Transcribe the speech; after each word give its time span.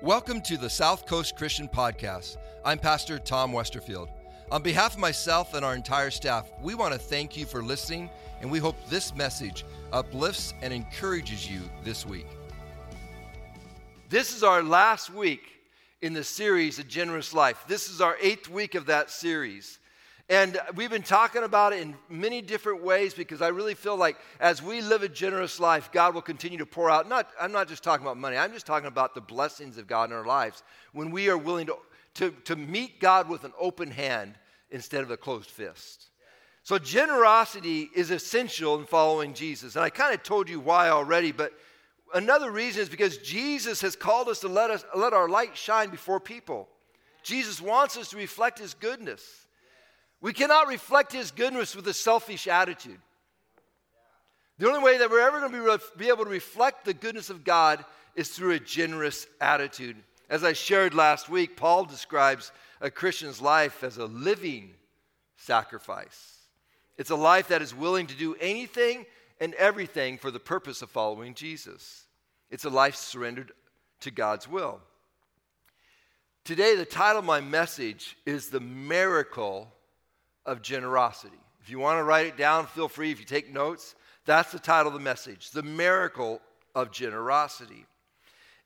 Welcome 0.00 0.42
to 0.42 0.56
the 0.56 0.70
South 0.70 1.06
Coast 1.06 1.34
Christian 1.34 1.66
Podcast. 1.66 2.36
I'm 2.64 2.78
Pastor 2.78 3.18
Tom 3.18 3.50
Westerfield. 3.50 4.08
On 4.52 4.62
behalf 4.62 4.94
of 4.94 5.00
myself 5.00 5.54
and 5.54 5.64
our 5.64 5.74
entire 5.74 6.12
staff, 6.12 6.48
we 6.62 6.76
want 6.76 6.92
to 6.92 7.00
thank 7.00 7.36
you 7.36 7.44
for 7.44 7.64
listening, 7.64 8.08
and 8.40 8.48
we 8.48 8.60
hope 8.60 8.76
this 8.88 9.12
message 9.16 9.64
uplifts 9.92 10.54
and 10.62 10.72
encourages 10.72 11.50
you 11.50 11.62
this 11.82 12.06
week. 12.06 12.28
This 14.08 14.36
is 14.36 14.44
our 14.44 14.62
last 14.62 15.12
week 15.12 15.42
in 16.00 16.12
the 16.12 16.22
series, 16.22 16.78
A 16.78 16.84
Generous 16.84 17.34
Life. 17.34 17.64
This 17.66 17.90
is 17.90 18.00
our 18.00 18.16
eighth 18.22 18.48
week 18.48 18.76
of 18.76 18.86
that 18.86 19.10
series. 19.10 19.80
And 20.30 20.60
we've 20.74 20.90
been 20.90 21.02
talking 21.02 21.42
about 21.42 21.72
it 21.72 21.80
in 21.80 21.96
many 22.10 22.42
different 22.42 22.82
ways 22.82 23.14
because 23.14 23.40
I 23.40 23.48
really 23.48 23.74
feel 23.74 23.96
like 23.96 24.18
as 24.40 24.62
we 24.62 24.82
live 24.82 25.02
a 25.02 25.08
generous 25.08 25.58
life, 25.58 25.90
God 25.90 26.14
will 26.14 26.22
continue 26.22 26.58
to 26.58 26.66
pour 26.66 26.90
out. 26.90 27.08
Not, 27.08 27.30
I'm 27.40 27.50
not 27.50 27.66
just 27.66 27.82
talking 27.82 28.04
about 28.04 28.18
money, 28.18 28.36
I'm 28.36 28.52
just 28.52 28.66
talking 28.66 28.88
about 28.88 29.14
the 29.14 29.22
blessings 29.22 29.78
of 29.78 29.86
God 29.86 30.10
in 30.10 30.16
our 30.16 30.26
lives 30.26 30.62
when 30.92 31.10
we 31.10 31.30
are 31.30 31.38
willing 31.38 31.66
to, 31.66 31.76
to, 32.14 32.30
to 32.44 32.56
meet 32.56 33.00
God 33.00 33.28
with 33.28 33.44
an 33.44 33.52
open 33.58 33.90
hand 33.90 34.34
instead 34.70 35.02
of 35.02 35.10
a 35.10 35.16
closed 35.16 35.48
fist. 35.48 36.08
So, 36.62 36.78
generosity 36.78 37.88
is 37.94 38.10
essential 38.10 38.78
in 38.78 38.84
following 38.84 39.32
Jesus. 39.32 39.76
And 39.76 39.82
I 39.82 39.88
kind 39.88 40.14
of 40.14 40.22
told 40.22 40.50
you 40.50 40.60
why 40.60 40.90
already, 40.90 41.32
but 41.32 41.54
another 42.12 42.50
reason 42.50 42.82
is 42.82 42.90
because 42.90 43.16
Jesus 43.16 43.80
has 43.80 43.96
called 43.96 44.28
us 44.28 44.40
to 44.40 44.48
let, 44.48 44.70
us, 44.70 44.84
let 44.94 45.14
our 45.14 45.30
light 45.30 45.56
shine 45.56 45.88
before 45.88 46.20
people. 46.20 46.68
Jesus 47.22 47.62
wants 47.62 47.96
us 47.96 48.10
to 48.10 48.18
reflect 48.18 48.58
his 48.58 48.74
goodness. 48.74 49.46
We 50.20 50.32
cannot 50.32 50.68
reflect 50.68 51.12
His 51.12 51.30
goodness 51.30 51.76
with 51.76 51.86
a 51.88 51.94
selfish 51.94 52.48
attitude. 52.48 52.98
The 54.58 54.66
only 54.66 54.82
way 54.82 54.98
that 54.98 55.10
we're 55.10 55.26
ever 55.26 55.40
going 55.40 55.52
to 55.52 55.78
be, 55.78 56.04
be 56.04 56.08
able 56.08 56.24
to 56.24 56.30
reflect 56.30 56.84
the 56.84 56.94
goodness 56.94 57.30
of 57.30 57.44
God 57.44 57.84
is 58.16 58.28
through 58.28 58.52
a 58.52 58.60
generous 58.60 59.26
attitude. 59.40 59.96
As 60.28 60.42
I 60.42 60.52
shared 60.52 60.94
last 60.94 61.28
week, 61.28 61.56
Paul 61.56 61.84
describes 61.84 62.50
a 62.80 62.90
Christian's 62.90 63.40
life 63.40 63.84
as 63.84 63.96
a 63.98 64.06
living 64.06 64.70
sacrifice. 65.36 66.38
It's 66.96 67.10
a 67.10 67.16
life 67.16 67.48
that 67.48 67.62
is 67.62 67.74
willing 67.74 68.08
to 68.08 68.16
do 68.16 68.34
anything 68.40 69.06
and 69.40 69.54
everything 69.54 70.18
for 70.18 70.32
the 70.32 70.40
purpose 70.40 70.82
of 70.82 70.90
following 70.90 71.34
Jesus. 71.34 72.04
It's 72.50 72.64
a 72.64 72.70
life 72.70 72.96
surrendered 72.96 73.52
to 74.00 74.10
God's 74.10 74.48
will. 74.48 74.80
Today, 76.44 76.74
the 76.74 76.84
title 76.84 77.20
of 77.20 77.24
my 77.24 77.40
message 77.40 78.16
is 78.26 78.48
The 78.48 78.60
Miracle 78.60 79.72
of 80.48 80.62
generosity. 80.62 81.38
If 81.60 81.70
you 81.70 81.78
want 81.78 81.98
to 81.98 82.02
write 82.02 82.26
it 82.26 82.36
down, 82.36 82.66
feel 82.66 82.88
free. 82.88 83.12
If 83.12 83.20
you 83.20 83.26
take 83.26 83.52
notes, 83.52 83.94
that's 84.24 84.50
the 84.50 84.58
title 84.58 84.88
of 84.88 84.94
the 84.94 85.04
message 85.04 85.50
The 85.50 85.62
Miracle 85.62 86.40
of 86.74 86.90
Generosity. 86.90 87.84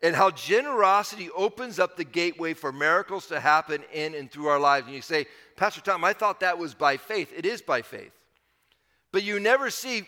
And 0.03 0.17
how 0.17 0.31
generosity 0.31 1.29
opens 1.37 1.79
up 1.79 1.97
the 1.97 2.05
gateway 2.05 2.55
for 2.55 2.73
miracles 2.73 3.27
to 3.27 3.39
happen 3.39 3.83
in 3.93 4.15
and 4.15 4.31
through 4.31 4.47
our 4.47 4.59
lives. 4.59 4.87
And 4.87 4.97
you 4.97 5.03
say, 5.03 5.27
Pastor 5.57 5.81
Tom, 5.81 6.03
I 6.05 6.13
thought 6.13 6.41
that 6.41 6.59
was 6.59 6.75
by 6.75 6.97
faith. 6.97 7.33
It 7.37 7.47
is 7.47 7.63
by 7.63 7.83
faith. 7.83 8.13
But 9.13 9.23
you 9.23 9.39
never 9.39 9.71
see 9.71 10.03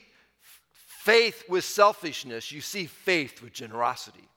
faith 1.04 1.44
with 1.48 1.64
selfishness, 1.64 2.50
you 2.50 2.60
see 2.60 2.86
faith 2.86 3.42
with 3.42 3.52
generosity. 3.52 4.28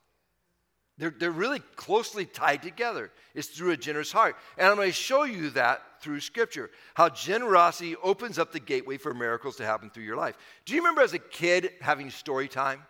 They're, 0.98 1.14
they're 1.18 1.32
really 1.32 1.60
closely 1.76 2.26
tied 2.26 2.64
together. 2.64 3.12
It's 3.36 3.48
through 3.48 3.72
a 3.72 3.78
generous 3.78 4.12
heart. 4.12 4.36
And 4.58 4.68
I'm 4.68 4.76
going 4.76 4.90
to 4.90 4.94
show 4.94 5.24
you 5.24 5.52
that 5.52 5.82
through 6.02 6.20
Scripture, 6.20 6.72
how 6.94 7.10
generosity 7.10 7.96
opens 8.02 8.40
up 8.40 8.52
the 8.52 8.60
gateway 8.60 8.98
for 8.98 9.14
miracles 9.14 9.56
to 9.58 9.66
happen 9.66 9.90
through 9.90 10.04
your 10.04 10.16
life. 10.16 10.38
Do 10.66 10.74
you 10.74 10.82
remember 10.82 11.02
as 11.02 11.14
a 11.14 11.20
kid 11.20 11.72
having 11.82 12.10
story 12.10 12.48
time? 12.48 12.82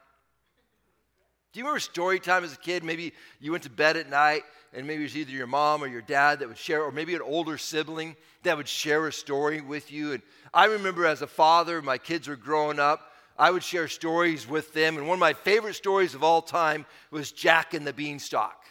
Do 1.53 1.59
you 1.59 1.63
remember 1.63 1.79
story 1.79 2.19
time 2.19 2.43
as 2.43 2.53
a 2.53 2.57
kid? 2.57 2.83
Maybe 2.83 3.13
you 3.39 3.51
went 3.51 3.63
to 3.63 3.69
bed 3.69 3.97
at 3.97 4.09
night 4.09 4.43
and 4.73 4.85
maybe 4.85 5.01
it 5.01 5.05
was 5.05 5.17
either 5.17 5.31
your 5.31 5.47
mom 5.47 5.83
or 5.83 5.87
your 5.87 6.01
dad 6.01 6.39
that 6.39 6.47
would 6.47 6.57
share, 6.57 6.83
or 6.83 6.91
maybe 6.91 7.15
an 7.15 7.21
older 7.21 7.57
sibling 7.57 8.15
that 8.43 8.57
would 8.57 8.67
share 8.67 9.07
a 9.07 9.13
story 9.13 9.61
with 9.61 9.91
you. 9.91 10.13
And 10.13 10.21
I 10.53 10.65
remember 10.65 11.05
as 11.05 11.21
a 11.21 11.27
father, 11.27 11.81
my 11.81 11.97
kids 11.97 12.27
were 12.27 12.35
growing 12.35 12.79
up, 12.79 13.11
I 13.39 13.51
would 13.51 13.63
share 13.63 13.87
stories 13.87 14.47
with 14.47 14.73
them. 14.73 14.97
And 14.97 15.07
one 15.07 15.15
of 15.15 15.19
my 15.19 15.33
favorite 15.33 15.75
stories 15.75 16.15
of 16.15 16.23
all 16.23 16.41
time 16.41 16.85
was 17.11 17.31
Jack 17.31 17.73
and 17.73 17.85
the 17.87 17.93
Beanstalk. 17.93 18.65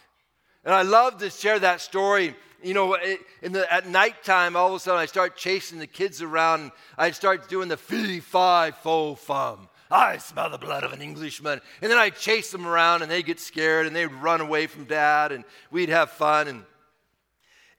And 0.63 0.73
I 0.73 0.81
love 0.81 1.17
to 1.19 1.29
share 1.29 1.59
that 1.59 1.81
story. 1.81 2.35
You 2.63 2.73
know, 2.73 2.97
in 3.41 3.51
the, 3.51 3.71
at 3.71 3.87
nighttime, 3.87 4.55
all 4.55 4.69
of 4.69 4.75
a 4.75 4.79
sudden 4.79 4.99
I 4.99 5.05
start 5.05 5.37
chasing 5.37 5.79
the 5.79 5.87
kids 5.87 6.21
around. 6.21 6.61
And 6.61 6.71
I 6.97 7.11
start 7.11 7.49
doing 7.49 7.67
the 7.67 7.77
fee, 7.77 8.19
fi, 8.19 8.71
fo, 8.71 9.15
fum. 9.15 9.69
I 9.89 10.17
smell 10.17 10.49
the 10.49 10.57
blood 10.57 10.83
of 10.83 10.91
an 10.91 11.01
Englishman. 11.01 11.61
And 11.81 11.91
then 11.91 11.97
I 11.97 12.09
chase 12.09 12.51
them 12.51 12.65
around 12.65 13.01
and 13.01 13.11
they 13.11 13.23
get 13.23 13.39
scared 13.39 13.87
and 13.87 13.95
they'd 13.95 14.07
run 14.07 14.41
away 14.41 14.67
from 14.67 14.85
dad 14.85 15.31
and 15.31 15.43
we'd 15.71 15.89
have 15.89 16.11
fun. 16.11 16.47
And, 16.47 16.63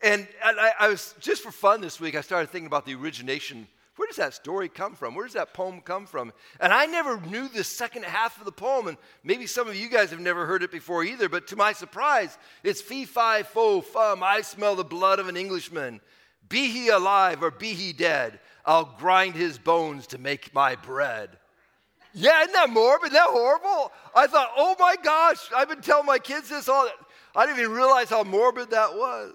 and 0.02 0.28
I, 0.42 0.72
I 0.80 0.88
was, 0.88 1.14
just 1.20 1.42
for 1.42 1.50
fun 1.50 1.80
this 1.80 2.00
week, 2.00 2.14
I 2.14 2.20
started 2.20 2.50
thinking 2.50 2.66
about 2.66 2.86
the 2.86 2.94
origination 2.94 3.66
where 3.98 4.06
does 4.06 4.16
that 4.16 4.32
story 4.32 4.68
come 4.68 4.94
from? 4.94 5.16
Where 5.16 5.26
does 5.26 5.34
that 5.34 5.52
poem 5.52 5.80
come 5.80 6.06
from? 6.06 6.32
And 6.60 6.72
I 6.72 6.86
never 6.86 7.20
knew 7.20 7.48
the 7.48 7.64
second 7.64 8.04
half 8.04 8.38
of 8.38 8.44
the 8.44 8.52
poem, 8.52 8.86
and 8.86 8.96
maybe 9.24 9.48
some 9.48 9.66
of 9.66 9.74
you 9.74 9.90
guys 9.90 10.10
have 10.10 10.20
never 10.20 10.46
heard 10.46 10.62
it 10.62 10.70
before 10.70 11.02
either, 11.02 11.28
but 11.28 11.48
to 11.48 11.56
my 11.56 11.72
surprise, 11.72 12.38
it's 12.62 12.80
fee, 12.80 13.04
fi, 13.04 13.42
fo, 13.42 13.80
fum, 13.80 14.22
I 14.22 14.42
smell 14.42 14.76
the 14.76 14.84
blood 14.84 15.18
of 15.18 15.26
an 15.26 15.36
Englishman. 15.36 16.00
Be 16.48 16.70
he 16.70 16.90
alive 16.90 17.42
or 17.42 17.50
be 17.50 17.74
he 17.74 17.92
dead, 17.92 18.38
I'll 18.64 18.94
grind 19.00 19.34
his 19.34 19.58
bones 19.58 20.06
to 20.08 20.18
make 20.18 20.54
my 20.54 20.76
bread. 20.76 21.30
Yeah, 22.14 22.42
isn't 22.42 22.52
that 22.52 22.70
morbid? 22.70 23.08
Isn't 23.08 23.14
that 23.14 23.30
horrible? 23.30 23.90
I 24.14 24.28
thought, 24.28 24.52
oh 24.56 24.76
my 24.78 24.94
gosh, 25.02 25.50
I've 25.54 25.68
been 25.68 25.80
telling 25.80 26.06
my 26.06 26.20
kids 26.20 26.50
this 26.50 26.68
all. 26.68 26.88
I 27.34 27.46
didn't 27.46 27.58
even 27.58 27.72
realize 27.72 28.10
how 28.10 28.22
morbid 28.22 28.70
that 28.70 28.94
was. 28.94 29.32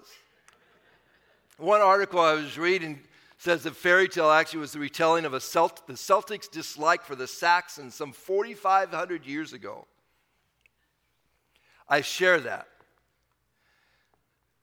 One 1.58 1.82
article 1.82 2.20
I 2.20 2.32
was 2.32 2.56
reading 2.56 3.00
says 3.44 3.62
the 3.62 3.70
fairy 3.70 4.08
tale 4.08 4.30
actually 4.30 4.60
was 4.60 4.72
the 4.72 4.78
retelling 4.78 5.26
of 5.26 5.34
a 5.34 5.38
Celt- 5.38 5.86
the 5.86 5.92
Celtics' 5.92 6.50
dislike 6.50 7.02
for 7.04 7.14
the 7.14 7.26
Saxons 7.26 7.94
some 7.94 8.10
4,500 8.10 9.26
years 9.26 9.52
ago. 9.52 9.86
I 11.86 12.00
share 12.00 12.40
that 12.40 12.66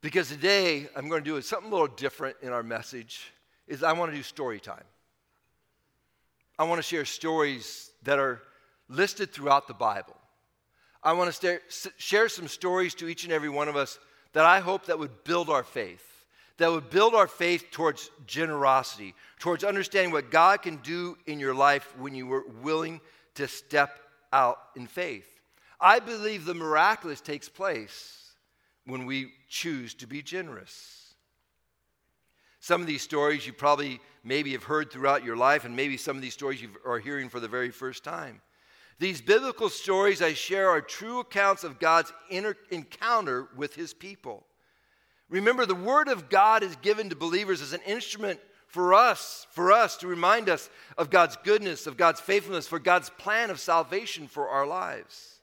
because 0.02 0.30
today 0.30 0.90
I'm 0.96 1.10
going 1.10 1.24
to 1.24 1.30
do 1.30 1.40
something 1.44 1.70
a 1.70 1.72
little 1.72 1.96
different 1.96 2.38
in 2.42 2.50
our 2.50 2.64
message. 2.64 3.32
Is 3.68 3.84
I 3.84 3.94
want 3.94 4.12
to 4.12 4.18
do 4.18 4.24
story 4.24 4.60
time. 4.60 4.84
I 6.58 6.64
want 6.64 6.80
to 6.80 6.84
share 6.84 7.06
stories 7.06 7.92
that 8.02 8.18
are 8.18 8.42
listed 8.90 9.32
throughout 9.32 9.68
the 9.68 9.76
Bible. 9.76 10.18
I 11.04 11.14
want 11.14 11.32
to 11.32 11.62
share 11.98 12.30
some 12.30 12.48
stories 12.48 12.96
to 12.96 13.08
each 13.08 13.26
and 13.26 13.32
every 13.32 13.50
one 13.50 13.68
of 13.68 13.76
us 13.76 14.00
that 14.34 14.46
I 14.46 14.60
hope 14.60 14.88
that 14.88 14.98
would 14.98 15.24
build 15.24 15.52
our 15.52 15.64
faith 15.64 16.11
that 16.58 16.72
would 16.72 16.90
build 16.90 17.16
our 17.16 17.28
faith 17.28 17.66
towards 17.72 18.10
generosity, 18.28 19.16
towards 19.40 19.64
understanding 19.64 20.12
what 20.12 20.32
God 20.32 20.62
can 20.62 20.78
do 20.78 21.18
in 21.26 21.40
your 21.40 21.54
life 21.54 21.94
when 21.98 22.14
you 22.14 22.28
were 22.28 22.44
willing 22.62 23.02
to 23.36 23.48
step 23.48 24.00
out 24.32 24.58
in 24.76 24.88
faith. 24.88 25.28
I 25.80 26.00
believe 26.00 26.46
the 26.46 26.54
miraculous 26.54 27.22
takes 27.22 27.50
place 27.50 28.34
when 28.86 29.06
we 29.06 29.32
choose 29.50 29.94
to 29.96 30.08
be 30.08 30.22
generous. 30.22 31.16
Some 32.60 32.82
of 32.82 32.88
these 32.88 33.02
stories 33.02 33.48
you 33.48 33.54
probably 33.54 34.00
maybe 34.24 34.52
have 34.52 34.64
heard 34.64 34.92
throughout 34.92 35.26
your 35.26 35.36
life, 35.36 35.66
and 35.66 35.76
maybe 35.76 35.98
some 35.98 36.16
of 36.16 36.22
these 36.22 36.36
stories 36.36 36.62
you 36.62 36.70
are 36.86 37.00
hearing 37.00 37.28
for 37.28 37.40
the 37.40 37.48
very 37.48 37.72
first 37.72 38.04
time. 38.04 38.42
These 39.00 39.20
biblical 39.20 39.70
stories 39.70 40.22
I 40.22 40.34
share 40.34 40.70
are 40.70 40.80
true 40.80 41.22
accounts 41.22 41.64
of 41.64 41.80
God's 41.80 42.14
inner 42.30 42.56
encounter 42.70 43.48
with 43.56 43.74
his 43.74 43.96
people. 43.96 44.46
Remember, 45.32 45.66
the 45.66 45.74
Word 45.74 46.10
of 46.10 46.30
God 46.30 46.62
is 46.62 46.76
given 46.78 47.10
to 47.10 47.16
believers 47.16 47.62
as 47.62 47.74
an 47.74 47.82
instrument 47.88 48.40
for 48.68 48.94
us, 48.94 49.48
for 49.52 49.72
us 49.72 49.98
to 49.98 50.08
remind 50.08 50.50
us 50.50 50.70
of 50.98 51.10
God's 51.10 51.38
goodness, 51.38 51.88
of 51.88 51.98
God's 51.98 52.20
faithfulness, 52.20 52.68
for 52.68 52.80
God's 52.80 53.10
plan 53.10 53.50
of 53.50 53.60
salvation 53.60 54.28
for 54.28 54.50
our 54.50 54.68
lives. 54.68 55.40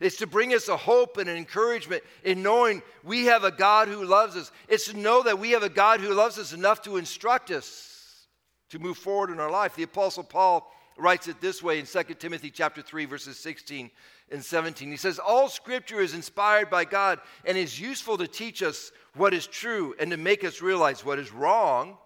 It's 0.00 0.16
to 0.16 0.26
bring 0.26 0.52
us 0.52 0.68
a 0.68 0.76
hope 0.76 1.16
and 1.16 1.28
an 1.28 1.36
encouragement 1.36 2.02
in 2.24 2.42
knowing 2.42 2.82
we 3.04 3.26
have 3.26 3.44
a 3.44 3.50
God 3.52 3.86
who 3.86 4.04
loves 4.04 4.34
us. 4.34 4.50
It's 4.68 4.86
to 4.86 4.96
know 4.96 5.22
that 5.22 5.38
we 5.38 5.50
have 5.50 5.62
a 5.62 5.68
God 5.68 6.00
who 6.00 6.12
loves 6.12 6.38
us 6.38 6.52
enough 6.52 6.82
to 6.82 6.96
instruct 6.96 7.50
us 7.50 8.26
to 8.70 8.78
move 8.78 8.98
forward 8.98 9.30
in 9.30 9.38
our 9.38 9.50
life. 9.50 9.76
The 9.76 9.82
Apostle 9.84 10.24
Paul 10.24 10.72
writes 10.96 11.28
it 11.28 11.40
this 11.40 11.62
way 11.62 11.78
in 11.78 11.86
2 11.86 12.02
Timothy 12.14 12.50
chapter 12.50 12.82
3, 12.82 13.04
verses 13.04 13.38
16 13.38 13.90
and 14.30 14.44
17. 14.44 14.90
He 14.90 14.96
says, 14.96 15.18
All 15.18 15.48
scripture 15.48 16.00
is 16.00 16.14
inspired 16.14 16.70
by 16.70 16.84
God 16.84 17.20
and 17.44 17.56
is 17.56 17.80
useful 17.80 18.18
to 18.18 18.26
teach 18.26 18.62
us 18.62 18.92
what 19.14 19.34
is 19.34 19.46
true 19.46 19.94
and 19.98 20.10
to 20.10 20.16
make 20.16 20.44
us 20.44 20.62
realize 20.62 21.04
what 21.04 21.18
is 21.18 21.32
wrong 21.32 21.96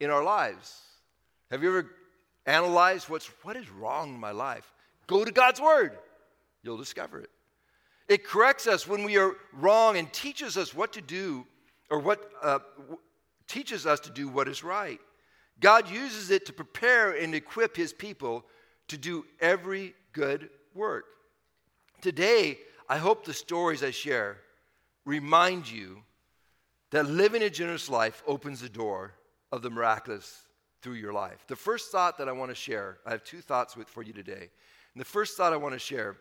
in 0.00 0.10
our 0.10 0.22
lives. 0.22 0.80
Have 1.50 1.62
you 1.62 1.70
ever 1.70 1.90
analyzed 2.44 3.08
what's 3.08 3.26
what 3.42 3.56
is 3.56 3.70
wrong 3.70 4.14
in 4.14 4.20
my 4.20 4.32
life? 4.32 4.72
Go 5.06 5.24
to 5.24 5.32
God's 5.32 5.60
word. 5.60 5.96
You'll 6.62 6.76
discover 6.76 7.20
it. 7.20 7.30
It 8.08 8.24
corrects 8.24 8.66
us 8.66 8.86
when 8.86 9.02
we 9.04 9.16
are 9.16 9.32
wrong 9.52 9.96
and 9.96 10.12
teaches 10.12 10.56
us 10.56 10.74
what 10.74 10.92
to 10.92 11.00
do 11.00 11.46
or 11.90 11.98
what 11.98 12.30
uh, 12.42 12.60
teaches 13.48 13.86
us 13.86 14.00
to 14.00 14.10
do 14.10 14.28
what 14.28 14.48
is 14.48 14.62
right. 14.62 15.00
God 15.60 15.90
uses 15.90 16.30
it 16.30 16.46
to 16.46 16.52
prepare 16.52 17.12
and 17.12 17.34
equip 17.34 17.76
his 17.76 17.92
people 17.92 18.44
to 18.88 18.96
do 18.96 19.24
every 19.40 19.94
good 20.12 20.50
work. 20.74 21.06
Today, 22.00 22.58
I 22.88 22.98
hope 22.98 23.24
the 23.24 23.34
stories 23.34 23.82
I 23.82 23.90
share 23.90 24.38
remind 25.04 25.70
you 25.70 26.02
that 26.90 27.06
living 27.06 27.42
a 27.42 27.50
generous 27.50 27.88
life 27.88 28.22
opens 28.26 28.60
the 28.60 28.68
door 28.68 29.14
of 29.52 29.62
the 29.62 29.70
miraculous 29.70 30.44
through 30.82 30.94
your 30.94 31.12
life. 31.12 31.44
The 31.48 31.56
first 31.56 31.90
thought 31.90 32.18
that 32.18 32.28
I 32.28 32.32
want 32.32 32.50
to 32.50 32.54
share, 32.54 32.98
I 33.04 33.10
have 33.10 33.24
two 33.24 33.40
thoughts 33.40 33.76
with, 33.76 33.88
for 33.88 34.02
you 34.02 34.12
today. 34.12 34.50
And 34.94 35.00
the 35.00 35.04
first 35.04 35.36
thought 35.36 35.52
I 35.52 35.56
want 35.56 35.74
to 35.74 35.78
share 35.78 36.16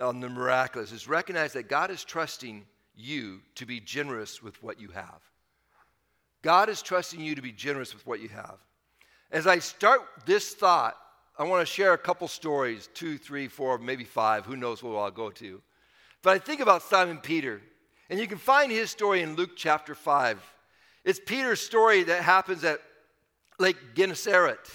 on 0.00 0.20
the 0.20 0.28
miraculous 0.28 0.92
is 0.92 1.06
recognize 1.08 1.52
that 1.52 1.68
God 1.68 1.90
is 1.90 2.04
trusting 2.04 2.64
you 2.96 3.40
to 3.56 3.66
be 3.66 3.80
generous 3.80 4.42
with 4.42 4.62
what 4.62 4.80
you 4.80 4.88
have. 4.88 5.20
God 6.42 6.68
is 6.68 6.80
trusting 6.82 7.20
you 7.20 7.34
to 7.34 7.42
be 7.42 7.52
generous 7.52 7.92
with 7.92 8.06
what 8.06 8.20
you 8.20 8.28
have. 8.28 8.56
As 9.30 9.46
I 9.46 9.58
start 9.58 10.00
this 10.24 10.54
thought, 10.54 10.96
I 11.40 11.44
want 11.44 11.66
to 11.66 11.72
share 11.72 11.94
a 11.94 11.98
couple 11.98 12.28
stories 12.28 12.90
two, 12.92 13.16
three, 13.16 13.48
four, 13.48 13.78
maybe 13.78 14.04
five. 14.04 14.44
Who 14.44 14.56
knows 14.56 14.82
what 14.82 14.94
I'll 14.98 15.10
go 15.10 15.30
to. 15.30 15.62
But 16.20 16.34
I 16.34 16.38
think 16.38 16.60
about 16.60 16.82
Simon 16.82 17.16
Peter, 17.16 17.62
and 18.10 18.20
you 18.20 18.26
can 18.26 18.36
find 18.36 18.70
his 18.70 18.90
story 18.90 19.22
in 19.22 19.36
Luke 19.36 19.52
chapter 19.56 19.94
5. 19.94 20.38
It's 21.02 21.18
Peter's 21.18 21.62
story 21.62 22.02
that 22.02 22.24
happens 22.24 22.62
at 22.62 22.82
Lake 23.58 23.78
Gennesaret 23.94 24.70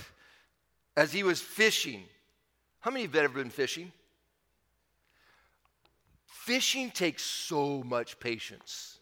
as 0.98 1.14
he 1.14 1.22
was 1.22 1.40
fishing. 1.40 2.02
How 2.80 2.90
many 2.90 3.06
of 3.06 3.14
you 3.14 3.22
have 3.22 3.30
ever 3.30 3.44
been 3.44 3.52
fishing? 3.52 3.92
Fishing 6.26 6.90
takes 6.90 7.22
so 7.22 7.84
much 7.84 8.20
patience. 8.20 8.95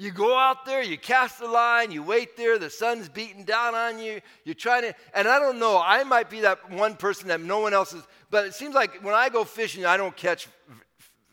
You 0.00 0.12
go 0.12 0.38
out 0.38 0.64
there, 0.64 0.80
you 0.80 0.96
cast 0.96 1.40
the 1.40 1.48
line, 1.48 1.90
you 1.90 2.04
wait 2.04 2.36
there, 2.36 2.56
the 2.56 2.70
sun's 2.70 3.08
beating 3.08 3.42
down 3.42 3.74
on 3.74 3.98
you, 3.98 4.20
you're 4.44 4.54
trying 4.54 4.82
to, 4.82 4.94
and 5.12 5.26
I 5.26 5.40
don't 5.40 5.58
know, 5.58 5.82
I 5.84 6.04
might 6.04 6.30
be 6.30 6.42
that 6.42 6.70
one 6.70 6.94
person 6.94 7.26
that 7.28 7.40
no 7.40 7.58
one 7.58 7.74
else 7.74 7.92
is, 7.92 8.04
but 8.30 8.46
it 8.46 8.54
seems 8.54 8.76
like 8.76 9.02
when 9.02 9.16
I 9.16 9.28
go 9.28 9.42
fishing, 9.42 9.84
I 9.84 9.96
don't 9.96 10.16
catch 10.16 10.46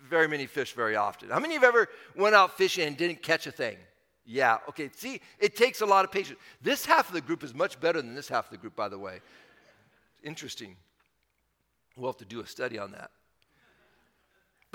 very 0.10 0.28
many 0.28 0.48
fish 0.48 0.74
very 0.74 0.96
often. 0.96 1.30
How 1.30 1.40
many 1.40 1.56
of 1.56 1.62
you 1.62 1.68
ever 1.68 1.88
went 2.16 2.34
out 2.34 2.58
fishing 2.58 2.88
and 2.88 2.98
didn't 2.98 3.22
catch 3.22 3.46
a 3.46 3.52
thing? 3.52 3.78
Yeah, 4.26 4.58
okay, 4.70 4.90
see, 4.96 5.22
it 5.38 5.56
takes 5.56 5.82
a 5.82 5.86
lot 5.86 6.04
of 6.04 6.12
patience. 6.12 6.40
This 6.60 6.88
half 6.88 7.08
of 7.08 7.14
the 7.14 7.22
group 7.22 7.44
is 7.44 7.54
much 7.54 7.80
better 7.80 8.02
than 8.02 8.16
this 8.16 8.28
half 8.28 8.46
of 8.46 8.52
the 8.52 8.58
group, 8.58 8.76
by 8.76 8.90
the 8.90 8.98
way. 8.98 9.20
Interesting. 10.24 10.76
We'll 11.96 12.10
have 12.10 12.18
to 12.18 12.26
do 12.26 12.42
a 12.42 12.48
study 12.48 12.80
on 12.80 12.94
that. 12.94 13.12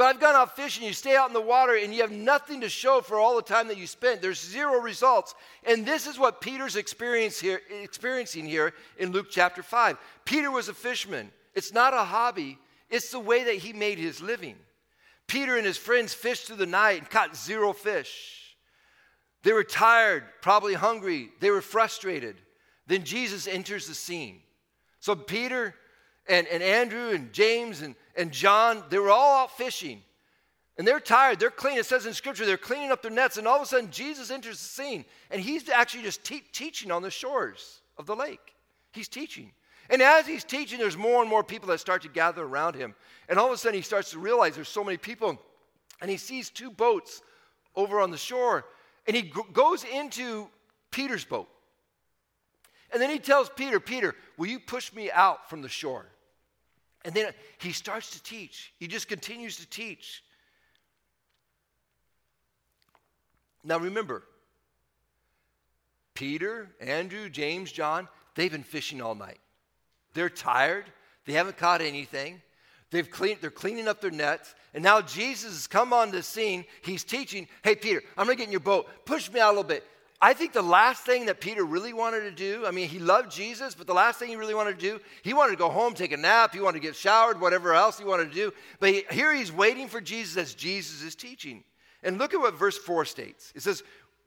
But 0.01 0.07
I've 0.07 0.21
gone 0.21 0.35
out 0.35 0.57
fishing, 0.57 0.87
you 0.87 0.95
stay 0.95 1.15
out 1.15 1.29
in 1.29 1.35
the 1.35 1.43
water, 1.43 1.77
and 1.77 1.93
you 1.93 2.01
have 2.01 2.11
nothing 2.11 2.63
to 2.63 2.71
show 2.71 3.03
for 3.03 3.19
all 3.19 3.37
the 3.37 3.43
time 3.43 3.69
that 3.69 3.77
you 3.77 3.87
spent. 3.87 4.23
There's 4.23 4.41
zero 4.41 4.81
results. 4.81 5.35
And 5.63 5.85
this 5.85 6.07
is 6.07 6.19
what 6.19 6.41
Peter's 6.41 6.77
experience 6.77 7.39
here, 7.39 7.61
experiencing 7.83 8.47
here 8.47 8.73
in 8.97 9.13
Luke 9.13 9.27
chapter 9.31 9.63
5. 9.63 9.99
Peter 10.25 10.51
was 10.51 10.71
a 10.71 10.73
fisherman. 10.73 11.31
It's 11.55 11.75
not 11.75 11.93
a 11.93 11.99
hobby, 11.99 12.57
it's 12.89 13.11
the 13.11 13.21
way 13.21 13.45
that 13.45 13.57
he 13.57 13.75
made 13.75 13.99
his 13.99 14.23
living. 14.23 14.57
Peter 15.27 15.59
and 15.59 15.67
his 15.67 15.77
friends 15.77 16.15
fished 16.15 16.47
through 16.47 16.57
the 16.57 16.65
night 16.65 17.01
and 17.01 17.11
caught 17.11 17.37
zero 17.37 17.75
fish. 17.75 18.57
They 19.43 19.53
were 19.53 19.65
tired, 19.65 20.25
probably 20.41 20.73
hungry, 20.73 21.29
they 21.41 21.51
were 21.51 21.61
frustrated. 21.61 22.37
Then 22.87 23.05
Jesus 23.05 23.47
enters 23.47 23.87
the 23.87 23.95
scene. 23.95 24.41
So 24.99 25.15
Peter 25.15 25.75
and, 26.31 26.47
and 26.47 26.63
Andrew 26.63 27.11
and 27.11 27.33
James 27.33 27.83
and, 27.83 27.97
and 28.17 28.31
John, 28.31 28.85
they 28.89 28.99
were 28.99 29.11
all 29.11 29.43
out 29.43 29.57
fishing. 29.57 30.01
And 30.79 30.87
they're 30.87 31.01
tired. 31.01 31.41
They're 31.41 31.51
cleaning. 31.51 31.81
It 31.81 31.87
says 31.87 32.07
in 32.07 32.15
Scripture, 32.15 32.47
they're 32.47 32.57
cleaning 32.57 32.93
up 32.93 33.03
their 33.03 33.11
nets. 33.11 33.37
And 33.37 33.47
all 33.47 33.57
of 33.57 33.63
a 33.63 33.67
sudden, 33.67 33.91
Jesus 33.91 34.31
enters 34.31 34.59
the 34.59 34.65
scene. 34.65 35.05
And 35.31 35.41
he's 35.41 35.69
actually 35.69 36.05
just 36.05 36.25
te- 36.25 36.45
teaching 36.53 36.91
on 36.91 37.03
the 37.03 37.11
shores 37.11 37.81
of 37.99 38.07
the 38.07 38.15
lake. 38.15 38.55
He's 38.93 39.09
teaching. 39.09 39.51
And 39.91 40.01
as 40.01 40.27
he's 40.27 40.45
teaching, 40.45 40.79
there's 40.79 40.97
more 40.97 41.21
and 41.21 41.29
more 41.29 41.43
people 41.43 41.69
that 41.69 41.81
start 41.81 42.03
to 42.03 42.09
gather 42.09 42.45
around 42.45 42.77
him. 42.77 42.95
And 43.29 43.39
all 43.39 43.47
of 43.49 43.53
a 43.53 43.57
sudden, 43.59 43.77
he 43.77 43.83
starts 43.83 44.13
to 44.13 44.21
realize 44.21 44.55
there's 44.55 44.69
so 44.69 44.85
many 44.85 44.97
people. 44.97 45.39
And 46.01 46.11
he 46.11 46.17
sees 46.17 46.49
two 46.49 46.71
boats 46.71 47.21
over 47.75 48.01
on 48.01 48.13
the 48.13 48.17
shore. 48.17 48.65
And 49.07 49.17
he 49.17 49.23
g- 49.23 49.33
goes 49.53 49.85
into 49.85 50.49
Peter's 50.93 51.25
boat. 51.25 51.49
And 52.93 53.03
then 53.03 53.11
he 53.11 53.19
tells 53.19 53.51
Peter, 53.51 53.81
Peter, 53.81 54.15
will 54.37 54.47
you 54.47 54.61
push 54.61 54.93
me 54.93 55.11
out 55.11 55.51
from 55.51 55.61
the 55.61 55.69
shore? 55.69 56.07
And 57.05 57.15
then 57.15 57.33
he 57.59 57.73
starts 57.73 58.11
to 58.11 58.23
teach. 58.23 58.73
He 58.79 58.87
just 58.87 59.09
continues 59.09 59.57
to 59.57 59.67
teach. 59.69 60.23
Now 63.65 63.79
remember, 63.79 64.23
Peter, 66.15 66.69
Andrew, 66.81 67.29
James, 67.31 67.73
John, 67.73 68.09
they've 68.35 68.51
been 68.53 68.63
fishing 68.63 69.01
all 69.01 69.15
night. 69.15 69.41
They're 70.15 70.31
tired. 70.31 70.85
They 71.27 71.33
haven't 71.35 71.57
caught 71.57 71.81
anything. 71.81 72.43
They've 72.91 73.09
cleaned, 73.09 73.39
they're 73.41 73.51
cleaning 73.51 73.89
up 73.89 74.01
their 74.01 74.11
nets. 74.11 74.55
And 74.75 74.83
now 74.83 75.01
Jesus 75.01 75.53
has 75.53 75.67
come 75.67 75.93
on 75.93 76.11
the 76.11 76.23
scene. 76.23 76.65
He's 76.83 77.05
teaching, 77.05 77.49
hey, 77.63 77.77
Peter, 77.77 78.03
I'm 78.17 78.27
going 78.27 78.37
to 78.37 78.41
get 78.41 78.49
in 78.49 78.53
your 78.53 78.61
boat. 78.61 78.89
Push 79.05 79.31
me 79.31 79.41
out 79.41 79.49
a 79.49 79.57
little 79.57 79.65
bit. 79.65 79.85
I 80.23 80.35
think 80.35 80.53
the 80.53 80.61
last 80.61 81.05
thing 81.05 81.27
that 81.27 81.41
Peter 81.41 81.65
really 81.65 81.95
wanted 81.95 82.21
to 82.21 82.31
do, 82.31 82.67
I 82.67 82.73
mean, 82.73 82.89
he 82.89 82.99
loved 82.99 83.33
Jesus, 83.33 83.75
but 83.75 83.87
the 83.87 83.95
last 83.95 84.19
thing 84.19 84.29
he 84.29 84.37
really 84.37 84.55
wanted 84.55 84.79
to 84.79 84.81
do, 84.81 85.01
he 85.23 85.33
wanted 85.33 85.53
to 85.53 85.57
go 85.57 85.71
home, 85.71 85.95
take 85.95 86.13
a 86.13 86.17
nap, 86.17 86.53
he 86.53 86.61
wanted 86.61 86.81
to 86.81 86.87
get 86.87 86.95
showered, 86.95 87.41
whatever 87.41 87.73
else 87.73 87.99
he 87.99 88.05
wanted 88.05 88.29
to 88.29 88.35
do. 88.35 88.53
But 88.81 88.91
he, 88.91 89.05
here 89.11 89.35
he's 89.35 89.51
waiting 89.51 89.89
for 89.89 90.01
Jesus 90.01 90.37
as 90.37 90.55
Jesus 90.55 91.03
is 91.03 91.15
teaching. 91.15 91.65
And 92.03 92.19
look 92.19 92.35
at 92.35 92.41
what 92.41 92.55
verse 92.55 92.77
4 92.77 93.07
states 93.07 93.53
it 93.55 93.63
says, 93.63 93.83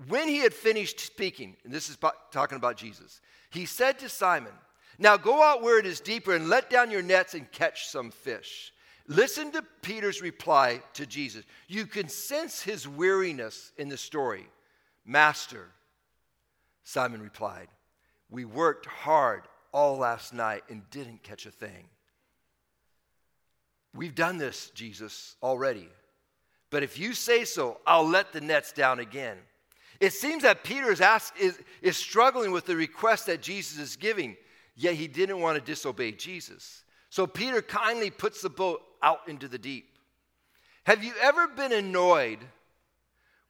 When 0.07 0.27
he 0.27 0.39
had 0.39 0.53
finished 0.53 0.99
speaking, 0.99 1.55
and 1.63 1.71
this 1.71 1.89
is 1.89 1.97
talking 2.31 2.57
about 2.57 2.75
Jesus, 2.75 3.21
he 3.51 3.67
said 3.67 3.99
to 3.99 4.09
Simon, 4.09 4.53
Now 4.97 5.15
go 5.15 5.43
out 5.43 5.61
where 5.61 5.77
it 5.77 5.85
is 5.85 5.99
deeper 5.99 6.35
and 6.35 6.49
let 6.49 6.71
down 6.71 6.89
your 6.89 7.03
nets 7.03 7.35
and 7.35 7.51
catch 7.51 7.87
some 7.87 8.09
fish. 8.09 8.73
Listen 9.07 9.51
to 9.51 9.63
Peter's 9.83 10.23
reply 10.23 10.81
to 10.93 11.05
Jesus. 11.05 11.43
You 11.67 11.85
can 11.85 12.09
sense 12.09 12.63
his 12.63 12.87
weariness 12.87 13.71
in 13.77 13.89
the 13.89 13.97
story. 13.97 14.47
Master, 15.05 15.67
Simon 16.83 17.21
replied, 17.21 17.67
We 18.29 18.45
worked 18.45 18.85
hard 18.85 19.43
all 19.71 19.97
last 19.97 20.33
night 20.33 20.63
and 20.69 20.89
didn't 20.91 21.23
catch 21.23 21.45
a 21.45 21.51
thing. 21.51 21.87
We've 23.95 24.15
done 24.15 24.37
this, 24.37 24.71
Jesus, 24.71 25.35
already. 25.41 25.87
But 26.69 26.83
if 26.83 26.97
you 26.97 27.13
say 27.13 27.45
so, 27.45 27.77
I'll 27.85 28.07
let 28.07 28.33
the 28.33 28.41
nets 28.41 28.71
down 28.71 28.99
again. 28.99 29.37
It 29.99 30.13
seems 30.13 30.43
that 30.43 30.63
Peter 30.63 30.91
is, 30.91 31.01
asked, 31.01 31.37
is, 31.39 31.59
is 31.81 31.95
struggling 31.95 32.51
with 32.51 32.65
the 32.65 32.75
request 32.75 33.27
that 33.27 33.41
Jesus 33.41 33.77
is 33.77 33.95
giving, 33.95 34.35
yet 34.75 34.95
he 34.95 35.07
didn't 35.07 35.39
want 35.39 35.57
to 35.57 35.63
disobey 35.63 36.11
Jesus. 36.11 36.83
So 37.09 37.27
Peter 37.27 37.61
kindly 37.61 38.09
puts 38.09 38.41
the 38.41 38.49
boat 38.49 38.81
out 39.03 39.19
into 39.27 39.47
the 39.47 39.59
deep. 39.59 39.97
Have 40.85 41.03
you 41.03 41.13
ever 41.21 41.47
been 41.47 41.71
annoyed 41.71 42.39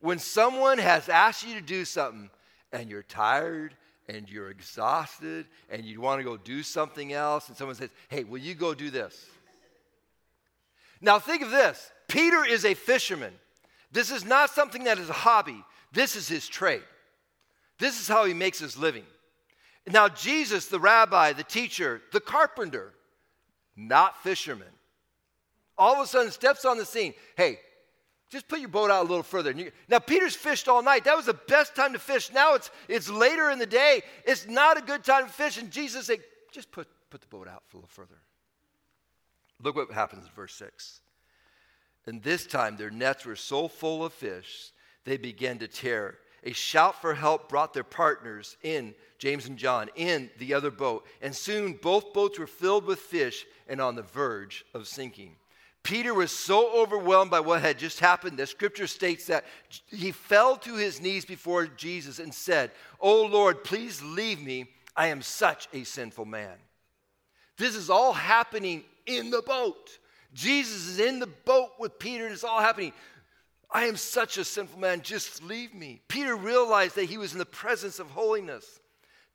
when 0.01 0.19
someone 0.19 0.77
has 0.77 1.07
asked 1.07 1.47
you 1.47 1.55
to 1.55 1.61
do 1.61 1.85
something 1.85 2.29
and 2.73 2.89
you're 2.89 3.03
tired 3.03 3.75
and 4.09 4.29
you're 4.29 4.49
exhausted 4.49 5.45
and 5.69 5.85
you 5.85 6.01
want 6.01 6.19
to 6.19 6.23
go 6.23 6.35
do 6.35 6.63
something 6.63 7.13
else, 7.13 7.47
and 7.47 7.55
someone 7.55 7.75
says, 7.75 7.91
Hey, 8.09 8.23
will 8.23 8.39
you 8.39 8.55
go 8.55 8.73
do 8.73 8.89
this? 8.89 9.25
Now, 10.99 11.19
think 11.19 11.41
of 11.41 11.51
this 11.51 11.91
Peter 12.07 12.43
is 12.43 12.65
a 12.65 12.73
fisherman. 12.73 13.33
This 13.91 14.09
is 14.09 14.25
not 14.25 14.49
something 14.49 14.85
that 14.85 14.97
is 14.97 15.09
a 15.09 15.13
hobby, 15.13 15.63
this 15.93 16.15
is 16.15 16.27
his 16.27 16.47
trade. 16.47 16.83
This 17.79 17.99
is 17.99 18.07
how 18.07 18.25
he 18.25 18.33
makes 18.33 18.59
his 18.59 18.77
living. 18.77 19.03
Now, 19.87 20.07
Jesus, 20.07 20.67
the 20.67 20.79
rabbi, 20.79 21.33
the 21.33 21.43
teacher, 21.43 22.01
the 22.11 22.21
carpenter, 22.21 22.93
not 23.75 24.21
fisherman, 24.23 24.67
all 25.77 25.95
of 25.95 26.05
a 26.05 26.07
sudden 26.07 26.31
steps 26.31 26.65
on 26.65 26.77
the 26.77 26.85
scene. 26.85 27.13
Hey, 27.35 27.59
just 28.33 28.47
put 28.47 28.59
your 28.59 28.69
boat 28.69 28.89
out 28.89 29.05
a 29.05 29.07
little 29.07 29.23
further. 29.23 29.53
Now, 29.87 29.99
Peter's 29.99 30.35
fished 30.35 30.67
all 30.67 30.81
night. 30.81 31.05
That 31.05 31.15
was 31.15 31.27
the 31.27 31.35
best 31.35 31.75
time 31.75 31.93
to 31.93 31.99
fish. 31.99 32.31
Now 32.33 32.55
it's, 32.55 32.71
it's 32.87 33.07
later 33.07 33.51
in 33.51 33.59
the 33.59 33.67
day. 33.67 34.01
It's 34.25 34.47
not 34.47 34.75
a 34.75 34.81
good 34.81 35.03
time 35.03 35.27
to 35.27 35.31
fish. 35.31 35.59
And 35.59 35.69
Jesus 35.69 36.07
said, 36.07 36.17
just 36.51 36.71
put, 36.71 36.87
put 37.11 37.21
the 37.21 37.27
boat 37.27 37.47
out 37.47 37.61
a 37.71 37.77
little 37.77 37.89
further. 37.89 38.17
Look 39.61 39.75
what 39.75 39.91
happens 39.91 40.25
in 40.25 40.31
verse 40.35 40.55
6. 40.55 41.01
And 42.07 42.23
this 42.23 42.47
time 42.47 42.75
their 42.75 42.89
nets 42.89 43.23
were 43.23 43.35
so 43.35 43.67
full 43.67 44.03
of 44.03 44.11
fish, 44.11 44.71
they 45.05 45.17
began 45.17 45.59
to 45.59 45.67
tear. 45.67 46.17
A 46.43 46.53
shout 46.53 46.99
for 46.99 47.13
help 47.13 47.47
brought 47.47 47.73
their 47.73 47.83
partners 47.83 48.57
in, 48.63 48.95
James 49.19 49.45
and 49.45 49.57
John, 49.57 49.89
in 49.95 50.31
the 50.39 50.55
other 50.55 50.71
boat. 50.71 51.05
And 51.21 51.35
soon 51.35 51.73
both 51.73 52.13
boats 52.13 52.39
were 52.39 52.47
filled 52.47 52.85
with 52.85 52.99
fish 52.99 53.45
and 53.69 53.79
on 53.79 53.95
the 53.95 54.01
verge 54.01 54.65
of 54.73 54.87
sinking. 54.87 55.35
Peter 55.83 56.13
was 56.13 56.31
so 56.31 56.81
overwhelmed 56.81 57.29
by 57.29 57.41
what 57.41 57.61
had 57.61 57.77
just 57.77 57.99
happened 57.99 58.37
that 58.39 58.47
scripture 58.47 58.87
states 58.87 59.25
that 59.27 59.43
he 59.87 60.11
fell 60.11 60.55
to 60.55 60.75
his 60.75 61.01
knees 61.01 61.25
before 61.25 61.67
Jesus 61.67 62.19
and 62.19 62.33
said, 62.33 62.71
Oh 63.01 63.25
Lord, 63.25 63.65
please 63.65 64.01
leave 64.01 64.41
me. 64.41 64.69
I 64.95 65.07
am 65.07 65.21
such 65.21 65.67
a 65.73 65.83
sinful 65.83 66.25
man. 66.25 66.55
This 67.57 67.75
is 67.75 67.89
all 67.89 68.13
happening 68.13 68.83
in 69.05 69.29
the 69.29 69.41
boat. 69.41 69.99
Jesus 70.33 70.87
is 70.87 70.99
in 70.99 71.19
the 71.19 71.27
boat 71.27 71.71
with 71.79 71.99
Peter, 71.99 72.25
and 72.25 72.33
it's 72.33 72.43
all 72.43 72.61
happening. 72.61 72.93
I 73.69 73.85
am 73.85 73.97
such 73.97 74.37
a 74.37 74.45
sinful 74.45 74.79
man, 74.79 75.01
just 75.01 75.43
leave 75.43 75.73
me. 75.73 76.01
Peter 76.07 76.35
realized 76.35 76.95
that 76.95 77.05
he 77.05 77.17
was 77.17 77.33
in 77.33 77.39
the 77.39 77.45
presence 77.45 77.99
of 77.99 78.09
holiness, 78.11 78.79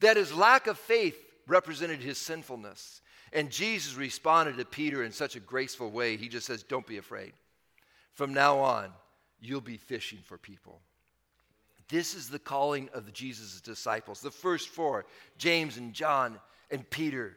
that 0.01 0.17
his 0.17 0.33
lack 0.33 0.67
of 0.67 0.79
faith 0.79 1.17
represented 1.47 2.01
his 2.01 2.19
sinfulness. 2.19 3.01
And 3.33 3.51
Jesus 3.51 3.95
responded 3.95 4.57
to 4.57 4.65
Peter 4.65 5.05
in 5.05 5.13
such 5.13 5.37
a 5.37 5.41
graceful 5.41 5.91
way. 5.91 6.17
He 6.17 6.29
just 6.29 6.47
says, 6.47 6.63
Don't 6.63 6.87
be 6.87 6.99
afraid. 6.99 7.33
From 8.15 8.35
now 8.35 8.59
on, 8.59 8.91
you'll 9.41 9.61
be 9.61 9.77
fishing 9.77 10.19
for 10.25 10.39
people. 10.39 10.81
This 11.89 12.15
is 12.15 12.29
the 12.29 12.39
calling 12.39 12.89
of 12.93 13.13
Jesus' 13.13 13.61
disciples, 13.61 14.21
the 14.21 14.31
first 14.31 14.69
four 14.69 15.07
James 15.39 15.77
and 15.79 15.95
John 15.95 16.39
and 16.71 16.89
Peter 16.91 17.37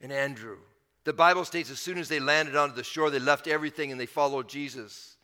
and 0.00 0.12
Andrew. 0.12 0.58
The 1.04 1.12
Bible 1.12 1.44
states 1.44 1.70
as 1.70 1.78
soon 1.78 1.98
as 1.98 2.08
they 2.08 2.18
landed 2.18 2.56
onto 2.56 2.74
the 2.74 2.82
shore, 2.82 3.10
they 3.10 3.18
left 3.18 3.46
everything 3.46 3.92
and 3.92 4.00
they 4.00 4.06
followed 4.06 4.48
Jesus. 4.48 5.16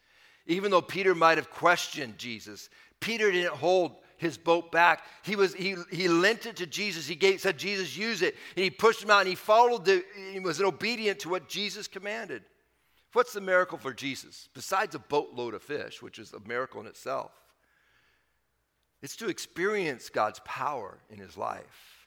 Even 0.46 0.70
though 0.70 0.82
Peter 0.82 1.14
might 1.14 1.38
have 1.38 1.50
questioned 1.50 2.18
Jesus, 2.18 2.68
Peter 3.00 3.32
didn't 3.32 3.54
hold 3.54 3.96
his 4.20 4.36
boat 4.36 4.70
back. 4.70 5.02
He, 5.22 5.34
was, 5.34 5.54
he, 5.54 5.76
he 5.90 6.08
lent 6.08 6.44
it 6.44 6.56
to 6.56 6.66
Jesus. 6.66 7.06
He 7.06 7.14
gave, 7.14 7.40
said, 7.40 7.56
Jesus, 7.56 7.96
use 7.96 8.20
it. 8.20 8.36
And 8.54 8.62
he 8.62 8.70
pushed 8.70 9.02
him 9.02 9.10
out 9.10 9.20
and 9.20 9.28
he 9.28 9.34
followed, 9.34 9.86
the, 9.86 10.04
he 10.32 10.38
was 10.38 10.60
obedient 10.60 11.20
to 11.20 11.30
what 11.30 11.48
Jesus 11.48 11.88
commanded. 11.88 12.42
What's 13.14 13.32
the 13.32 13.40
miracle 13.40 13.78
for 13.78 13.94
Jesus? 13.94 14.48
Besides 14.54 14.94
a 14.94 14.98
boatload 14.98 15.54
of 15.54 15.62
fish, 15.62 16.02
which 16.02 16.18
is 16.18 16.34
a 16.34 16.46
miracle 16.46 16.82
in 16.82 16.86
itself, 16.86 17.32
it's 19.02 19.16
to 19.16 19.28
experience 19.28 20.10
God's 20.10 20.40
power 20.44 20.98
in 21.08 21.18
his 21.18 21.38
life. 21.38 22.06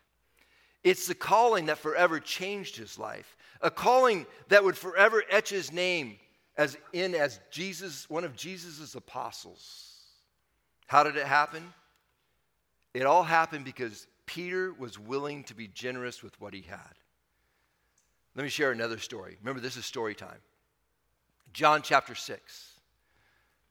It's 0.83 1.07
the 1.07 1.15
calling 1.15 1.65
that 1.65 1.79
forever 1.79 2.19
changed 2.19 2.77
his 2.77 2.99
life, 2.99 3.35
a 3.59 3.71
calling 3.71 4.27
that 4.49 4.63
would 4.63 4.77
forever 4.77 5.23
etch 5.31 5.49
his 5.49 5.71
name 5.71 6.17
as 6.57 6.77
in 6.91 7.15
as 7.15 7.39
Jesus, 7.49 8.07
one 8.07 8.23
of 8.23 8.35
Jesus' 8.35 8.93
apostles. 8.93 9.89
How 10.85 11.03
did 11.03 11.17
it 11.17 11.25
happen? 11.25 11.63
It 12.93 13.05
all 13.05 13.23
happened 13.23 13.65
because 13.65 14.07
Peter 14.25 14.73
was 14.73 14.99
willing 14.99 15.43
to 15.45 15.55
be 15.55 15.67
generous 15.67 16.21
with 16.21 16.39
what 16.39 16.53
he 16.53 16.61
had. 16.61 16.93
Let 18.35 18.43
me 18.43 18.49
share 18.49 18.71
another 18.71 18.97
story. 18.97 19.37
Remember, 19.41 19.61
this 19.61 19.77
is 19.77 19.85
story 19.85 20.15
time. 20.15 20.39
John 21.53 21.81
chapter 21.83 22.15
6. 22.15 22.69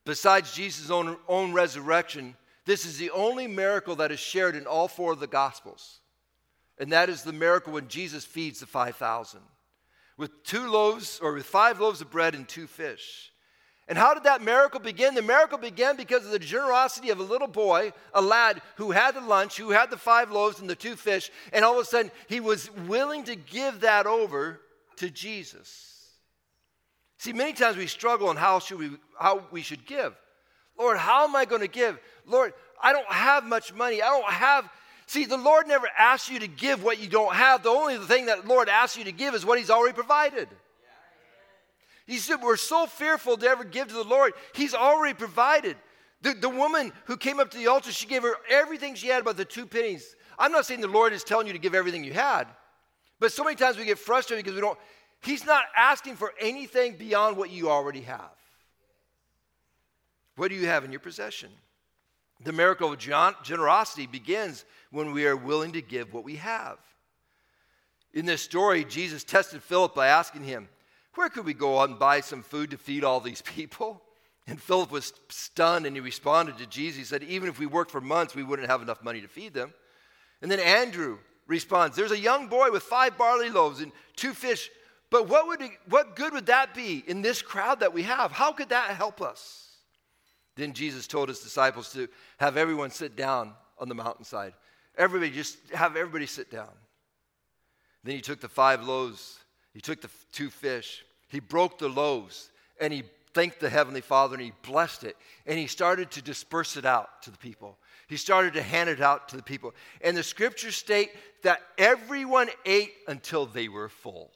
Besides 0.05 0.55
Jesus' 0.55 0.91
own, 0.91 1.17
own 1.29 1.53
resurrection, 1.53 2.37
this 2.65 2.85
is 2.85 2.99
the 2.99 3.11
only 3.11 3.47
miracle 3.47 3.97
that 3.97 4.13
is 4.13 4.21
shared 4.21 4.57
in 4.57 4.67
all 4.67 4.89
four 4.89 5.13
of 5.13 5.21
the 5.21 5.27
Gospels. 5.27 6.01
And 6.79 6.93
that 6.93 7.09
is 7.09 7.23
the 7.23 7.33
miracle 7.33 7.73
when 7.73 7.89
Jesus 7.89 8.25
feeds 8.25 8.61
the 8.61 8.67
5,000 8.67 9.41
with 10.17 10.45
two 10.45 10.71
loaves 10.71 11.19
or 11.21 11.33
with 11.33 11.47
five 11.47 11.81
loaves 11.81 12.01
of 12.01 12.11
bread 12.11 12.35
and 12.35 12.49
two 12.49 12.67
fish. 12.67 13.32
And 13.89 13.99
how 13.99 14.15
did 14.15 14.25
that 14.25 14.43
miracle 14.43 14.81
begin? 14.81 15.15
The 15.15 15.23
miracle 15.23 15.59
began 15.59 15.97
because 15.97 16.25
of 16.25 16.31
the 16.31 16.39
generosity 16.39 17.11
of 17.11 17.19
a 17.19 17.25
little 17.25 17.49
boy, 17.49 17.93
a 18.15 18.23
lad 18.23 18.63
who 18.77 18.93
had 18.93 19.15
the 19.15 19.21
lunch, 19.21 19.57
who 19.59 19.71
had 19.71 19.91
the 19.91 19.97
five 19.97 20.31
loaves 20.31 20.61
and 20.61 20.71
the 20.71 20.77
two 20.77 20.97
fish, 20.97 21.31
and 21.53 21.65
all 21.65 21.75
of 21.75 21.81
a 21.81 21.85
sudden 21.85 22.11
he 22.29 22.41
was 22.41 22.71
willing 22.87 23.25
to 23.25 23.35
give 23.35 23.81
that 23.81 24.07
over 24.07 24.61
to 24.97 25.11
Jesus. 25.11 26.07
See, 27.19 27.33
many 27.33 27.53
times 27.53 27.77
we 27.77 27.87
struggle 27.87 28.29
on 28.29 28.37
how 28.37 28.61
should 28.61 28.79
we 28.79 28.91
how 29.19 29.45
we 29.51 29.63
should 29.63 29.85
give. 29.87 30.15
Lord, 30.79 30.97
how 30.97 31.25
am 31.25 31.37
I 31.37 31.45
going 31.45 31.61
to 31.61 31.69
give? 31.69 31.99
Lord, 32.27 32.55
I 32.83 32.93
don't 32.93 33.11
have 33.11 33.45
much 33.45 33.75
money. 33.75 34.01
I 34.03 34.09
don't 34.09 34.33
have 34.33 34.69
See, 35.07 35.27
the 35.27 35.37
Lord 35.37 35.67
never 35.67 35.89
asks 35.99 36.31
you 36.31 36.39
to 36.39 36.49
give 36.49 36.83
what 36.83 36.99
you 36.99 37.07
don't 37.07 37.35
have. 37.35 37.63
The 37.63 37.69
only 37.69 37.99
thing 37.99 38.27
that 38.27 38.45
the 38.45 38.49
Lord 38.49 38.71
asks 38.71 38.97
you 38.97 39.05
to 39.05 39.13
give 39.13 39.35
is 39.35 39.45
what 39.45 39.59
He's 39.59 39.69
already 39.69 39.93
provided. 39.93 40.49
He 42.13 42.19
said, 42.19 42.43
We're 42.43 42.59
so 42.59 42.85
fearful 42.85 43.39
to 43.39 43.47
ever 43.47 43.65
give 43.65 43.89
to 43.89 43.95
the 43.95 44.05
Lord. 44.05 44.35
He's 44.55 44.75
already 44.75 45.15
provided. 45.15 45.79
The, 46.21 46.35
the 46.35 46.49
woman 46.51 46.93
who 47.07 47.17
came 47.17 47.41
up 47.41 47.51
to 47.53 47.57
the 47.57 47.69
altar, 47.69 47.91
she 47.91 48.07
gave 48.07 48.21
her 48.21 48.35
everything 48.51 48.95
she 48.97 49.07
had 49.09 49.25
but 49.25 49.39
the 49.39 49.47
two 49.47 49.65
pennies. 49.65 50.15
I'm 50.39 50.53
not 50.53 50.67
saying 50.67 50.83
the 50.83 50.89
Lord 50.89 51.15
is 51.15 51.25
telling 51.25 51.47
you 51.47 51.55
to 51.55 51.59
give 51.59 51.75
everything 51.75 52.05
you 52.05 52.13
had, 52.13 52.49
but 53.19 53.33
so 53.33 53.43
many 53.43 53.57
times 53.57 53.79
we 53.79 53.87
get 53.87 53.99
frustrated 53.99 54.45
because 54.45 54.55
we 54.55 54.61
don't. 54.61 54.79
He's 55.23 55.47
not 55.47 55.65
asking 55.75 56.17
for 56.17 56.35
anything 56.39 56.97
beyond 56.97 57.39
what 57.39 57.51
you 57.51 57.71
already 57.71 58.03
have. 58.03 58.37
What 60.37 60.49
do 60.49 60.55
you 60.55 60.67
have 60.67 60.85
in 60.85 60.93
your 60.93 61.01
possession? 61.01 61.49
The 62.45 62.53
miracle 62.53 62.93
of 62.93 62.99
generosity 62.99 64.07
begins 64.07 64.67
when 64.91 65.13
we 65.13 65.25
are 65.25 65.35
willing 65.37 65.73
to 65.73 65.81
give 65.81 66.13
what 66.13 66.25
we 66.25 66.37
have. 66.37 66.77
In 68.13 68.27
this 68.27 68.43
story, 68.43 68.85
Jesus 68.85 69.25
tested 69.25 69.63
Philip 69.63 69.95
by 69.95 70.09
asking 70.09 70.45
him, 70.45 70.69
Where 71.15 71.29
could 71.29 71.45
we 71.45 71.55
go 71.55 71.81
out 71.81 71.91
and 71.91 71.99
buy 71.99 72.21
some 72.21 72.43
food 72.43 72.71
to 72.71 72.79
feed 72.79 73.05
all 73.05 73.21
these 73.21 73.43
people? 73.43 74.03
And 74.49 74.61
Philip 74.61 74.91
was 74.91 75.13
stunned 75.29 75.87
and 75.87 75.95
he 75.95 76.01
responded 76.01 76.59
to 76.59 76.67
Jesus. 76.67 76.99
He 76.99 77.05
said, 77.05 77.23
Even 77.23 77.49
if 77.49 77.61
we 77.61 77.67
worked 77.67 77.93
for 77.93 78.01
months, 78.01 78.35
we 78.35 78.43
wouldn't 78.43 78.69
have 78.69 78.83
enough 78.83 79.01
money 79.01 79.21
to 79.21 79.29
feed 79.29 79.55
them. 79.55 79.73
And 80.43 80.51
then 80.51 80.59
Andrew 80.59 81.19
responds, 81.47 81.97
There's 81.97 82.11
a 82.11 82.19
young 82.19 82.49
boy 82.49 82.73
with 82.73 82.83
five 82.83 83.17
barley 83.17 83.51
loaves 83.51 83.81
and 83.81 83.93
two 84.17 84.35
fish, 84.35 84.69
but 85.11 85.29
what, 85.29 85.47
would 85.47 85.63
it, 85.63 85.71
what 85.89 86.17
good 86.17 86.33
would 86.33 86.47
that 86.47 86.75
be 86.75 87.05
in 87.07 87.23
this 87.23 87.41
crowd 87.41 87.79
that 87.81 87.95
we 87.95 88.03
have? 88.03 88.33
How 88.33 88.51
could 88.51 88.71
that 88.71 88.91
help 88.97 89.23
us? 89.23 89.69
Then 90.57 90.73
Jesus 90.73 91.07
told 91.07 91.29
his 91.29 91.41
disciples 91.41 91.93
to 91.93 92.09
have 92.39 92.57
everyone 92.57 92.91
sit 92.91 93.15
down 93.15 93.53
on 93.79 93.89
the 93.89 93.95
mountainside. 93.95 94.55
Everybody, 94.97 95.31
just 95.31 95.57
have 95.73 95.97
everybody 95.97 96.27
sit 96.27 96.51
down. 96.51 96.71
Then 98.05 98.17
he 98.17 98.21
took 98.21 98.41
the 98.41 98.49
five 98.49 98.83
loaves, 98.83 99.39
he 99.73 99.81
took 99.81 100.01
the 100.01 100.11
two 100.33 100.51
fish, 100.51 101.05
he 101.29 101.41
broke 101.41 101.79
the 101.79 101.89
loaves, 101.89 102.51
and 102.81 102.93
he 102.93 103.05
thanked 103.35 103.61
the 103.61 103.71
Heavenly 103.71 104.01
Father 104.01 104.35
and 104.35 104.45
he 104.45 104.53
blessed 104.63 105.05
it. 105.05 105.17
And 105.47 105.59
he 105.59 105.67
started 105.67 106.11
to 106.13 106.23
disperse 106.23 106.77
it 106.77 106.85
out 106.85 107.23
to 107.23 107.31
the 107.31 107.39
people. 107.39 107.79
He 108.09 108.17
started 108.17 108.55
to 108.55 108.63
hand 108.63 108.91
it 108.91 109.01
out 109.01 109.29
to 109.29 109.37
the 109.37 109.43
people. 109.43 109.75
And 110.03 110.17
the 110.17 110.23
scriptures 110.23 110.77
state 110.77 111.11
that 111.43 111.63
everyone 111.79 112.49
ate 112.67 112.93
until 113.09 113.47
they 113.47 113.69
were 113.69 113.89
full. 113.89 114.31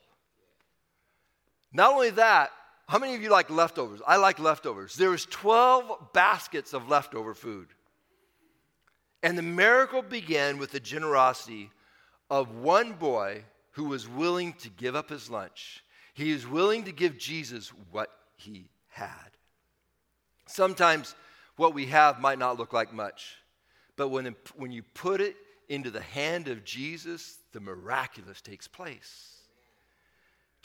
Not 1.71 1.93
only 1.93 2.09
that, 2.11 2.51
how 2.87 2.97
many 2.97 3.15
of 3.15 3.21
you 3.21 3.29
like 3.29 3.49
leftovers? 3.49 4.01
I 4.07 4.15
like 4.15 4.39
leftovers. 4.39 4.95
There 4.95 5.09
was 5.09 5.25
12 5.25 6.13
baskets 6.13 6.73
of 6.73 6.89
leftover 6.89 7.33
food. 7.33 7.67
And 9.21 9.37
the 9.37 9.43
miracle 9.43 10.01
began 10.01 10.57
with 10.57 10.71
the 10.71 10.79
generosity 10.79 11.69
of 12.29 12.55
one 12.55 12.93
boy 12.93 13.43
who 13.77 13.85
was 13.85 14.09
willing 14.09 14.53
to 14.53 14.69
give 14.69 14.95
up 14.95 15.11
his 15.11 15.29
lunch. 15.29 15.83
He 16.15 16.33
was 16.33 16.47
willing 16.47 16.85
to 16.85 16.91
give 16.91 17.19
Jesus 17.19 17.69
what 17.91 18.09
he 18.35 18.71
had. 18.87 19.29
Sometimes 20.47 21.13
what 21.57 21.75
we 21.75 21.85
have 21.85 22.19
might 22.19 22.39
not 22.39 22.57
look 22.57 22.73
like 22.73 22.91
much, 22.91 23.35
but 23.95 24.07
when, 24.07 24.35
when 24.55 24.71
you 24.71 24.81
put 24.95 25.21
it 25.21 25.35
into 25.69 25.91
the 25.91 26.01
hand 26.01 26.47
of 26.47 26.65
Jesus, 26.65 27.37
the 27.51 27.59
miraculous 27.59 28.41
takes 28.41 28.67
place. 28.67 29.36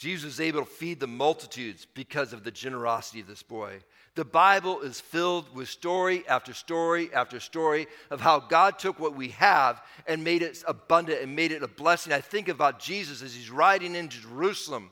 Jesus 0.03 0.25
was 0.25 0.41
able 0.41 0.59
to 0.59 0.69
feed 0.69 0.99
the 0.99 1.07
multitudes 1.07 1.87
because 1.93 2.33
of 2.33 2.43
the 2.43 2.51
generosity 2.51 3.21
of 3.21 3.27
this 3.27 3.41
boy. 3.41 3.79
The 4.15 4.25
Bible 4.25 4.81
is 4.81 4.99
filled 4.99 5.55
with 5.55 5.69
story 5.69 6.25
after 6.27 6.53
story 6.53 7.09
after 7.13 7.39
story 7.39 7.87
of 8.09 8.19
how 8.19 8.41
God 8.41 8.77
took 8.77 8.99
what 8.99 9.15
we 9.15 9.29
have 9.29 9.81
and 10.05 10.21
made 10.21 10.41
it 10.41 10.61
abundant 10.67 11.21
and 11.21 11.37
made 11.37 11.53
it 11.53 11.63
a 11.63 11.69
blessing. 11.69 12.11
I 12.11 12.19
think 12.19 12.49
about 12.49 12.81
Jesus 12.81 13.21
as 13.21 13.33
he's 13.33 13.49
riding 13.49 13.95
into 13.95 14.19
Jerusalem. 14.19 14.91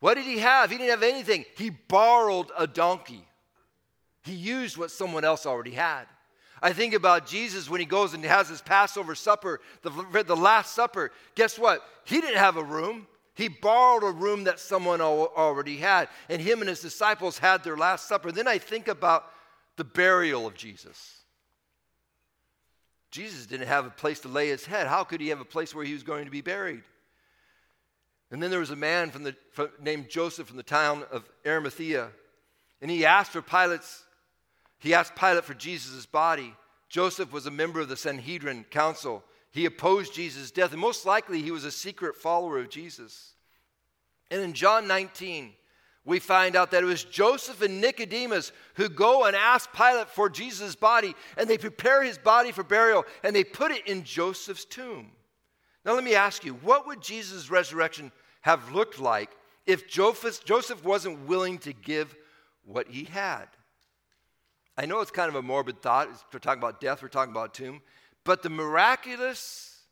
What 0.00 0.16
did 0.16 0.26
he 0.26 0.36
have? 0.40 0.70
He 0.70 0.76
didn't 0.76 0.90
have 0.90 1.02
anything. 1.02 1.46
He 1.56 1.70
borrowed 1.70 2.50
a 2.58 2.66
donkey. 2.66 3.26
He 4.22 4.34
used 4.34 4.76
what 4.76 4.90
someone 4.90 5.24
else 5.24 5.46
already 5.46 5.72
had. 5.72 6.04
I 6.60 6.74
think 6.74 6.92
about 6.92 7.26
Jesus 7.26 7.70
when 7.70 7.80
he 7.80 7.86
goes 7.86 8.12
and 8.12 8.22
has 8.26 8.50
his 8.50 8.60
Passover 8.60 9.14
supper, 9.14 9.62
the, 9.80 10.24
the 10.26 10.36
Last 10.36 10.74
Supper. 10.74 11.10
Guess 11.36 11.58
what? 11.58 11.80
He 12.04 12.20
didn't 12.20 12.36
have 12.36 12.58
a 12.58 12.62
room. 12.62 13.06
He 13.34 13.48
borrowed 13.48 14.04
a 14.04 14.12
room 14.12 14.44
that 14.44 14.60
someone 14.60 15.00
already 15.00 15.76
had, 15.76 16.08
and 16.28 16.40
him 16.40 16.60
and 16.60 16.68
his 16.68 16.80
disciples 16.80 17.38
had 17.38 17.64
their 17.64 17.76
Last 17.76 18.08
Supper. 18.08 18.30
Then 18.30 18.46
I 18.46 18.58
think 18.58 18.86
about 18.86 19.26
the 19.76 19.84
burial 19.84 20.46
of 20.46 20.54
Jesus. 20.54 21.20
Jesus 23.10 23.46
didn't 23.46 23.68
have 23.68 23.86
a 23.86 23.90
place 23.90 24.20
to 24.20 24.28
lay 24.28 24.48
his 24.48 24.64
head. 24.64 24.86
How 24.86 25.04
could 25.04 25.20
he 25.20 25.28
have 25.28 25.40
a 25.40 25.44
place 25.44 25.74
where 25.74 25.84
he 25.84 25.92
was 25.92 26.02
going 26.02 26.24
to 26.24 26.30
be 26.30 26.40
buried? 26.40 26.82
And 28.30 28.42
then 28.42 28.50
there 28.50 28.60
was 28.60 28.70
a 28.70 28.76
man 28.76 29.10
from 29.10 29.24
the, 29.24 29.36
from, 29.52 29.68
named 29.80 30.08
Joseph 30.08 30.48
from 30.48 30.56
the 30.56 30.62
town 30.62 31.04
of 31.12 31.24
Arimathea, 31.46 32.08
and 32.80 32.90
he 32.90 33.06
asked 33.06 33.32
for 33.32 33.42
Pilate's, 33.42 34.04
he 34.78 34.94
asked 34.94 35.14
Pilate 35.16 35.44
for 35.44 35.54
Jesus' 35.54 36.06
body. 36.06 36.54
Joseph 36.88 37.32
was 37.32 37.46
a 37.46 37.50
member 37.50 37.80
of 37.80 37.88
the 37.88 37.96
Sanhedrin 37.96 38.64
council. 38.70 39.24
He 39.54 39.66
opposed 39.66 40.12
Jesus' 40.12 40.50
death, 40.50 40.72
and 40.72 40.80
most 40.80 41.06
likely 41.06 41.40
he 41.40 41.52
was 41.52 41.62
a 41.62 41.70
secret 41.70 42.16
follower 42.16 42.58
of 42.58 42.68
Jesus. 42.68 43.34
And 44.28 44.42
in 44.42 44.52
John 44.52 44.88
19, 44.88 45.52
we 46.04 46.18
find 46.18 46.56
out 46.56 46.72
that 46.72 46.82
it 46.82 46.86
was 46.86 47.04
Joseph 47.04 47.62
and 47.62 47.80
Nicodemus 47.80 48.50
who 48.74 48.88
go 48.88 49.26
and 49.26 49.36
ask 49.36 49.72
Pilate 49.72 50.10
for 50.10 50.28
Jesus' 50.28 50.74
body, 50.74 51.14
and 51.38 51.48
they 51.48 51.56
prepare 51.56 52.02
his 52.02 52.18
body 52.18 52.50
for 52.50 52.64
burial, 52.64 53.04
and 53.22 53.34
they 53.34 53.44
put 53.44 53.70
it 53.70 53.86
in 53.86 54.02
Joseph's 54.02 54.64
tomb. 54.64 55.12
Now, 55.84 55.94
let 55.94 56.02
me 56.02 56.16
ask 56.16 56.44
you, 56.44 56.54
what 56.54 56.88
would 56.88 57.00
Jesus' 57.00 57.48
resurrection 57.48 58.10
have 58.40 58.72
looked 58.72 58.98
like 58.98 59.30
if 59.66 59.88
Joseph 59.88 60.84
wasn't 60.84 61.28
willing 61.28 61.58
to 61.58 61.72
give 61.72 62.16
what 62.64 62.88
he 62.88 63.04
had? 63.04 63.46
I 64.76 64.86
know 64.86 65.00
it's 65.00 65.12
kind 65.12 65.28
of 65.28 65.36
a 65.36 65.42
morbid 65.42 65.80
thought. 65.80 66.08
We're 66.32 66.40
talking 66.40 66.60
about 66.60 66.80
death, 66.80 67.02
we're 67.02 67.08
talking 67.08 67.30
about 67.30 67.54
tomb. 67.54 67.82
But 68.24 68.42
the 68.42 68.50
miraculous 68.50 69.82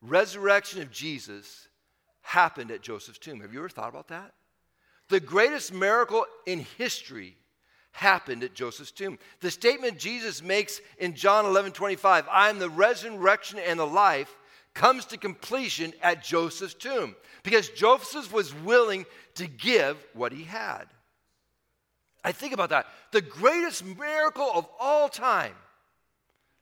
resurrection 0.00 0.82
of 0.82 0.90
Jesus 0.90 1.68
happened 2.22 2.70
at 2.70 2.82
Joseph's 2.82 3.18
tomb. 3.18 3.40
Have 3.40 3.52
you 3.52 3.60
ever 3.60 3.68
thought 3.68 3.90
about 3.90 4.08
that? 4.08 4.32
The 5.08 5.20
greatest 5.20 5.72
miracle 5.72 6.24
in 6.46 6.60
history 6.78 7.36
happened 7.92 8.42
at 8.42 8.54
Joseph's 8.54 8.90
tomb. 8.90 9.18
The 9.40 9.50
statement 9.50 9.98
Jesus 9.98 10.42
makes 10.42 10.80
in 10.98 11.14
John 11.14 11.44
11 11.44 11.72
25, 11.72 12.26
I 12.30 12.48
am 12.48 12.58
the 12.58 12.70
resurrection 12.70 13.58
and 13.58 13.78
the 13.78 13.86
life, 13.86 14.34
comes 14.74 15.04
to 15.06 15.16
completion 15.16 15.92
at 16.02 16.24
Joseph's 16.24 16.74
tomb 16.74 17.14
because 17.44 17.68
Joseph 17.68 18.32
was 18.32 18.54
willing 18.54 19.06
to 19.36 19.46
give 19.46 19.96
what 20.14 20.32
he 20.32 20.42
had. 20.42 20.86
I 22.24 22.32
think 22.32 22.54
about 22.54 22.70
that. 22.70 22.86
The 23.12 23.20
greatest 23.20 23.84
miracle 23.84 24.50
of 24.52 24.66
all 24.80 25.08
time 25.08 25.54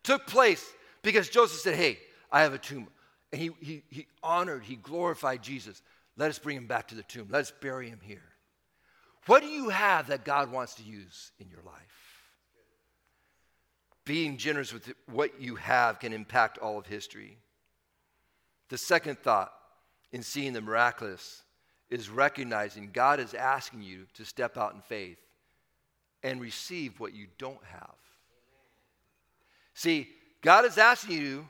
took 0.02 0.26
place 0.26 0.64
because 1.02 1.28
Joseph 1.28 1.60
said, 1.60 1.74
Hey, 1.74 1.98
I 2.30 2.42
have 2.42 2.54
a 2.54 2.58
tomb. 2.58 2.88
And 3.32 3.40
he, 3.40 3.50
he, 3.60 3.82
he 3.88 4.06
honored, 4.22 4.64
he 4.64 4.76
glorified 4.76 5.42
Jesus. 5.42 5.82
Let 6.16 6.30
us 6.30 6.38
bring 6.38 6.56
him 6.56 6.66
back 6.66 6.88
to 6.88 6.94
the 6.94 7.02
tomb. 7.02 7.28
Let 7.30 7.40
us 7.40 7.52
bury 7.60 7.88
him 7.88 8.00
here. 8.02 8.22
What 9.26 9.42
do 9.42 9.48
you 9.48 9.68
have 9.68 10.08
that 10.08 10.24
God 10.24 10.50
wants 10.50 10.74
to 10.74 10.82
use 10.82 11.30
in 11.38 11.48
your 11.48 11.62
life? 11.64 11.74
Being 14.04 14.36
generous 14.36 14.72
with 14.72 14.92
what 15.10 15.40
you 15.40 15.54
have 15.56 16.00
can 16.00 16.12
impact 16.12 16.58
all 16.58 16.78
of 16.78 16.86
history. 16.86 17.38
The 18.68 18.78
second 18.78 19.18
thought 19.18 19.52
in 20.10 20.22
seeing 20.22 20.52
the 20.52 20.60
miraculous 20.60 21.42
is 21.88 22.10
recognizing 22.10 22.90
God 22.92 23.20
is 23.20 23.34
asking 23.34 23.82
you 23.82 24.06
to 24.14 24.24
step 24.24 24.56
out 24.56 24.74
in 24.74 24.80
faith 24.80 25.18
and 26.22 26.40
receive 26.40 26.98
what 26.98 27.14
you 27.14 27.26
don't 27.38 27.62
have. 27.64 27.94
See, 29.74 30.08
God 30.42 30.64
is 30.64 30.76
asking 30.76 31.18
you 31.18 31.48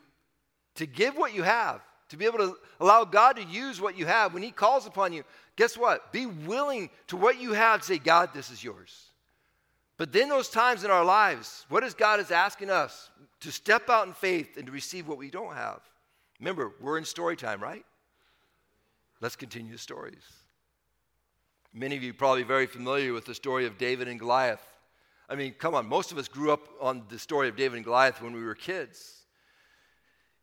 to 0.76 0.86
give 0.86 1.16
what 1.16 1.34
you 1.34 1.42
have, 1.42 1.80
to 2.10 2.16
be 2.16 2.26
able 2.26 2.38
to 2.38 2.56
allow 2.78 3.04
God 3.04 3.36
to 3.36 3.42
use 3.42 3.80
what 3.80 3.98
you 3.98 4.06
have. 4.06 4.32
When 4.32 4.42
He 4.42 4.50
calls 4.50 4.86
upon 4.86 5.12
you, 5.12 5.24
guess 5.56 5.76
what? 5.76 6.12
Be 6.12 6.26
willing 6.26 6.90
to 7.08 7.16
what 7.16 7.40
you 7.40 7.54
have 7.54 7.82
say, 7.82 7.98
God, 7.98 8.30
this 8.32 8.50
is 8.50 8.62
yours. 8.62 9.08
But 9.96 10.12
then 10.12 10.28
those 10.28 10.48
times 10.48 10.84
in 10.84 10.90
our 10.90 11.04
lives, 11.04 11.64
what 11.68 11.84
is 11.84 11.94
God 11.94 12.20
is 12.20 12.30
asking 12.30 12.70
us? 12.70 13.10
To 13.40 13.50
step 13.50 13.90
out 13.90 14.06
in 14.06 14.12
faith 14.12 14.56
and 14.56 14.66
to 14.66 14.72
receive 14.72 15.08
what 15.08 15.18
we 15.18 15.30
don't 15.30 15.54
have. 15.54 15.80
Remember, 16.38 16.72
we're 16.80 16.98
in 16.98 17.04
story 17.04 17.36
time, 17.36 17.60
right? 17.62 17.84
Let's 19.20 19.36
continue 19.36 19.72
the 19.72 19.78
stories. 19.78 20.22
Many 21.72 21.96
of 21.96 22.02
you 22.02 22.12
probably 22.12 22.42
very 22.42 22.66
familiar 22.66 23.12
with 23.12 23.24
the 23.24 23.34
story 23.34 23.66
of 23.66 23.78
David 23.78 24.08
and 24.08 24.18
Goliath. 24.18 24.60
I 25.32 25.34
mean, 25.34 25.54
come 25.58 25.74
on, 25.74 25.86
most 25.86 26.12
of 26.12 26.18
us 26.18 26.28
grew 26.28 26.52
up 26.52 26.60
on 26.78 27.04
the 27.08 27.18
story 27.18 27.48
of 27.48 27.56
David 27.56 27.76
and 27.76 27.84
Goliath 27.86 28.20
when 28.20 28.34
we 28.34 28.44
were 28.44 28.54
kids. 28.54 29.22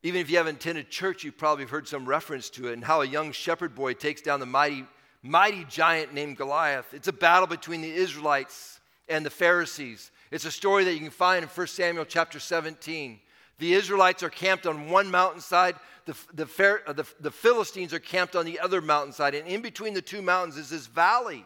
Even 0.01 0.19
if 0.19 0.31
you 0.31 0.37
haven't 0.37 0.55
attended 0.55 0.89
church, 0.89 1.23
you've 1.23 1.37
probably 1.37 1.65
heard 1.65 1.87
some 1.87 2.07
reference 2.07 2.49
to 2.49 2.69
it 2.69 2.73
and 2.73 2.83
how 2.83 3.01
a 3.01 3.05
young 3.05 3.31
shepherd 3.31 3.75
boy 3.75 3.93
takes 3.93 4.19
down 4.19 4.39
the 4.39 4.47
mighty, 4.47 4.87
mighty 5.21 5.63
giant 5.65 6.15
named 6.15 6.37
Goliath. 6.37 6.91
It's 6.91 7.07
a 7.07 7.13
battle 7.13 7.45
between 7.45 7.81
the 7.81 7.93
Israelites 7.93 8.79
and 9.07 9.23
the 9.23 9.29
Pharisees. 9.29 10.09
It's 10.31 10.45
a 10.45 10.51
story 10.51 10.85
that 10.85 10.93
you 10.93 11.01
can 11.01 11.11
find 11.11 11.43
in 11.43 11.49
1 11.49 11.67
Samuel 11.67 12.05
chapter 12.05 12.39
17. 12.39 13.19
The 13.59 13.73
Israelites 13.75 14.23
are 14.23 14.29
camped 14.31 14.65
on 14.65 14.89
one 14.89 15.11
mountainside, 15.11 15.75
the, 16.05 16.17
the, 16.33 16.81
uh, 16.87 16.93
the, 16.93 17.05
the 17.19 17.29
Philistines 17.29 17.93
are 17.93 17.99
camped 17.99 18.35
on 18.35 18.43
the 18.43 18.59
other 18.59 18.81
mountainside, 18.81 19.35
and 19.35 19.47
in 19.47 19.61
between 19.61 19.93
the 19.93 20.01
two 20.01 20.23
mountains 20.23 20.57
is 20.57 20.71
this 20.71 20.87
valley. 20.87 21.45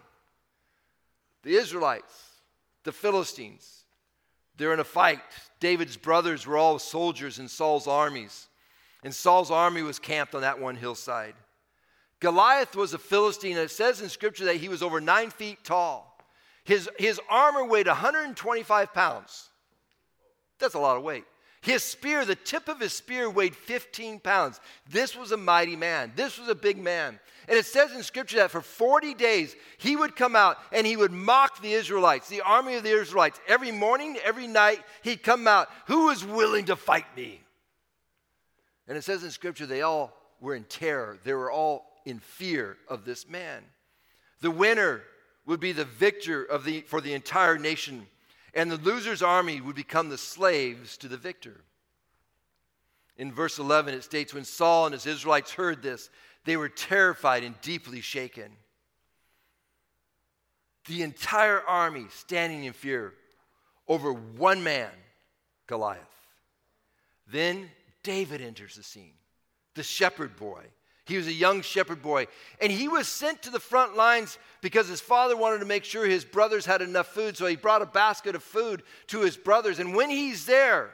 The 1.41 1.55
Israelites, 1.55 2.32
the 2.83 2.91
Philistines, 2.91 3.83
they're 4.57 4.73
in 4.73 4.79
a 4.79 4.85
fight. 4.85 5.21
David's 5.59 5.97
brothers 5.97 6.45
were 6.45 6.57
all 6.57 6.79
soldiers 6.79 7.39
in 7.39 7.47
Saul's 7.47 7.87
armies, 7.87 8.47
and 9.03 9.13
Saul's 9.13 9.51
army 9.51 9.81
was 9.81 9.99
camped 9.99 10.35
on 10.35 10.41
that 10.41 10.59
one 10.59 10.75
hillside. 10.75 11.35
Goliath 12.19 12.75
was 12.75 12.93
a 12.93 12.97
Philistine, 12.97 13.57
and 13.57 13.65
it 13.65 13.71
says 13.71 14.01
in 14.01 14.09
Scripture 14.09 14.45
that 14.45 14.57
he 14.57 14.69
was 14.69 14.81
over 14.81 15.01
nine 15.01 15.29
feet 15.29 15.63
tall. 15.63 16.17
His, 16.63 16.89
his 16.97 17.19
armor 17.29 17.65
weighed 17.65 17.87
125 17.87 18.93
pounds. 18.93 19.49
That's 20.59 20.75
a 20.75 20.79
lot 20.79 20.95
of 20.95 21.03
weight. 21.03 21.25
His 21.63 21.81
spear, 21.81 22.25
the 22.25 22.35
tip 22.35 22.67
of 22.67 22.81
his 22.81 22.91
spear 22.91 23.29
weighed 23.29 23.55
15 23.55 24.19
pounds. 24.19 24.59
This 24.89 25.15
was 25.15 25.31
a 25.31 25.37
mighty 25.37 25.77
man. 25.77 26.11
This 26.13 26.37
was 26.37 26.49
a 26.49 26.55
big 26.55 26.77
man. 26.77 27.17
And 27.47 27.57
it 27.57 27.65
says 27.65 27.93
in 27.93 28.03
scripture 28.03 28.35
that 28.37 28.51
for 28.51 28.59
40 28.59 29.13
days 29.13 29.55
he 29.77 29.95
would 29.95 30.17
come 30.17 30.35
out 30.35 30.57
and 30.73 30.85
he 30.85 30.97
would 30.97 31.13
mock 31.13 31.61
the 31.61 31.71
Israelites, 31.71 32.27
the 32.27 32.41
army 32.41 32.75
of 32.75 32.83
the 32.83 32.91
Israelites. 32.91 33.39
Every 33.47 33.71
morning, 33.71 34.17
every 34.25 34.45
night, 34.45 34.81
he'd 35.03 35.23
come 35.23 35.47
out. 35.47 35.69
Who 35.87 36.09
is 36.09 36.25
willing 36.25 36.65
to 36.65 36.75
fight 36.75 37.05
me? 37.15 37.39
And 38.85 38.97
it 38.97 39.05
says 39.05 39.23
in 39.23 39.31
scripture 39.31 39.65
they 39.65 39.83
all 39.83 40.11
were 40.41 40.55
in 40.55 40.65
terror, 40.65 41.17
they 41.23 41.33
were 41.33 41.49
all 41.49 41.85
in 42.05 42.19
fear 42.19 42.75
of 42.89 43.05
this 43.05 43.29
man. 43.29 43.63
The 44.41 44.51
winner 44.51 45.01
would 45.45 45.61
be 45.61 45.71
the 45.71 45.85
victor 45.85 46.43
of 46.43 46.65
the, 46.65 46.81
for 46.81 46.99
the 46.99 47.13
entire 47.13 47.57
nation 47.57 48.05
and 48.53 48.69
the 48.69 48.77
loser's 48.77 49.21
army 49.21 49.61
would 49.61 49.75
become 49.75 50.09
the 50.09 50.17
slaves 50.17 50.97
to 50.97 51.07
the 51.07 51.17
victor. 51.17 51.61
In 53.17 53.31
verse 53.31 53.59
11, 53.59 53.93
it 53.93 54.03
states 54.03 54.33
When 54.33 54.45
Saul 54.45 54.85
and 54.85 54.93
his 54.93 55.05
Israelites 55.05 55.53
heard 55.53 55.81
this, 55.81 56.09
they 56.45 56.57
were 56.57 56.69
terrified 56.69 57.43
and 57.43 57.59
deeply 57.61 58.01
shaken. 58.01 58.51
The 60.87 61.03
entire 61.03 61.61
army 61.61 62.05
standing 62.09 62.65
in 62.65 62.73
fear 62.73 63.13
over 63.87 64.11
one 64.11 64.63
man, 64.63 64.91
Goliath. 65.67 66.01
Then 67.31 67.69
David 68.03 68.41
enters 68.41 68.75
the 68.75 68.83
scene, 68.83 69.13
the 69.75 69.83
shepherd 69.83 70.35
boy 70.35 70.63
he 71.05 71.17
was 71.17 71.27
a 71.27 71.33
young 71.33 71.61
shepherd 71.61 72.01
boy. 72.01 72.27
And 72.61 72.71
he 72.71 72.87
was 72.87 73.07
sent 73.07 73.41
to 73.43 73.49
the 73.49 73.59
front 73.59 73.95
lines 73.95 74.37
because 74.61 74.87
his 74.87 75.01
father 75.01 75.35
wanted 75.35 75.59
to 75.59 75.65
make 75.65 75.83
sure 75.83 76.05
his 76.05 76.23
brothers 76.23 76.65
had 76.65 76.81
enough 76.81 77.07
food. 77.07 77.35
So 77.35 77.45
he 77.45 77.57
brought 77.57 77.81
a 77.81 77.87
basket 77.87 78.35
of 78.35 78.43
food 78.43 78.83
to 79.07 79.21
his 79.21 79.35
brothers. 79.35 79.79
And 79.79 79.93
when 79.93 80.09
he's 80.09 80.45
there, 80.45 80.91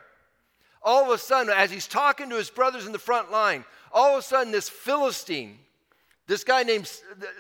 all 0.82 1.04
of 1.04 1.12
a 1.12 1.17
sudden, 1.17 1.54
as 1.56 1.69
he's 1.69 1.88
talking 1.88 2.30
to 2.30 2.38
his 2.38 2.50
brothers 2.50 2.88
in 2.88 2.91
the 2.91 3.00
front 3.00 3.32
line, 3.32 3.65
all 3.91 4.13
of 4.13 4.19
a 4.19 4.24
sudden, 4.24 4.52
this 4.52 4.69
Philistine, 4.69 5.60
this 6.26 6.43
guy 6.43 6.63
named, 6.63 6.91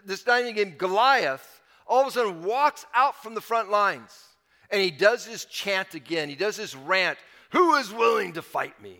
this 0.05 0.23
guy 0.23 0.43
named 0.43 0.77
Goliath, 0.77 1.61
all 1.87 2.01
of 2.01 2.07
a 2.07 2.11
sudden 2.11 2.43
walks 2.43 2.85
out 2.93 3.21
from 3.23 3.33
the 3.33 3.41
front 3.41 3.71
lines. 3.71 4.25
And 4.69 4.79
he 4.79 4.91
does 4.91 5.25
his 5.25 5.45
chant 5.45 5.95
again. 5.95 6.29
He 6.29 6.35
does 6.35 6.55
his 6.55 6.75
rant 6.75 7.17
Who 7.51 7.73
is 7.75 7.91
willing 7.91 8.33
to 8.33 8.43
fight 8.43 8.79
me? 8.79 8.99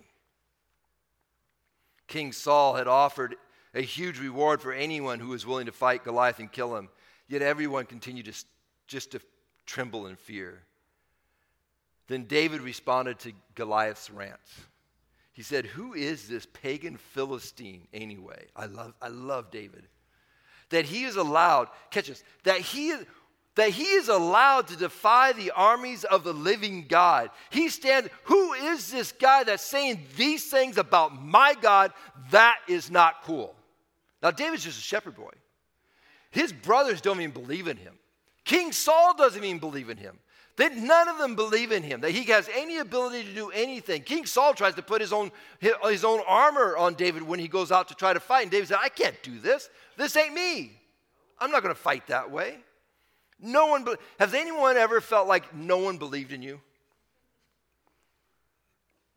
King 2.07 2.31
Saul 2.31 2.73
had 2.73 2.87
offered 2.87 3.35
a 3.73 3.81
huge 3.81 4.19
reward 4.19 4.61
for 4.61 4.73
anyone 4.73 5.19
who 5.19 5.29
was 5.29 5.45
willing 5.45 5.67
to 5.67 5.71
fight 5.71 6.03
Goliath 6.03 6.39
and 6.39 6.51
kill 6.51 6.75
him. 6.75 6.89
Yet 7.27 7.41
everyone 7.41 7.85
continued 7.85 8.25
to, 8.25 8.45
just 8.87 9.11
to 9.11 9.21
tremble 9.65 10.07
in 10.07 10.15
fear. 10.15 10.63
Then 12.07 12.23
David 12.23 12.61
responded 12.61 13.19
to 13.19 13.33
Goliath's 13.53 14.09
rant. 14.09 14.39
He 15.31 15.43
said, 15.43 15.67
Who 15.67 15.93
is 15.93 16.27
this 16.27 16.47
pagan 16.47 16.97
Philistine 16.97 17.87
anyway? 17.93 18.47
I 18.55 18.65
love, 18.65 18.93
I 19.01 19.09
love 19.09 19.51
David. 19.51 19.83
That 20.69 20.85
he 20.85 21.03
is 21.03 21.15
allowed, 21.15 21.69
catch 21.91 22.07
this, 22.07 22.23
that 22.43 22.59
he, 22.59 22.93
that 23.55 23.69
he 23.69 23.83
is 23.83 24.09
allowed 24.09 24.67
to 24.67 24.75
defy 24.75 25.33
the 25.33 25.51
armies 25.51 26.03
of 26.03 26.23
the 26.23 26.33
living 26.33 26.85
God. 26.89 27.29
He 27.51 27.69
stands, 27.69 28.09
who 28.23 28.53
is 28.53 28.91
this 28.91 29.11
guy 29.11 29.43
that's 29.43 29.65
saying 29.65 29.99
these 30.17 30.49
things 30.49 30.77
about 30.77 31.23
my 31.23 31.55
God? 31.61 31.93
That 32.31 32.57
is 32.67 32.89
not 32.89 33.23
cool. 33.23 33.55
Now, 34.21 34.31
David's 34.31 34.63
just 34.63 34.79
a 34.79 34.81
shepherd 34.81 35.15
boy. 35.15 35.31
His 36.31 36.51
brothers 36.51 37.01
don't 37.01 37.19
even 37.19 37.31
believe 37.31 37.67
in 37.67 37.77
him. 37.77 37.95
King 38.45 38.71
Saul 38.71 39.15
doesn't 39.15 39.43
even 39.43 39.59
believe 39.59 39.89
in 39.89 39.97
him. 39.97 40.19
That 40.57 40.75
none 40.75 41.07
of 41.07 41.17
them 41.17 41.35
believe 41.35 41.71
in 41.71 41.83
him, 41.83 42.01
that 42.01 42.11
he 42.11 42.23
has 42.25 42.49
any 42.53 42.79
ability 42.79 43.23
to 43.23 43.33
do 43.33 43.49
anything. 43.51 44.01
King 44.01 44.25
Saul 44.25 44.53
tries 44.53 44.75
to 44.75 44.81
put 44.81 44.99
his 44.99 45.13
own, 45.13 45.31
his 45.59 46.03
own 46.03 46.19
armor 46.27 46.75
on 46.75 46.95
David 46.95 47.23
when 47.23 47.39
he 47.39 47.47
goes 47.47 47.71
out 47.71 47.87
to 47.87 47.95
try 47.95 48.11
to 48.11 48.19
fight. 48.19 48.41
And 48.41 48.51
David 48.51 48.67
said, 48.67 48.79
I 48.81 48.89
can't 48.89 49.15
do 49.23 49.39
this. 49.39 49.69
This 49.95 50.17
ain't 50.17 50.33
me. 50.33 50.73
I'm 51.39 51.51
not 51.51 51.63
going 51.63 51.73
to 51.73 51.79
fight 51.79 52.07
that 52.07 52.29
way. 52.29 52.57
No 53.39 53.67
one, 53.67 53.85
be- 53.85 53.95
has 54.19 54.33
anyone 54.33 54.75
ever 54.75 54.99
felt 54.99 55.29
like 55.29 55.55
no 55.55 55.77
one 55.77 55.97
believed 55.97 56.33
in 56.33 56.41
you? 56.41 56.59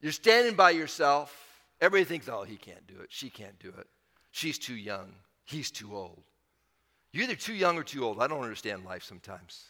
You're 0.00 0.12
standing 0.12 0.54
by 0.54 0.70
yourself. 0.70 1.36
Everybody 1.80 2.04
thinks, 2.04 2.28
oh, 2.28 2.44
he 2.44 2.56
can't 2.56 2.86
do 2.86 3.00
it. 3.00 3.08
She 3.08 3.30
can't 3.30 3.58
do 3.58 3.72
it. 3.76 3.88
She's 4.32 4.58
too 4.58 4.74
young. 4.74 5.12
He's 5.44 5.70
too 5.70 5.94
old. 5.94 6.22
You're 7.12 7.24
either 7.24 7.36
too 7.36 7.54
young 7.54 7.78
or 7.78 7.84
too 7.84 8.04
old. 8.04 8.20
I 8.20 8.26
don't 8.26 8.42
understand 8.42 8.84
life 8.84 9.04
sometimes. 9.04 9.64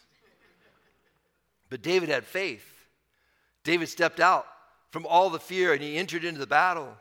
But 1.69 1.81
David 1.81 2.09
had 2.09 2.25
faith. 2.25 2.65
David 3.63 3.89
stepped 3.89 4.19
out 4.19 4.45
from 4.91 5.05
all 5.05 5.29
the 5.29 5.39
fear 5.39 5.73
and 5.73 5.81
he 5.81 5.97
entered 5.97 6.23
into 6.23 6.39
the 6.39 6.47
battle. 6.47 6.95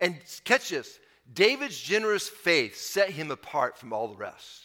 And 0.00 0.18
catch 0.44 0.70
this 0.70 0.98
David's 1.32 1.78
generous 1.78 2.28
faith 2.28 2.76
set 2.76 3.10
him 3.10 3.30
apart 3.30 3.78
from 3.78 3.92
all 3.92 4.08
the 4.08 4.16
rest. 4.16 4.64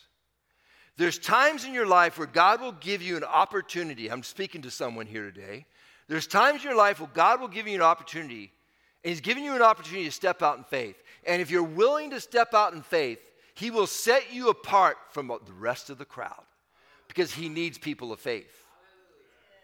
There's 0.98 1.18
times 1.18 1.64
in 1.64 1.74
your 1.74 1.88
life 1.88 2.18
where 2.18 2.28
God 2.28 2.62
will 2.62 2.74
give 2.74 3.02
you 3.02 3.16
an 3.16 3.24
opportunity. 3.24 4.12
I'm 4.12 4.24
speaking 4.24 4.64
to 4.64 4.72
someone 4.72 5.06
here 5.06 5.32
today. 5.32 5.66
There's 6.10 6.28
times 6.28 6.62
in 6.62 6.70
your 6.70 6.78
life 6.78 7.00
where 7.00 7.10
God 7.14 7.40
will 7.40 7.48
give 7.48 7.68
you 7.68 7.76
an 7.76 7.82
opportunity, 7.82 8.52
and 9.04 9.10
He's 9.10 9.22
giving 9.22 9.44
you 9.44 9.56
an 9.56 9.62
opportunity 9.62 10.06
to 10.06 10.12
step 10.12 10.42
out 10.42 10.58
in 10.58 10.64
faith. 10.64 11.02
And 11.26 11.42
if 11.42 11.52
you're 11.52 11.64
willing 11.64 12.10
to 12.12 12.20
step 12.20 12.54
out 12.54 12.74
in 12.74 12.82
faith, 12.82 13.20
He 13.54 13.72
will 13.72 13.88
set 13.88 14.34
you 14.34 14.50
apart 14.50 14.98
from 15.12 15.28
the 15.28 15.54
rest 15.54 15.90
of 15.90 15.98
the 15.98 16.06
crowd 16.06 16.44
because 17.08 17.34
He 17.34 17.50
needs 17.50 17.78
people 17.78 18.12
of 18.12 18.20
faith. 18.20 18.66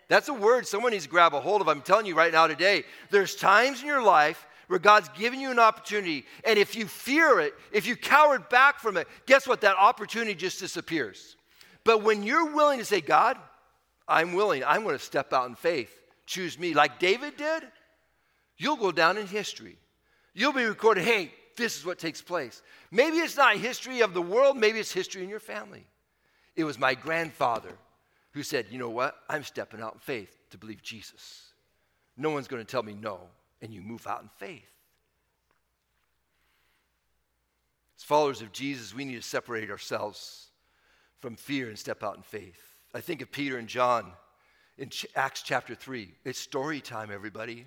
That's 0.07 0.29
a 0.29 0.33
word 0.33 0.67
someone 0.67 0.91
needs 0.91 1.05
to 1.05 1.09
grab 1.09 1.33
a 1.33 1.39
hold 1.39 1.61
of. 1.61 1.67
I'm 1.67 1.81
telling 1.81 2.05
you 2.05 2.15
right 2.15 2.31
now 2.31 2.47
today. 2.47 2.83
There's 3.09 3.35
times 3.35 3.81
in 3.81 3.87
your 3.87 4.03
life 4.03 4.45
where 4.67 4.79
God's 4.79 5.09
giving 5.17 5.39
you 5.39 5.51
an 5.51 5.59
opportunity, 5.59 6.25
and 6.43 6.57
if 6.57 6.75
you 6.75 6.87
fear 6.87 7.39
it, 7.39 7.53
if 7.71 7.85
you 7.85 7.95
cowered 7.95 8.49
back 8.49 8.79
from 8.79 8.97
it, 8.97 9.07
guess 9.25 9.47
what? 9.47 9.61
That 9.61 9.77
opportunity 9.77 10.33
just 10.33 10.59
disappears. 10.59 11.35
But 11.83 12.01
when 12.01 12.23
you're 12.23 12.53
willing 12.53 12.79
to 12.79 12.85
say, 12.85 13.01
God, 13.01 13.37
I'm 14.07 14.33
willing, 14.33 14.63
I'm 14.63 14.83
going 14.83 14.97
to 14.97 15.03
step 15.03 15.33
out 15.33 15.49
in 15.49 15.55
faith, 15.55 15.91
choose 16.25 16.57
me, 16.57 16.73
like 16.73 16.99
David 16.99 17.37
did, 17.37 17.63
you'll 18.57 18.75
go 18.75 18.91
down 18.91 19.17
in 19.17 19.27
history. 19.27 19.77
You'll 20.33 20.53
be 20.53 20.65
recorded, 20.65 21.03
hey, 21.03 21.31
this 21.55 21.77
is 21.77 21.85
what 21.85 21.99
takes 21.99 22.21
place. 22.21 22.61
Maybe 22.91 23.17
it's 23.17 23.37
not 23.37 23.55
history 23.55 24.01
of 24.01 24.13
the 24.13 24.21
world, 24.21 24.57
maybe 24.57 24.79
it's 24.79 24.91
history 24.91 25.23
in 25.23 25.29
your 25.29 25.39
family. 25.39 25.85
It 26.55 26.63
was 26.63 26.79
my 26.79 26.93
grandfather 26.93 27.73
who 28.31 28.43
said, 28.43 28.67
You 28.69 28.77
know 28.77 28.89
what? 28.89 29.15
I'm 29.29 29.43
stepping 29.43 29.81
out 29.81 29.93
in 29.93 29.99
faith 29.99 30.37
to 30.51 30.57
believe 30.57 30.81
Jesus. 30.81 31.53
No 32.17 32.29
one's 32.29 32.47
going 32.47 32.63
to 32.63 32.69
tell 32.69 32.83
me 32.83 32.93
no, 32.93 33.19
and 33.61 33.73
you 33.73 33.81
move 33.81 34.07
out 34.07 34.21
in 34.21 34.29
faith. 34.37 34.69
As 37.97 38.03
followers 38.03 38.41
of 38.41 38.51
Jesus, 38.51 38.93
we 38.93 39.05
need 39.05 39.15
to 39.15 39.21
separate 39.21 39.69
ourselves 39.69 40.47
from 41.19 41.35
fear 41.35 41.69
and 41.69 41.79
step 41.79 42.03
out 42.03 42.17
in 42.17 42.23
faith. 42.23 42.75
I 42.93 43.01
think 43.01 43.21
of 43.21 43.31
Peter 43.31 43.57
and 43.57 43.67
John 43.67 44.11
in 44.77 44.89
Acts 45.15 45.41
chapter 45.41 45.75
3. 45.75 46.13
It's 46.23 46.39
story 46.39 46.81
time, 46.81 47.11
everybody. 47.11 47.65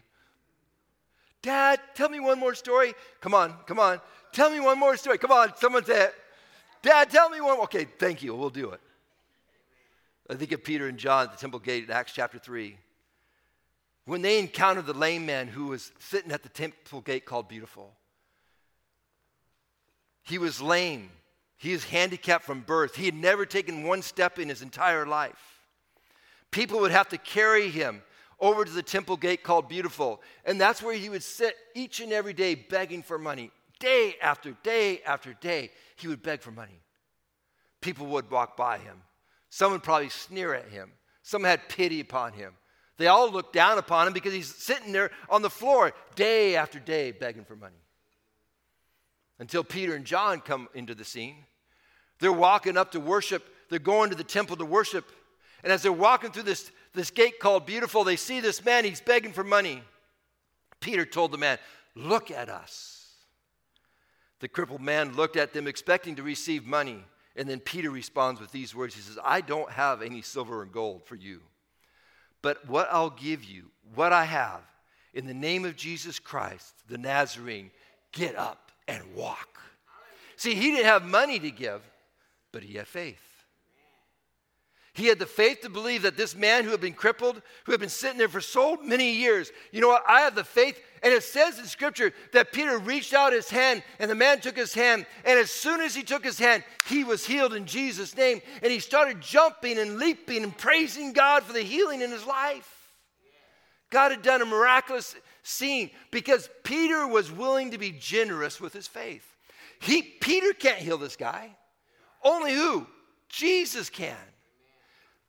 Dad, 1.49 1.81
tell 1.95 2.11
me 2.11 2.21
one 2.21 2.39
more 2.39 2.55
story. 2.55 2.93
Come 3.23 3.33
on, 3.33 3.55
come 3.65 3.79
on. 3.79 4.03
Tell 4.33 4.51
me 4.51 4.61
one 4.61 4.79
more 4.79 4.99
story. 4.99 5.17
Come 5.17 5.33
on, 5.33 5.57
someone 5.57 5.83
say 5.83 6.03
it. 6.03 6.15
Dad, 6.83 7.09
tell 7.09 7.31
me 7.31 7.41
one. 7.41 7.59
Okay, 7.61 7.87
thank 7.87 8.23
you. 8.23 8.35
We'll 8.35 8.51
do 8.51 8.73
it. 8.73 8.81
I 10.29 10.35
think 10.35 10.53
of 10.53 10.63
Peter 10.63 10.89
and 10.89 10.99
John 10.99 11.25
at 11.25 11.33
the 11.33 11.39
temple 11.39 11.61
gate 11.61 11.85
in 11.85 11.91
Acts 11.91 12.13
chapter 12.13 12.39
3. 12.39 12.77
When 14.05 14.21
they 14.21 14.39
encountered 14.39 14.85
the 14.85 14.93
lame 14.93 15.25
man 15.25 15.49
who 15.49 15.69
was 15.69 15.91
sitting 15.99 16.33
at 16.33 16.43
the 16.43 16.51
temple 16.51 17.01
gate 17.01 17.25
called 17.25 17.49
Beautiful, 17.49 17.95
he 20.23 20.37
was 20.37 20.61
lame. 20.61 21.09
He 21.57 21.73
is 21.73 21.85
handicapped 21.85 22.45
from 22.45 22.61
birth. 22.61 22.95
He 22.95 23.07
had 23.07 23.15
never 23.15 23.47
taken 23.47 23.85
one 23.85 24.03
step 24.03 24.39
in 24.39 24.51
his 24.51 24.61
entire 24.61 25.07
life. 25.07 25.63
People 26.51 26.81
would 26.81 26.91
have 26.91 27.09
to 27.09 27.17
carry 27.17 27.71
him 27.71 28.03
over 28.40 28.64
to 28.64 28.70
the 28.70 28.83
temple 28.83 29.16
gate 29.16 29.42
called 29.42 29.68
Beautiful. 29.68 30.20
And 30.44 30.61
that's 30.61 30.83
where 30.83 30.94
he 30.94 31.09
would 31.09 31.22
sit 31.22 31.57
each 31.74 32.01
and 32.01 32.12
every 32.12 32.33
day 32.33 32.55
begging 32.55 33.03
for 33.03 33.18
money. 33.18 33.51
Day 33.81 34.16
after 34.20 34.53
day 34.62 35.01
after 35.07 35.35
day, 35.35 35.70
he 35.96 36.09
would 36.09 36.22
beg 36.22 36.42
for 36.42 36.51
money. 36.51 36.81
People 37.81 38.07
would 38.07 38.31
walk 38.31 38.57
by 38.57 38.79
him. 38.79 39.03
Some 39.51 39.72
would 39.72 39.83
probably 39.83 40.09
sneer 40.09 40.55
at 40.55 40.68
him. 40.68 40.92
Some 41.22 41.44
had 41.44 41.68
pity 41.68 42.01
upon 42.01 42.33
him. 42.33 42.55
They 42.96 43.07
all 43.07 43.31
looked 43.31 43.53
down 43.53 43.79
upon 43.79 44.09
him 44.09 44.12
because 44.12 44.33
he's 44.33 44.53
sitting 44.53 44.92
there 44.92 45.11
on 45.31 45.42
the 45.42 45.51
floor 45.51 45.92
day 46.16 46.57
after 46.57 46.81
day 46.81 47.12
begging 47.12 47.44
for 47.44 47.55
money. 47.55 47.77
Until 49.38 49.62
Peter 49.62 49.94
and 49.94 50.05
John 50.05 50.40
come 50.40 50.68
into 50.74 50.96
the 50.96 51.05
scene. 51.05 51.37
They're 52.18 52.33
walking 52.33 52.77
up 52.77 52.92
to 52.92 53.01
worship, 53.01 53.44
they're 53.70 53.79
going 53.79 54.11
to 54.11 54.16
the 54.16 54.24
temple 54.24 54.57
to 54.57 54.64
worship. 54.64 55.07
And 55.62 55.72
as 55.72 55.83
they're 55.83 55.92
walking 55.92 56.33
through 56.33 56.44
this 56.44 56.70
this 56.94 57.11
gate 57.11 57.38
called 57.38 57.66
Beautiful, 57.66 58.05
they 58.05 58.16
see 58.16 58.40
this 58.40 58.64
man, 58.64 58.85
he's 58.85 59.01
begging 59.01 59.33
for 59.33 59.44
money. 59.44 59.83
Peter 60.81 61.05
told 61.05 61.33
the 61.33 61.38
man, 61.38 61.59
Look 61.94 62.31
at 62.31 62.48
us. 62.48 62.98
The 64.40 64.48
crippled 64.48 64.81
man 64.81 65.16
looked 65.16 65.37
at 65.37 65.53
them, 65.53 65.66
expecting 65.66 66.14
to 66.16 66.22
receive 66.22 66.64
money. 66.64 67.05
And 67.35 67.48
then 67.48 67.61
Peter 67.61 67.90
responds 67.90 68.40
with 68.40 68.53
these 68.53 68.74
words 68.74 68.94
He 68.94 69.01
says, 69.01 69.18
I 69.24 69.40
don't 69.40 69.70
have 69.70 70.03
any 70.03 70.22
silver 70.22 70.62
and 70.62 70.72
gold 70.72 71.05
for 71.05 71.16
you, 71.16 71.40
but 72.42 72.68
what 72.68 72.88
I'll 72.90 73.11
give 73.11 73.44
you, 73.44 73.64
what 73.94 74.12
I 74.12 74.24
have, 74.24 74.61
in 75.14 75.27
the 75.27 75.35
name 75.35 75.64
of 75.64 75.77
Jesus 75.77 76.18
Christ, 76.18 76.74
the 76.88 76.98
Nazarene, 76.98 77.70
get 78.12 78.37
up 78.37 78.70
and 78.87 79.03
walk. 79.14 79.61
See, 80.37 80.55
he 80.55 80.70
didn't 80.70 80.87
have 80.87 81.05
money 81.05 81.40
to 81.40 81.51
give, 81.51 81.83
but 82.53 82.62
he 82.62 82.74
had 82.74 82.87
faith. 82.87 83.28
He 84.99 85.07
had 85.07 85.21
the 85.21 85.27
faith 85.27 85.61
to 85.61 85.69
believe 85.69 86.03
that 86.03 86.17
this 86.17 86.35
man 86.35 86.65
who 86.65 86.71
had 86.71 86.81
been 86.81 86.93
crippled, 86.93 87.41
who 87.65 87.73
had 87.73 87.79
been 87.79 87.89
sitting 87.89 88.19
there 88.19 88.29
for 88.29 88.41
so 88.41 88.77
many 88.83 89.13
years, 89.13 89.53
you 89.71 89.81
know 89.81 89.87
what? 89.87 90.03
I 90.09 90.23
have 90.23 90.35
the 90.35 90.43
faith. 90.43 90.77
And 91.05 91.13
it 91.13 91.23
says 91.23 91.57
in 91.57 91.67
scripture 91.67 92.13
that 92.33 92.51
Peter 92.51 92.77
reached 92.79 93.15
out 93.15 93.33
his 93.33 93.49
hand 93.49 93.85
and 94.01 94.11
the 94.11 94.17
man 94.17 94.41
took 94.41 94.57
his 94.57 94.75
hand. 94.75 95.07
And 95.25 95.39
as 95.39 95.53
soon 95.53 95.81
as 95.81 95.95
he 95.95 96.03
took 96.03 96.25
his 96.25 96.41
hand, 96.41 96.65
he 96.89 97.05
was 97.05 97.25
healed 97.25 97.55
in 97.55 97.65
Jesus' 97.65 98.17
name. 98.17 98.43
And 98.61 98.73
he 98.73 98.81
started 98.81 99.21
jumping 99.21 99.79
and 99.79 99.99
leaping 99.99 100.43
and 100.43 100.59
praising 100.59 101.13
God 101.13 101.45
for 101.45 101.53
the 101.53 101.63
healing 101.63 102.03
in 102.03 102.11
his 102.11 102.27
life. 102.27 102.69
God 103.91 104.11
had 104.11 104.23
done 104.23 104.43
a 104.43 104.47
miraculous 104.47 105.15
scene 105.45 105.91
because 106.11 106.51
Peter 106.65 107.07
was 107.07 107.31
willing 107.31 107.71
to 107.71 107.79
be 107.79 107.93
generous 107.93 108.61
with 108.61 108.73
his 108.73 108.89
faith. 108.89 109.37
He, 109.79 110.03
Peter 110.03 110.53
can't 110.53 110.81
heal 110.81 110.99
this 110.99 111.15
guy. 111.15 111.57
Only 112.25 112.53
who? 112.53 112.85
Jesus 113.29 113.91
can. 113.91 114.17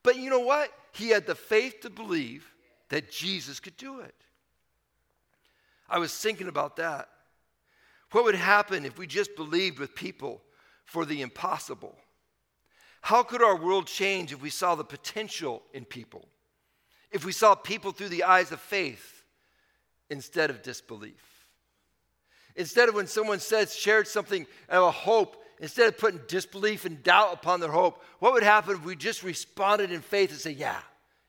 But 0.04 0.18
you 0.18 0.30
know 0.30 0.40
what? 0.40 0.72
He 0.94 1.10
had 1.10 1.26
the 1.26 1.36
faith 1.36 1.82
to 1.82 1.90
believe 1.90 2.52
that 2.90 3.12
Jesus 3.12 3.60
could 3.60 3.78
do 3.78 4.00
it. 4.00 4.16
I 5.90 6.00
was 6.00 6.16
thinking 6.16 6.48
about 6.48 6.76
that. 6.78 7.10
What 8.12 8.24
would 8.24 8.36
happen 8.36 8.86
if 8.86 8.98
we 8.98 9.08
just 9.08 9.36
believed 9.36 9.80
with 9.80 9.96
people 9.96 10.42
for 10.86 11.06
the 11.06 11.22
impossible? 11.22 11.96
How 13.02 13.24
could 13.24 13.42
our 13.42 13.56
world 13.56 13.88
change 13.88 14.34
if 14.34 14.42
we 14.42 14.50
saw 14.50 14.76
the 14.76 14.84
potential 14.84 15.64
in 15.74 15.86
people? 15.86 16.28
If 17.12 17.26
we 17.26 17.32
saw 17.32 17.56
people 17.56 17.92
through 17.92 18.10
the 18.10 18.24
eyes 18.24 18.52
of 18.52 18.60
faith 18.60 19.24
instead 20.10 20.50
of 20.50 20.64
disbelief? 20.64 21.24
Instead 22.56 22.90
of 22.90 22.96
when 22.96 23.08
someone 23.08 23.40
says, 23.40 23.76
shared 23.76 24.08
something 24.08 24.46
of 24.68 24.84
a 24.84 24.92
hope 24.92 25.39
instead 25.60 25.88
of 25.88 25.98
putting 25.98 26.22
disbelief 26.28 26.86
and 26.86 27.04
doubt 27.04 27.34
upon 27.34 27.60
their 27.60 27.72
hope, 27.72 28.04
what 28.20 28.34
would 28.34 28.44
happen 28.44 28.76
if 28.76 28.86
we 28.86 28.96
just 28.96 29.24
responded 29.24 29.92
in 29.92 30.02
faith 30.02 30.32
and 30.32 30.40
say, 30.40 30.52
Yeah, 30.52 30.80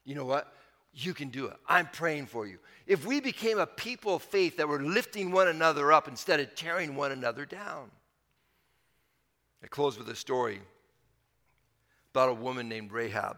you 0.04 0.14
know 0.14 0.24
what? 0.24 0.52
You 0.92 1.14
can 1.14 1.28
do 1.28 1.46
it. 1.46 1.56
I'm 1.68 1.86
praying 1.86 2.26
for 2.26 2.46
you. 2.46 2.58
If 2.86 3.06
we 3.06 3.20
became 3.20 3.58
a 3.58 3.66
people 3.66 4.16
of 4.16 4.22
faith 4.22 4.56
that 4.56 4.68
were 4.68 4.82
lifting 4.82 5.30
one 5.30 5.48
another 5.48 5.92
up 5.92 6.08
instead 6.08 6.40
of 6.40 6.54
tearing 6.54 6.96
one 6.96 7.12
another 7.12 7.46
down. 7.46 7.90
I 9.62 9.68
close 9.68 9.98
with 9.98 10.08
a 10.08 10.16
story 10.16 10.60
about 12.12 12.30
a 12.30 12.34
woman 12.34 12.68
named 12.68 12.92
Rahab. 12.92 13.36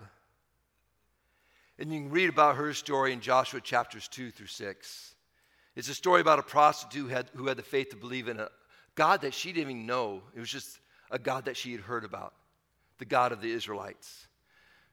And 1.78 1.92
you 1.92 2.00
can 2.00 2.10
read 2.10 2.28
about 2.28 2.56
her 2.56 2.72
story 2.72 3.12
in 3.12 3.20
Joshua 3.20 3.60
chapters 3.60 4.08
2 4.08 4.30
through 4.30 4.46
6. 4.46 5.14
It's 5.74 5.88
a 5.88 5.94
story 5.94 6.20
about 6.20 6.38
a 6.38 6.42
prostitute 6.42 7.02
who 7.02 7.08
had, 7.08 7.30
who 7.34 7.46
had 7.48 7.56
the 7.56 7.62
faith 7.62 7.90
to 7.90 7.96
believe 7.96 8.28
in 8.28 8.40
a 8.40 8.48
God 8.94 9.22
that 9.22 9.34
she 9.34 9.52
didn't 9.52 9.70
even 9.70 9.86
know. 9.86 10.22
It 10.34 10.40
was 10.40 10.50
just 10.50 10.78
a 11.10 11.18
God 11.18 11.46
that 11.46 11.56
she 11.56 11.72
had 11.72 11.80
heard 11.80 12.04
about, 12.04 12.34
the 12.98 13.04
God 13.04 13.32
of 13.32 13.40
the 13.40 13.50
Israelites. 13.50 14.26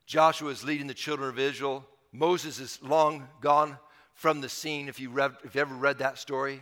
Joshua 0.05 0.49
is 0.49 0.63
leading 0.63 0.87
the 0.87 0.93
children 0.93 1.29
of 1.29 1.39
Israel. 1.39 1.85
Moses 2.11 2.59
is 2.59 2.79
long 2.81 3.27
gone 3.41 3.77
from 4.13 4.41
the 4.41 4.49
scene, 4.49 4.89
if, 4.89 4.99
you 4.99 5.09
read, 5.09 5.33
if 5.43 5.55
you 5.55 5.61
ever 5.61 5.75
read 5.75 5.99
that 5.99 6.17
story. 6.17 6.61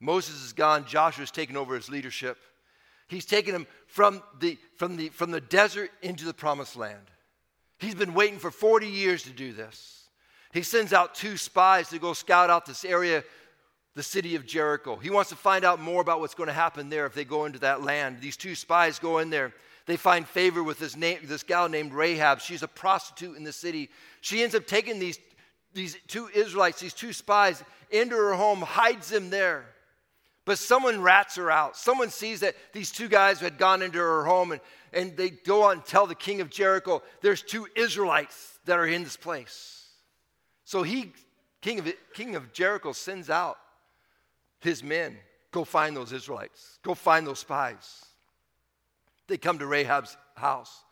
Moses 0.00 0.42
is 0.42 0.52
gone, 0.52 0.84
Joshua's 0.86 1.30
taken 1.30 1.56
over 1.56 1.74
his 1.74 1.88
leadership. 1.88 2.36
He's 3.08 3.24
taken 3.24 3.54
him 3.54 3.66
from 3.86 4.22
the, 4.40 4.58
from, 4.76 4.96
the, 4.96 5.08
from 5.10 5.30
the 5.30 5.40
desert 5.40 5.90
into 6.02 6.24
the 6.24 6.34
promised 6.34 6.76
land. 6.76 7.10
He's 7.78 7.94
been 7.94 8.14
waiting 8.14 8.38
for 8.38 8.50
40 8.50 8.86
years 8.86 9.22
to 9.24 9.30
do 9.30 9.52
this. 9.52 10.08
He 10.52 10.62
sends 10.62 10.92
out 10.92 11.14
two 11.14 11.36
spies 11.36 11.88
to 11.88 11.98
go 11.98 12.12
scout 12.12 12.50
out 12.50 12.66
this 12.66 12.84
area 12.84 13.24
the 13.94 14.02
city 14.02 14.34
of 14.34 14.44
Jericho. 14.44 14.96
He 14.96 15.10
wants 15.10 15.30
to 15.30 15.36
find 15.36 15.64
out 15.64 15.80
more 15.80 16.00
about 16.00 16.20
what's 16.20 16.34
going 16.34 16.48
to 16.48 16.52
happen 16.52 16.88
there 16.88 17.06
if 17.06 17.14
they 17.14 17.24
go 17.24 17.44
into 17.44 17.60
that 17.60 17.82
land. 17.82 18.20
These 18.20 18.36
two 18.36 18.54
spies 18.54 18.98
go 18.98 19.18
in 19.18 19.30
there. 19.30 19.52
They 19.86 19.96
find 19.96 20.26
favor 20.26 20.62
with 20.62 20.78
this, 20.78 20.96
name, 20.96 21.18
this 21.24 21.42
gal 21.42 21.68
named 21.68 21.92
Rahab. 21.92 22.40
She's 22.40 22.62
a 22.62 22.68
prostitute 22.68 23.36
in 23.36 23.44
the 23.44 23.52
city. 23.52 23.90
She 24.20 24.42
ends 24.42 24.54
up 24.54 24.66
taking 24.66 24.98
these, 24.98 25.18
these 25.74 25.96
two 26.08 26.28
Israelites, 26.34 26.80
these 26.80 26.94
two 26.94 27.12
spies, 27.12 27.62
into 27.90 28.16
her 28.16 28.34
home, 28.34 28.62
hides 28.62 29.10
them 29.10 29.30
there. 29.30 29.66
But 30.46 30.58
someone 30.58 31.00
rats 31.00 31.36
her 31.36 31.50
out. 31.50 31.76
Someone 31.76 32.10
sees 32.10 32.40
that 32.40 32.56
these 32.72 32.90
two 32.90 33.08
guys 33.08 33.40
had 33.40 33.58
gone 33.58 33.82
into 33.82 33.98
her 33.98 34.24
home 34.24 34.52
and, 34.52 34.60
and 34.92 35.16
they 35.16 35.30
go 35.30 35.62
on 35.64 35.72
and 35.72 35.84
tell 35.84 36.06
the 36.06 36.14
king 36.14 36.40
of 36.40 36.50
Jericho, 36.50 37.02
there's 37.20 37.42
two 37.42 37.66
Israelites 37.76 38.58
that 38.64 38.78
are 38.78 38.86
in 38.86 39.04
this 39.04 39.16
place. 39.16 39.86
So 40.64 40.82
he, 40.82 41.12
king 41.60 41.78
of, 41.78 41.92
king 42.14 42.36
of 42.36 42.52
Jericho, 42.52 42.92
sends 42.92 43.30
out 43.30 43.58
his 44.64 44.82
men, 44.82 45.16
go 45.50 45.64
find 45.64 45.96
those 45.96 46.12
Israelites, 46.12 46.78
go 46.82 46.94
find 46.94 47.26
those 47.26 47.38
spies. 47.38 48.04
They 49.26 49.38
come 49.38 49.58
to 49.58 49.66
Rahab's 49.66 50.16
house. 50.34 50.82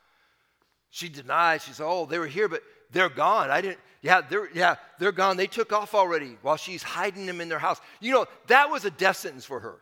She 0.90 1.08
denies, 1.08 1.64
she 1.64 1.72
says, 1.72 1.85
Oh, 1.85 2.06
they 2.06 2.18
were 2.18 2.26
here, 2.26 2.48
but 2.48 2.62
they're 2.90 3.08
gone. 3.08 3.50
I 3.50 3.61
didn't, 3.61 3.78
yeah, 4.02 4.20
they're, 4.20 4.50
yeah, 4.52 4.76
they're 4.98 5.12
gone. 5.12 5.37
They 5.37 5.46
took 5.46 5.72
off 5.72 5.94
already 5.94 6.37
while 6.42 6.56
she's 6.56 6.82
hiding 6.82 7.26
them 7.26 7.40
in 7.40 7.48
their 7.48 7.58
house. 7.58 7.80
You 8.00 8.12
know, 8.12 8.26
that 8.48 8.70
was 8.70 8.85
a 8.85 8.90
death 8.90 9.16
sentence 9.16 9.44
for 9.44 9.61
her. 9.61 9.78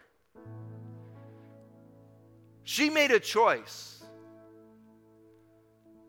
She 2.65 2.91
made 2.91 3.11
a 3.11 3.19
choice 3.19 4.03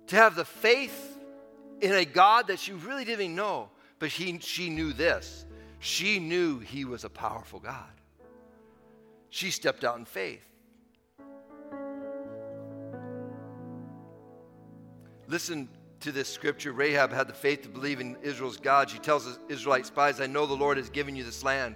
to 0.08 0.16
have 0.16 0.36
the 0.36 0.46
faith 0.46 1.18
in 1.80 1.94
a 1.94 2.06
God 2.06 2.48
that 2.48 2.60
she 2.60 2.74
really 2.74 3.06
didn't 3.06 3.34
know. 3.34 3.70
But 3.98 4.10
he, 4.10 4.40
she 4.40 4.70
knew 4.70 4.94
this. 4.94 5.46
She 5.82 6.20
knew 6.20 6.60
he 6.60 6.86
was 6.86 7.04
a 7.04 7.10
powerful 7.10 7.60
God. 7.60 7.90
She 9.32 9.50
stepped 9.50 9.84
out 9.84 9.98
in 9.98 10.06
faith. 10.06 10.48
Listen 15.28 15.68
to 16.02 16.12
this 16.12 16.30
scripture. 16.30 16.72
Rahab 16.72 17.12
had 17.12 17.28
the 17.28 17.34
faith 17.34 17.64
to 17.64 17.70
believe 17.70 18.00
in 18.00 18.16
Israel's 18.22 18.58
God. 18.58 18.92
She 18.92 19.00
tells 19.00 19.26
the 19.26 19.40
Israelite 19.52 19.88
spies, 19.88 20.22
I 20.22 20.28
know 20.28 20.46
the 20.46 20.54
Lord 20.54 20.78
has 20.78 20.92
given 20.92 21.16
you 21.16 21.24
this 21.24 21.44
land. 21.44 21.74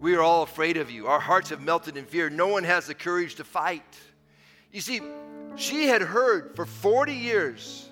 We 0.00 0.14
are 0.14 0.22
all 0.22 0.42
afraid 0.42 0.78
of 0.78 0.90
you. 0.90 1.06
Our 1.06 1.20
hearts 1.20 1.50
have 1.50 1.60
melted 1.60 1.98
in 1.98 2.06
fear. 2.06 2.30
No 2.30 2.48
one 2.48 2.64
has 2.64 2.86
the 2.86 2.94
courage 2.94 3.34
to 3.34 3.44
fight. 3.44 3.82
You 4.72 4.80
see, 4.80 5.02
she 5.56 5.86
had 5.86 6.00
heard 6.00 6.56
for 6.56 6.64
40 6.64 7.12
years 7.12 7.90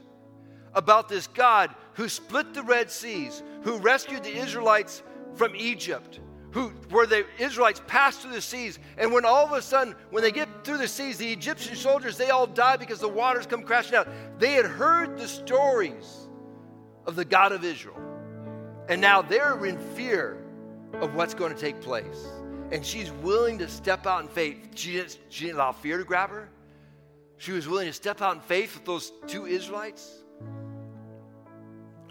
about 0.72 1.10
this 1.10 1.26
God 1.26 1.74
who 1.94 2.08
split 2.08 2.54
the 2.54 2.62
Red 2.62 2.90
Seas, 2.90 3.42
who 3.64 3.76
rescued 3.76 4.24
the 4.24 4.34
Israelites 4.34 5.02
from 5.34 5.54
Egypt, 5.56 6.20
who 6.50 6.68
where 6.90 7.06
the 7.06 7.24
Israelites 7.38 7.80
passed 7.86 8.20
through 8.20 8.32
the 8.32 8.40
seas, 8.40 8.78
and 8.98 9.12
when 9.12 9.24
all 9.24 9.44
of 9.44 9.52
a 9.52 9.62
sudden, 9.62 9.94
when 10.10 10.22
they 10.22 10.32
get 10.32 10.48
through 10.64 10.78
the 10.78 10.88
seas, 10.88 11.16
the 11.16 11.32
Egyptian 11.32 11.76
soldiers 11.76 12.16
they 12.16 12.30
all 12.30 12.46
die 12.46 12.76
because 12.76 13.00
the 13.00 13.08
waters 13.08 13.46
come 13.46 13.62
crashing 13.62 13.94
out. 13.94 14.08
They 14.38 14.52
had 14.52 14.66
heard 14.66 15.18
the 15.18 15.28
stories 15.28 16.28
of 17.06 17.16
the 17.16 17.24
God 17.24 17.52
of 17.52 17.64
Israel, 17.64 18.00
and 18.88 19.00
now 19.00 19.22
they're 19.22 19.64
in 19.64 19.78
fear 19.94 20.42
of 21.00 21.14
what's 21.14 21.34
going 21.34 21.54
to 21.54 21.60
take 21.60 21.80
place. 21.80 22.26
And 22.70 22.84
she's 22.84 23.10
willing 23.10 23.58
to 23.58 23.68
step 23.68 24.06
out 24.06 24.22
in 24.22 24.28
faith. 24.28 24.58
She 24.74 24.92
didn't, 24.92 25.18
she 25.28 25.44
didn't 25.44 25.56
allow 25.56 25.72
fear 25.72 25.98
to 25.98 26.04
grab 26.04 26.30
her. 26.30 26.48
She 27.36 27.52
was 27.52 27.68
willing 27.68 27.86
to 27.86 27.92
step 27.92 28.22
out 28.22 28.36
in 28.36 28.40
faith 28.40 28.74
with 28.74 28.84
those 28.84 29.12
two 29.26 29.46
Israelites. 29.46 30.21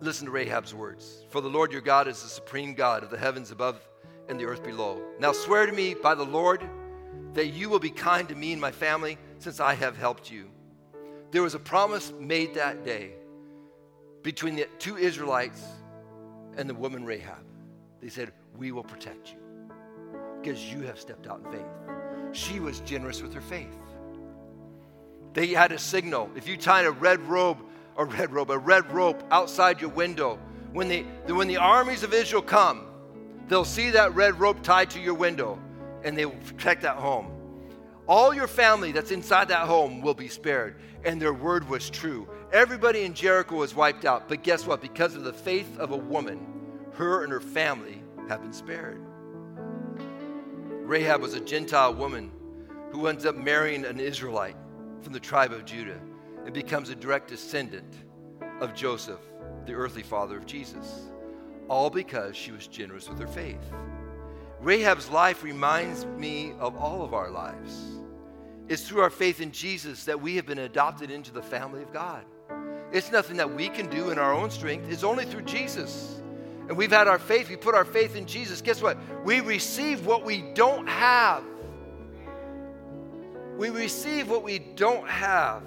Listen 0.01 0.25
to 0.25 0.31
Rahab's 0.31 0.73
words. 0.73 1.25
For 1.29 1.41
the 1.41 1.47
Lord 1.47 1.71
your 1.71 1.81
God 1.81 2.07
is 2.07 2.21
the 2.23 2.27
supreme 2.27 2.73
God 2.73 3.03
of 3.03 3.11
the 3.11 3.17
heavens 3.19 3.51
above 3.51 3.79
and 4.27 4.39
the 4.39 4.45
earth 4.45 4.63
below. 4.63 4.99
Now 5.19 5.31
swear 5.31 5.67
to 5.67 5.71
me 5.71 5.93
by 5.93 6.15
the 6.15 6.25
Lord 6.25 6.67
that 7.33 7.47
you 7.47 7.69
will 7.69 7.79
be 7.79 7.91
kind 7.91 8.27
to 8.29 8.35
me 8.35 8.51
and 8.51 8.59
my 8.59 8.71
family 8.71 9.19
since 9.37 9.59
I 9.59 9.75
have 9.75 9.95
helped 9.95 10.31
you. 10.31 10.49
There 11.29 11.43
was 11.43 11.53
a 11.53 11.59
promise 11.59 12.11
made 12.19 12.55
that 12.55 12.83
day 12.83 13.11
between 14.23 14.55
the 14.55 14.67
two 14.79 14.97
Israelites 14.97 15.63
and 16.57 16.67
the 16.67 16.73
woman 16.73 17.05
Rahab. 17.05 17.45
They 18.01 18.09
said, 18.09 18.31
We 18.57 18.71
will 18.71 18.83
protect 18.83 19.31
you 19.31 19.37
because 20.41 20.65
you 20.65 20.81
have 20.81 20.99
stepped 20.99 21.27
out 21.27 21.41
in 21.45 21.51
faith. 21.51 21.71
She 22.31 22.59
was 22.59 22.79
generous 22.81 23.21
with 23.21 23.33
her 23.35 23.41
faith. 23.41 23.75
They 25.33 25.47
had 25.47 25.71
a 25.71 25.79
signal. 25.79 26.29
If 26.35 26.47
you 26.47 26.57
tied 26.57 26.85
a 26.85 26.91
red 26.91 27.21
robe 27.21 27.59
a 27.97 28.05
red 28.05 28.31
rope, 28.31 28.49
a 28.49 28.57
red 28.57 28.91
rope 28.91 29.23
outside 29.31 29.81
your 29.81 29.89
window. 29.89 30.39
When 30.73 30.87
the, 30.87 31.03
when 31.33 31.47
the 31.47 31.57
armies 31.57 32.03
of 32.03 32.13
Israel 32.13 32.41
come, 32.41 32.85
they'll 33.47 33.65
see 33.65 33.89
that 33.91 34.15
red 34.15 34.39
rope 34.39 34.63
tied 34.63 34.89
to 34.91 34.99
your 34.99 35.13
window 35.13 35.59
and 36.03 36.17
they 36.17 36.25
will 36.25 36.35
protect 36.45 36.81
that 36.83 36.95
home. 36.95 37.31
All 38.07 38.33
your 38.33 38.47
family 38.47 38.91
that's 38.91 39.11
inside 39.11 39.49
that 39.49 39.67
home 39.67 40.01
will 40.01 40.13
be 40.13 40.27
spared. 40.27 40.75
And 41.03 41.21
their 41.21 41.33
word 41.33 41.67
was 41.69 41.89
true. 41.89 42.27
Everybody 42.51 43.03
in 43.03 43.13
Jericho 43.13 43.55
was 43.55 43.75
wiped 43.75 44.05
out. 44.05 44.27
But 44.27 44.43
guess 44.43 44.65
what? 44.65 44.81
Because 44.81 45.15
of 45.15 45.23
the 45.23 45.33
faith 45.33 45.79
of 45.79 45.91
a 45.91 45.97
woman, 45.97 46.45
her 46.93 47.23
and 47.23 47.31
her 47.31 47.39
family 47.39 48.01
have 48.27 48.41
been 48.41 48.53
spared. 48.53 49.01
Rahab 50.83 51.21
was 51.21 51.33
a 51.33 51.39
Gentile 51.39 51.93
woman 51.93 52.31
who 52.91 53.07
ends 53.07 53.25
up 53.25 53.35
marrying 53.35 53.85
an 53.85 53.99
Israelite 53.99 54.57
from 55.01 55.13
the 55.13 55.19
tribe 55.19 55.53
of 55.53 55.65
Judah 55.65 55.99
and 56.51 56.65
becomes 56.65 56.89
a 56.89 56.95
direct 56.95 57.29
descendant 57.29 57.93
of 58.59 58.73
Joseph, 58.73 59.21
the 59.65 59.71
earthly 59.71 60.03
father 60.03 60.35
of 60.35 60.45
Jesus, 60.45 61.05
all 61.69 61.89
because 61.89 62.35
she 62.35 62.51
was 62.51 62.67
generous 62.67 63.07
with 63.07 63.17
her 63.19 63.27
faith. 63.27 63.63
Rahab's 64.59 65.09
life 65.09 65.43
reminds 65.43 66.05
me 66.05 66.51
of 66.59 66.75
all 66.75 67.03
of 67.03 67.13
our 67.13 67.31
lives. 67.31 68.01
It's 68.67 68.85
through 68.85 68.99
our 68.99 69.09
faith 69.09 69.39
in 69.39 69.53
Jesus 69.53 70.03
that 70.03 70.21
we 70.21 70.35
have 70.35 70.45
been 70.45 70.57
adopted 70.57 71.09
into 71.09 71.31
the 71.31 71.41
family 71.41 71.83
of 71.83 71.93
God. 71.93 72.25
It's 72.91 73.13
nothing 73.13 73.37
that 73.37 73.55
we 73.55 73.69
can 73.69 73.89
do 73.89 74.09
in 74.09 74.19
our 74.19 74.33
own 74.33 74.51
strength, 74.51 74.91
it's 74.91 75.05
only 75.05 75.23
through 75.23 75.43
Jesus. 75.43 76.21
And 76.67 76.75
we've 76.75 76.91
had 76.91 77.07
our 77.07 77.19
faith, 77.19 77.47
we 77.47 77.55
put 77.55 77.75
our 77.75 77.85
faith 77.85 78.17
in 78.17 78.25
Jesus. 78.25 78.61
Guess 78.61 78.81
what? 78.81 78.97
We 79.23 79.39
receive 79.39 80.05
what 80.05 80.25
we 80.25 80.41
don't 80.53 80.87
have. 80.87 81.45
We 83.57 83.69
receive 83.69 84.29
what 84.29 84.43
we 84.43 84.59
don't 84.59 85.07
have. 85.07 85.63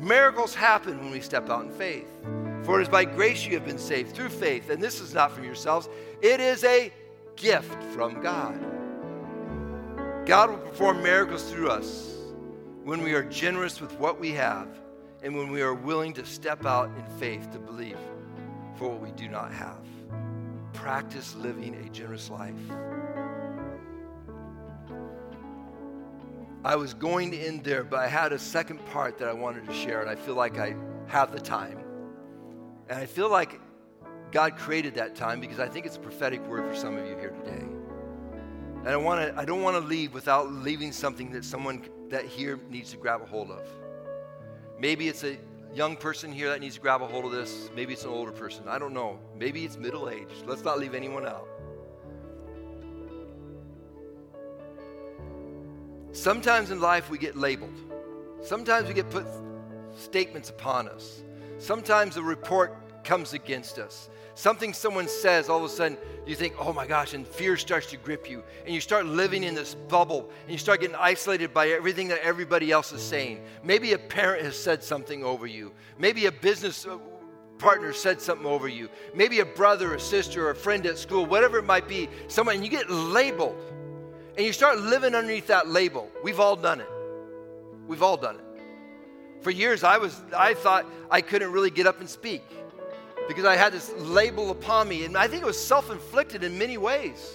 Miracles 0.00 0.54
happen 0.54 0.98
when 0.98 1.10
we 1.10 1.20
step 1.20 1.50
out 1.50 1.64
in 1.64 1.70
faith. 1.70 2.06
For 2.62 2.78
it 2.80 2.82
is 2.82 2.88
by 2.88 3.04
grace 3.04 3.46
you 3.46 3.54
have 3.54 3.64
been 3.64 3.78
saved 3.78 4.14
through 4.14 4.28
faith, 4.28 4.70
and 4.70 4.82
this 4.82 5.00
is 5.00 5.14
not 5.14 5.32
from 5.32 5.44
yourselves, 5.44 5.88
it 6.20 6.40
is 6.40 6.64
a 6.64 6.92
gift 7.36 7.82
from 7.94 8.20
God. 8.20 8.58
God 10.26 10.50
will 10.50 10.58
perform 10.58 11.02
miracles 11.02 11.50
through 11.50 11.70
us 11.70 12.14
when 12.84 13.02
we 13.02 13.14
are 13.14 13.22
generous 13.22 13.80
with 13.80 13.98
what 13.98 14.20
we 14.20 14.32
have 14.32 14.68
and 15.22 15.36
when 15.36 15.50
we 15.50 15.62
are 15.62 15.74
willing 15.74 16.12
to 16.14 16.24
step 16.26 16.66
out 16.66 16.90
in 16.96 17.18
faith 17.18 17.50
to 17.52 17.58
believe 17.58 17.98
for 18.76 18.90
what 18.90 19.00
we 19.00 19.10
do 19.12 19.28
not 19.28 19.52
have. 19.52 19.80
Practice 20.74 21.34
living 21.34 21.74
a 21.74 21.88
generous 21.90 22.30
life. 22.30 22.54
I 26.68 26.76
was 26.76 26.92
going 26.92 27.30
to 27.30 27.38
end 27.38 27.64
there, 27.64 27.82
but 27.82 27.98
I 27.98 28.08
had 28.08 28.34
a 28.34 28.38
second 28.38 28.84
part 28.84 29.16
that 29.20 29.28
I 29.28 29.32
wanted 29.32 29.66
to 29.68 29.72
share, 29.72 30.02
and 30.02 30.10
I 30.10 30.14
feel 30.14 30.34
like 30.34 30.58
I 30.58 30.76
have 31.06 31.32
the 31.32 31.40
time. 31.40 31.78
And 32.90 32.98
I 32.98 33.06
feel 33.06 33.30
like 33.30 33.58
God 34.32 34.58
created 34.58 34.94
that 34.96 35.16
time 35.16 35.40
because 35.40 35.60
I 35.60 35.66
think 35.66 35.86
it's 35.86 35.96
a 35.96 36.00
prophetic 36.00 36.46
word 36.46 36.70
for 36.70 36.78
some 36.78 36.98
of 36.98 37.06
you 37.06 37.16
here 37.16 37.30
today. 37.30 37.64
And 38.80 38.88
I, 38.88 38.98
want 38.98 39.22
to, 39.22 39.40
I 39.40 39.46
don't 39.46 39.62
want 39.62 39.76
to 39.76 39.80
leave 39.80 40.12
without 40.12 40.52
leaving 40.52 40.92
something 40.92 41.32
that 41.32 41.46
someone 41.46 41.88
that 42.10 42.26
here 42.26 42.60
needs 42.68 42.90
to 42.90 42.98
grab 42.98 43.22
a 43.22 43.26
hold 43.26 43.50
of. 43.50 43.66
Maybe 44.78 45.08
it's 45.08 45.24
a 45.24 45.38
young 45.74 45.96
person 45.96 46.30
here 46.30 46.50
that 46.50 46.60
needs 46.60 46.74
to 46.74 46.82
grab 46.82 47.00
a 47.00 47.06
hold 47.06 47.24
of 47.24 47.32
this. 47.32 47.70
Maybe 47.74 47.94
it's 47.94 48.04
an 48.04 48.10
older 48.10 48.32
person. 48.32 48.68
I 48.68 48.78
don't 48.78 48.92
know. 48.92 49.18
Maybe 49.34 49.64
it's 49.64 49.78
middle 49.78 50.10
aged. 50.10 50.44
Let's 50.44 50.64
not 50.64 50.78
leave 50.78 50.92
anyone 50.92 51.26
out. 51.26 51.48
Sometimes 56.18 56.72
in 56.72 56.80
life 56.80 57.10
we 57.10 57.16
get 57.16 57.36
labeled. 57.36 57.78
Sometimes 58.42 58.88
we 58.88 58.94
get 58.94 59.08
put 59.08 59.24
statements 59.96 60.50
upon 60.50 60.88
us. 60.88 61.22
Sometimes 61.58 62.16
a 62.16 62.22
report 62.22 63.04
comes 63.04 63.34
against 63.34 63.78
us. 63.78 64.10
Something 64.34 64.72
someone 64.72 65.06
says, 65.06 65.48
all 65.48 65.58
of 65.58 65.64
a 65.64 65.68
sudden 65.68 65.96
you 66.26 66.34
think, 66.34 66.54
oh 66.58 66.72
my 66.72 66.88
gosh, 66.88 67.14
and 67.14 67.24
fear 67.24 67.56
starts 67.56 67.86
to 67.90 67.96
grip 67.96 68.28
you. 68.28 68.42
And 68.66 68.74
you 68.74 68.80
start 68.80 69.06
living 69.06 69.44
in 69.44 69.54
this 69.54 69.76
bubble 69.76 70.28
and 70.42 70.50
you 70.50 70.58
start 70.58 70.80
getting 70.80 70.96
isolated 70.96 71.54
by 71.54 71.68
everything 71.68 72.08
that 72.08 72.18
everybody 72.24 72.72
else 72.72 72.92
is 72.92 73.00
saying. 73.00 73.40
Maybe 73.62 73.92
a 73.92 73.98
parent 73.98 74.42
has 74.42 74.58
said 74.58 74.82
something 74.82 75.22
over 75.22 75.46
you. 75.46 75.72
Maybe 75.98 76.26
a 76.26 76.32
business 76.32 76.84
uh, 76.84 76.98
partner 77.58 77.92
said 77.92 78.20
something 78.20 78.46
over 78.46 78.66
you. 78.66 78.88
Maybe 79.14 79.38
a 79.38 79.46
brother, 79.46 79.94
a 79.94 80.00
sister, 80.00 80.48
or 80.48 80.50
a 80.50 80.56
friend 80.56 80.84
at 80.86 80.98
school, 80.98 81.26
whatever 81.26 81.58
it 81.58 81.64
might 81.64 81.86
be, 81.86 82.08
someone, 82.26 82.56
and 82.56 82.64
you 82.64 82.70
get 82.72 82.90
labeled 82.90 83.56
and 84.38 84.46
you 84.46 84.52
start 84.52 84.78
living 84.78 85.16
underneath 85.16 85.48
that 85.48 85.66
label. 85.66 86.08
We've 86.22 86.38
all 86.38 86.54
done 86.54 86.80
it. 86.80 86.88
We've 87.88 88.04
all 88.04 88.16
done 88.16 88.36
it. 88.36 88.44
For 89.42 89.50
years, 89.50 89.82
I 89.82 89.98
was 89.98 90.22
I 90.34 90.54
thought 90.54 90.86
I 91.10 91.20
couldn't 91.20 91.50
really 91.50 91.70
get 91.70 91.88
up 91.88 91.98
and 91.98 92.08
speak 92.08 92.42
because 93.26 93.44
I 93.44 93.56
had 93.56 93.72
this 93.72 93.92
label 93.98 94.50
upon 94.50 94.88
me, 94.88 95.04
and 95.04 95.18
I 95.18 95.26
think 95.26 95.42
it 95.42 95.46
was 95.46 95.60
self-inflicted 95.60 96.44
in 96.44 96.56
many 96.56 96.78
ways. 96.78 97.34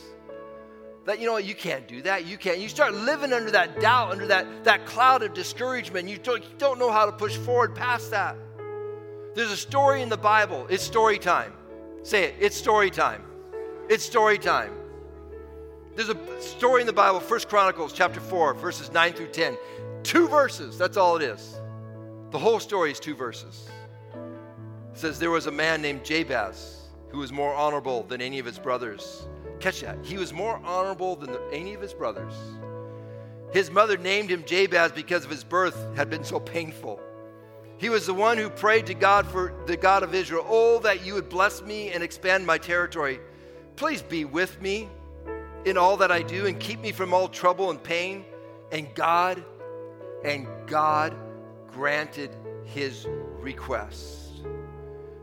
That 1.06 1.20
you 1.20 1.26
know 1.26 1.36
you 1.36 1.56
can't 1.56 1.86
do 1.90 2.02
that. 2.04 2.26
You 2.26 2.38
can't. 2.38 2.60
You 2.60 2.70
start 2.70 2.94
living 2.94 3.34
under 3.34 3.52
that 3.52 3.82
doubt, 3.82 4.12
under 4.12 4.28
that 4.28 4.64
that 4.64 4.86
cloud 4.86 5.24
of 5.24 5.34
discouragement. 5.34 6.08
You 6.08 6.18
don't, 6.18 6.42
you 6.42 6.56
don't 6.58 6.80
know 6.80 6.90
how 6.90 7.06
to 7.06 7.12
push 7.12 7.36
forward 7.36 7.76
past 7.76 8.12
that. 8.12 8.38
There's 9.36 9.52
a 9.52 9.58
story 9.58 10.02
in 10.02 10.08
the 10.08 10.18
Bible. 10.18 10.68
It's 10.70 10.84
story 10.84 11.20
time. 11.20 11.52
Say 12.04 12.26
it. 12.26 12.36
It's 12.40 12.56
story 12.56 12.90
time. 12.90 13.24
It's 13.90 14.06
story 14.06 14.38
time. 14.38 14.72
There's 15.96 16.10
a 16.10 16.42
story 16.42 16.82
in 16.82 16.88
the 16.88 16.94
Bible, 16.94 17.20
First 17.20 17.50
Chronicles 17.50 17.94
chapter 17.94 18.20
4, 18.20 18.56
verses 18.56 18.92
9 18.92 19.14
through 19.14 19.28
10. 19.28 19.56
Two 20.02 20.28
verses, 20.28 20.76
that's 20.76 20.98
all 20.98 21.18
it 21.18 21.22
is. 21.22 21.62
The 22.32 22.40
whole 22.40 22.60
story 22.60 22.90
is 22.90 23.00
two 23.00 23.14
verses. 23.14 23.70
It 24.12 24.98
says, 24.98 25.20
There 25.20 25.30
was 25.30 25.46
a 25.46 25.52
man 25.52 25.84
named 25.84 26.04
Jabez 26.04 26.88
who 27.10 27.20
was 27.20 27.32
more 27.32 27.54
honorable 27.54 28.04
than 28.04 28.22
any 28.22 28.40
of 28.40 28.46
his 28.48 28.58
brothers. 28.58 29.28
Catch 29.60 29.82
that. 29.82 30.04
He 30.04 30.18
was 30.18 30.34
more 30.34 30.60
honorable 30.66 31.16
than 31.16 31.38
any 31.52 31.76
of 31.76 31.82
his 31.82 31.94
brothers. 31.94 32.34
His 33.52 33.70
mother 33.70 33.96
named 33.96 34.32
him 34.32 34.44
Jabez 34.48 34.92
because 34.92 35.24
of 35.24 35.30
his 35.30 35.44
birth 35.44 35.96
had 35.96 36.10
been 36.10 36.24
so 36.24 36.40
painful. 36.40 37.00
He 37.78 37.90
was 37.90 38.08
the 38.08 38.16
one 38.16 38.40
who 38.40 38.50
prayed 38.50 38.88
to 38.88 38.96
God 38.96 39.28
for 39.28 39.54
the 39.68 39.78
God 39.78 40.02
of 40.02 40.16
Israel, 40.16 40.44
Oh, 40.50 40.80
that 40.80 41.06
you 41.06 41.14
would 41.14 41.30
bless 41.30 41.62
me 41.62 41.92
and 41.92 42.04
expand 42.04 42.48
my 42.48 42.58
territory. 42.58 43.20
Please 43.76 44.02
be 44.02 44.26
with 44.26 44.60
me 44.60 44.90
in 45.66 45.78
all 45.78 45.98
that 45.98 46.12
I 46.12 46.22
do 46.22 46.46
and 46.46 46.60
keep 46.60 46.80
me 46.80 46.92
from 46.92 47.14
all 47.14 47.28
trouble 47.28 47.70
and 47.70 47.82
pain. 47.82 48.26
And 48.72 48.94
God, 48.96 49.44
and 50.24 50.48
God 50.68 51.16
granted 51.72 52.32
his 52.66 53.08
request. 53.40 54.20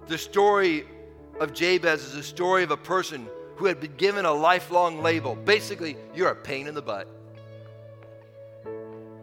The 0.06 0.18
story 0.18 0.86
of 1.40 1.52
Jabez 1.52 2.04
is 2.04 2.14
a 2.14 2.22
story 2.22 2.62
of 2.62 2.70
a 2.70 2.76
person 2.76 3.28
who 3.56 3.66
had 3.66 3.80
been 3.80 3.94
given 3.96 4.24
a 4.24 4.32
lifelong 4.32 5.02
label. 5.02 5.34
Basically, 5.34 5.96
you're 6.14 6.30
a 6.30 6.34
pain 6.34 6.66
in 6.66 6.74
the 6.74 6.82
butt. 6.82 7.08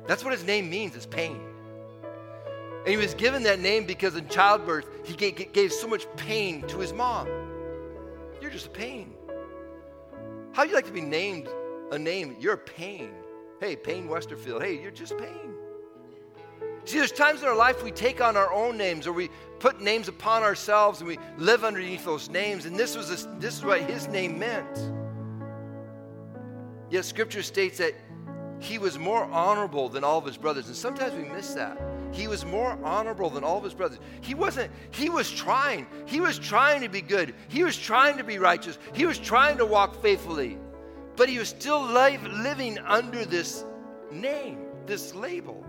That's 0.08 0.24
what 0.24 0.32
his 0.32 0.46
name 0.46 0.70
means, 0.70 0.96
is 0.96 1.06
pain. 1.06 1.42
And 2.80 2.88
he 2.88 2.96
was 2.96 3.14
given 3.14 3.44
that 3.44 3.60
name 3.60 3.86
because 3.86 4.16
in 4.16 4.30
childbirth, 4.30 4.86
he 5.06 5.14
gave, 5.14 5.74
so 5.74 5.88
much 5.88 6.08
pain 6.16 6.62
to 6.68 6.80
his 6.80 6.94
mom. 6.94 7.28
You're 8.40 8.52
just 8.52 8.68
a 8.68 8.70
pain. 8.70 9.17
How 10.54 10.64
would 10.64 10.70
you 10.70 10.76
like 10.76 10.86
to 10.88 10.92
be 10.92 11.02
named 11.02 11.48
a 11.92 12.00
name? 12.00 12.36
You're 12.40 12.58
pain. 12.58 13.12
Hey, 13.60 13.76
Pain 13.76 14.08
Westerfield. 14.08 14.62
Hey, 14.62 14.82
you're 14.82 14.92
just 14.92 15.18
pain. 15.18 15.54
See, 16.86 17.00
there's 17.00 17.12
times 17.12 17.42
in 17.42 17.50
our 17.50 17.56
life 17.56 17.84
we 17.84 17.92
take 17.92 18.22
on 18.22 18.38
our 18.38 18.52
own 18.54 18.78
names 18.78 19.08
or 19.08 19.14
we 19.14 19.30
put 19.60 19.82
names 19.82 20.08
upon 20.08 20.44
ourselves 20.44 21.00
and 21.00 21.08
we 21.08 21.20
live 21.38 21.64
underneath 21.64 22.06
those 22.06 22.30
names. 22.30 22.66
And 22.66 22.78
this 22.78 22.96
was 22.96 23.10
this 23.40 23.58
is 23.58 23.66
what 23.66 23.82
his 23.82 24.08
name 24.08 24.40
meant. 24.40 24.94
Yet 26.90 27.04
scripture 27.04 27.44
states 27.44 27.78
that 27.80 27.94
he 28.60 28.78
was 28.78 28.98
more 28.98 29.26
honorable 29.26 29.90
than 29.90 30.04
all 30.04 30.18
of 30.18 30.26
his 30.26 30.38
brothers. 30.38 30.68
And 30.68 30.76
sometimes 30.76 31.14
we 31.14 31.28
miss 31.28 31.54
that. 31.56 31.78
He 32.18 32.28
was 32.28 32.44
more 32.44 32.76
honorable 32.84 33.30
than 33.30 33.44
all 33.44 33.60
of 33.60 33.64
his 33.64 33.76
brothers. 33.76 34.00
He 34.22 34.34
wasn't, 34.34 34.72
he 34.90 35.08
was 35.08 35.30
trying. 35.30 35.86
He 36.08 36.20
was 36.20 36.40
trying 36.40 36.82
to 36.82 36.90
be 36.90 37.00
good. 37.00 37.36
He 37.48 37.64
was 37.64 37.78
trying 37.78 38.18
to 38.18 38.24
be 38.24 38.40
righteous. 38.40 38.80
He 38.94 39.06
was 39.06 39.20
trying 39.20 39.60
to 39.60 39.68
walk 39.68 40.02
faithfully. 40.02 40.58
But 41.16 41.30
he 41.30 41.38
was 41.38 41.50
still 41.50 41.80
living 41.80 42.80
under 42.80 43.24
this 43.24 43.64
name, 44.12 44.58
this 44.88 45.14
label. 45.14 45.64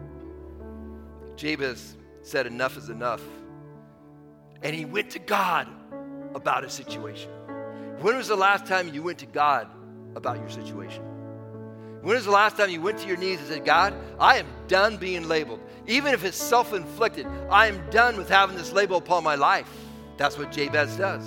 Jabez 1.36 1.96
said, 2.22 2.46
Enough 2.46 2.78
is 2.78 2.88
enough. 2.88 3.22
And 4.62 4.74
he 4.74 4.86
went 4.86 5.10
to 5.10 5.18
God 5.18 5.68
about 6.34 6.64
his 6.64 6.72
situation. 6.72 7.30
When 8.00 8.16
was 8.16 8.28
the 8.28 8.36
last 8.36 8.64
time 8.64 8.94
you 8.94 9.02
went 9.02 9.18
to 9.18 9.26
God 9.26 9.68
about 10.16 10.38
your 10.38 10.48
situation? 10.48 11.02
When 12.00 12.14
was 12.14 12.24
the 12.24 12.30
last 12.30 12.56
time 12.56 12.70
you 12.70 12.80
went 12.80 12.98
to 13.00 13.06
your 13.06 13.18
knees 13.18 13.38
and 13.38 13.48
said, 13.48 13.64
God, 13.66 13.92
I 14.18 14.38
am 14.38 14.46
done 14.66 14.96
being 14.96 15.28
labeled? 15.28 15.60
Even 15.88 16.12
if 16.12 16.22
it's 16.22 16.36
self 16.36 16.74
inflicted, 16.74 17.26
I 17.50 17.66
am 17.66 17.90
done 17.90 18.16
with 18.18 18.28
having 18.28 18.56
this 18.56 18.72
label 18.72 18.98
upon 18.98 19.24
my 19.24 19.34
life. 19.34 19.68
That's 20.18 20.38
what 20.38 20.52
Jabez 20.52 20.96
does. 20.96 21.24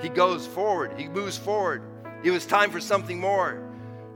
He 0.00 0.10
goes 0.10 0.46
forward, 0.46 0.92
he 0.96 1.08
moves 1.08 1.38
forward. 1.38 1.82
It 2.22 2.30
was 2.30 2.44
time 2.46 2.70
for 2.70 2.80
something 2.80 3.18
more. 3.18 3.64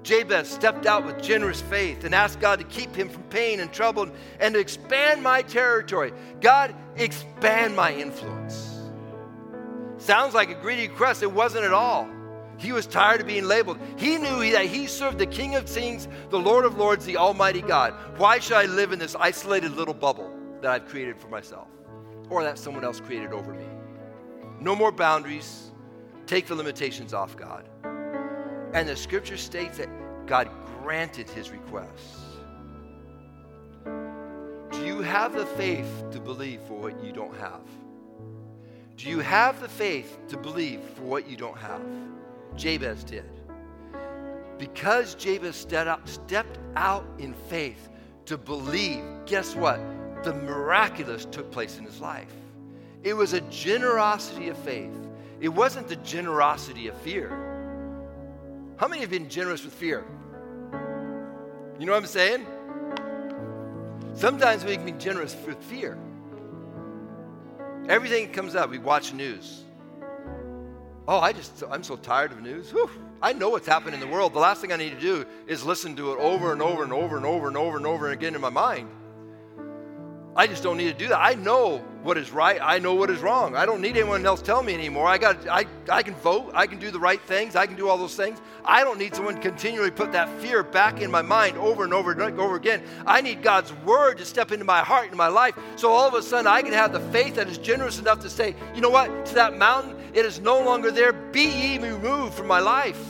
Jabez 0.02 0.48
stepped 0.48 0.87
out 0.87 1.06
with 1.06 1.22
generous 1.22 1.62
faith 1.62 2.04
and 2.04 2.14
asked 2.14 2.40
God 2.40 2.58
to 2.58 2.64
keep 2.66 2.94
him 2.94 3.08
from 3.08 3.22
pain 3.24 3.61
and 3.61 3.72
trouble 3.72 4.11
and 4.40 4.54
to 4.54 4.61
expand 4.61 5.22
my 5.22 5.42
territory. 5.42 6.12
God, 6.40 6.74
expand 6.96 7.76
my 7.76 7.94
influence. 7.94 8.90
Sounds 9.98 10.35
like 10.35 10.50
a 10.50 10.54
greedy 10.54 10.88
request. 10.88 11.22
It 11.22 11.30
wasn't 11.30 11.64
at 11.64 11.72
all. 11.72 12.08
He 12.62 12.70
was 12.70 12.87
tired 12.87 13.20
of 13.20 13.27
being 13.27 13.44
labeled. 13.44 13.79
He 13.96 14.18
knew 14.18 14.53
that 14.53 14.66
he 14.66 14.87
served 14.87 15.18
the 15.18 15.27
King 15.27 15.57
of 15.57 15.66
Kings, 15.66 16.07
the 16.31 16.38
Lord 16.38 16.64
of 16.64 16.79
Lords, 16.79 17.05
the 17.05 17.16
Almighty 17.16 17.61
God. 17.61 17.92
Why 18.18 18.38
should 18.38 18.57
I 18.57 18.66
live 18.66 18.92
in 18.92 19.01
this 19.01 19.16
isolated 19.16 19.72
little 19.72 19.94
bubble 19.94 20.33
that 20.61 20.70
I've 20.70 20.87
created 20.87 21.18
for 21.18 21.27
myself 21.27 21.66
or 22.31 22.44
that 22.44 22.61
someone 22.61 22.85
else 22.85 23.01
created 23.01 23.33
over 23.33 23.53
me? 23.53 23.66
No 24.61 24.77
more 24.77 24.92
boundaries. 24.92 25.72
Take 26.27 26.46
the 26.46 26.55
limitations 26.55 27.12
off, 27.12 27.37
God. 27.37 27.68
And 28.75 28.88
the 28.88 28.94
scripture 28.94 29.37
states 29.37 29.79
that 29.79 29.88
God 30.29 30.48
granted 30.83 31.29
his 31.31 31.51
request. 31.51 32.20
Do 34.70 34.87
you 34.87 35.03
have 35.03 35.35
the 35.35 35.46
faith 35.46 36.05
to 36.12 36.20
believe 36.20 36.61
for 36.68 36.75
what 36.75 37.03
you 37.03 37.12
don't 37.12 37.37
have? 37.38 37.62
Do 38.96 39.11
you 39.11 39.18
have 39.18 39.61
the 39.61 39.68
faith 39.68 40.16
to 40.29 40.37
believe 40.37 40.81
for 40.94 41.03
what 41.03 41.29
you 41.29 41.37
don't 41.37 41.59
have? 41.59 41.83
Jabez 42.57 43.05
did. 43.05 43.25
Because 44.59 45.15
Jabez 45.15 45.57
stepped 45.57 46.59
out, 46.77 47.05
in 47.19 47.35
faith 47.35 47.88
to 48.27 48.38
believe, 48.38 49.03
guess 49.27 49.57
what? 49.57 49.81
The 50.23 50.35
miraculous 50.35 51.25
took 51.25 51.51
place 51.51 51.79
in 51.79 51.85
his 51.85 52.01
life. 52.01 52.33
It 53.03 53.15
was 53.15 53.33
a 53.33 53.41
generosity 53.43 54.49
of 54.49 54.57
faith. 54.59 54.97
It 55.41 55.49
wasn't 55.49 55.88
the 55.88 55.97
generosity 55.97 56.87
of 56.87 56.97
fear. 56.99 57.31
How 58.77 58.87
many 58.87 59.01
have 59.01 59.11
been 59.11 59.29
generous 59.29 59.65
with 59.65 59.75
fear? 59.75 60.05
You 61.81 61.87
know 61.87 61.93
what 61.93 61.99
I'm 61.99 62.07
saying? 62.07 62.47
Sometimes 64.15 64.65
we 64.65 64.77
can 64.77 64.85
be 64.85 64.93
generous 64.93 65.37
with 65.47 65.62
fear. 65.65 65.99
Everything 67.88 68.31
comes 68.31 68.55
up, 68.55 68.71
we 68.71 68.79
watch 68.79 69.12
news. 69.12 69.65
Oh, 71.09 71.19
I 71.19 71.33
just, 71.33 71.65
I'm 71.69 71.83
so 71.83 71.97
tired 71.97 72.33
of 72.33 72.41
news. 72.41 72.71
Whew. 72.71 72.88
I 73.21 73.33
know 73.33 73.51
what's 73.51 73.67
happening 73.67 73.95
in 73.95 74.01
the 74.01 74.07
world. 74.07 74.35
The 74.35 74.38
last 74.38 74.61
thing 74.61 74.73
I 74.73 74.77
need 74.77 74.91
to 74.91 75.01
do 75.01 75.27
is 75.47 75.65
listen 75.65 75.97
to 75.97 76.12
it 76.12 76.19
over 76.19 76.53
and 76.53 76.62
over 76.62 76.85
and 76.85 76.93
over 76.93 77.17
and 77.17 77.27
over 77.27 77.49
and 77.49 77.57
over 77.57 77.77
and 77.77 77.87
over 77.87 78.11
again 78.11 78.35
in 78.35 78.41
my 78.41 78.51
mind. 78.51 78.88
I 80.35 80.47
just 80.47 80.62
don't 80.62 80.79
need 80.79 80.91
to 80.91 80.99
do 80.99 81.09
that. 81.09 81.21
I 81.21 81.35
know 81.35 81.79
what 82.03 82.17
is 82.17 82.31
right. 82.31 82.59
I 82.62 82.79
know 82.79 82.95
what 82.95 83.11
is 83.11 83.21
wrong. 83.21 83.55
I 83.55 83.67
don't 83.67 83.83
need 83.83 83.99
anyone 83.99 84.25
else 84.25 84.41
tell 84.41 84.62
me 84.62 84.73
anymore. 84.73 85.07
I 85.07 85.19
got 85.19 85.47
I, 85.47 85.67
I 85.91 86.03
can 86.03 86.15
vote. 86.15 86.53
I 86.55 86.67
can 86.67 86.79
do 86.79 86.91
the 86.91 86.99
right 86.99 87.21
things. 87.21 87.55
I 87.55 87.67
can 87.67 87.77
do 87.77 87.88
all 87.88 87.99
those 87.99 88.17
things. 88.17 88.41
I 88.65 88.83
don't 88.83 88.99
need 88.99 89.15
someone 89.15 89.38
continually 89.41 89.91
put 89.91 90.11
that 90.12 90.31
fear 90.41 90.62
back 90.62 91.03
in 91.03 91.11
my 91.11 91.21
mind 91.21 91.59
over 91.59 91.85
and 91.85 91.93
over 91.93 92.12
and 92.12 92.41
over 92.41 92.57
again. 92.57 92.83
I 93.07 93.21
need 93.21 93.43
God's 93.43 93.75
word 93.85 94.19
to 94.19 94.25
step 94.25 94.53
into 94.53 94.65
my 94.65 94.81
heart 94.81 95.09
and 95.09 95.19
my 95.19 95.29
life. 95.29 95.55
So 95.77 95.93
all 95.93 96.09
of 96.09 96.15
a 96.15 96.23
sudden 96.23 96.47
I 96.47 96.62
can 96.62 96.73
have 96.73 96.93
the 96.93 97.01
faith 97.01 97.35
that 97.35 97.49
is 97.49 97.59
generous 97.59 97.99
enough 97.99 98.21
to 98.21 98.31
say, 98.31 98.57
you 98.75 98.81
know 98.81 98.91
what, 98.91 99.27
to 99.27 99.35
that 99.35 99.59
mountain, 99.59 99.97
it 100.14 100.25
is 100.25 100.40
no 100.40 100.61
longer 100.61 100.90
there. 100.90 101.12
Be 101.12 101.44
ye 101.44 101.79
removed 101.79 102.35
from 102.35 102.46
my 102.46 102.61
life. 102.61 103.01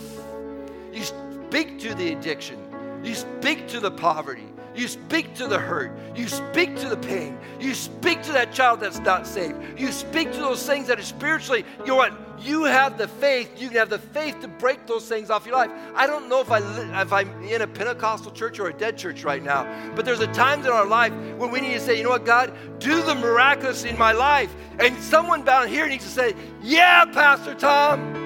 You 0.92 1.04
speak 1.04 1.78
to 1.80 1.94
the 1.94 2.12
addiction. 2.12 2.58
You 3.02 3.14
speak 3.14 3.68
to 3.68 3.80
the 3.80 3.90
poverty. 3.90 4.46
You 4.74 4.88
speak 4.88 5.34
to 5.34 5.48
the 5.48 5.58
hurt. 5.58 5.92
You 6.16 6.28
speak 6.28 6.76
to 6.76 6.88
the 6.88 6.96
pain. 6.96 7.38
You 7.60 7.74
speak 7.74 8.22
to 8.22 8.32
that 8.32 8.52
child 8.52 8.80
that's 8.80 9.00
not 9.00 9.26
saved. 9.26 9.78
You 9.78 9.92
speak 9.92 10.32
to 10.32 10.38
those 10.38 10.64
things 10.64 10.86
that 10.86 10.98
are 10.98 11.04
spiritually, 11.04 11.64
you 11.80 11.86
know 11.86 11.96
what? 11.96 12.31
You 12.40 12.64
have 12.64 12.98
the 12.98 13.06
faith. 13.06 13.60
You 13.60 13.68
can 13.68 13.76
have 13.78 13.90
the 13.90 13.98
faith 13.98 14.40
to 14.40 14.48
break 14.48 14.86
those 14.86 15.08
things 15.08 15.30
off 15.30 15.46
your 15.46 15.54
life. 15.54 15.70
I 15.94 16.06
don't 16.06 16.28
know 16.28 16.40
if, 16.40 16.50
I, 16.50 16.58
if 17.00 17.12
I'm 17.12 17.42
in 17.44 17.62
a 17.62 17.66
Pentecostal 17.66 18.32
church 18.32 18.58
or 18.58 18.68
a 18.68 18.72
dead 18.72 18.98
church 18.98 19.24
right 19.24 19.42
now, 19.42 19.64
but 19.94 20.04
there's 20.04 20.20
a 20.20 20.26
times 20.28 20.66
in 20.66 20.72
our 20.72 20.86
life 20.86 21.12
when 21.36 21.50
we 21.50 21.60
need 21.60 21.74
to 21.74 21.80
say, 21.80 21.96
you 21.96 22.02
know 22.02 22.10
what, 22.10 22.24
God, 22.24 22.52
do 22.80 23.02
the 23.02 23.14
miraculous 23.14 23.84
in 23.84 23.96
my 23.96 24.12
life. 24.12 24.52
And 24.78 24.96
someone 25.02 25.44
down 25.44 25.68
here 25.68 25.86
needs 25.86 26.04
to 26.04 26.10
say, 26.10 26.34
yeah, 26.62 27.04
Pastor 27.06 27.54
Tom. 27.54 28.20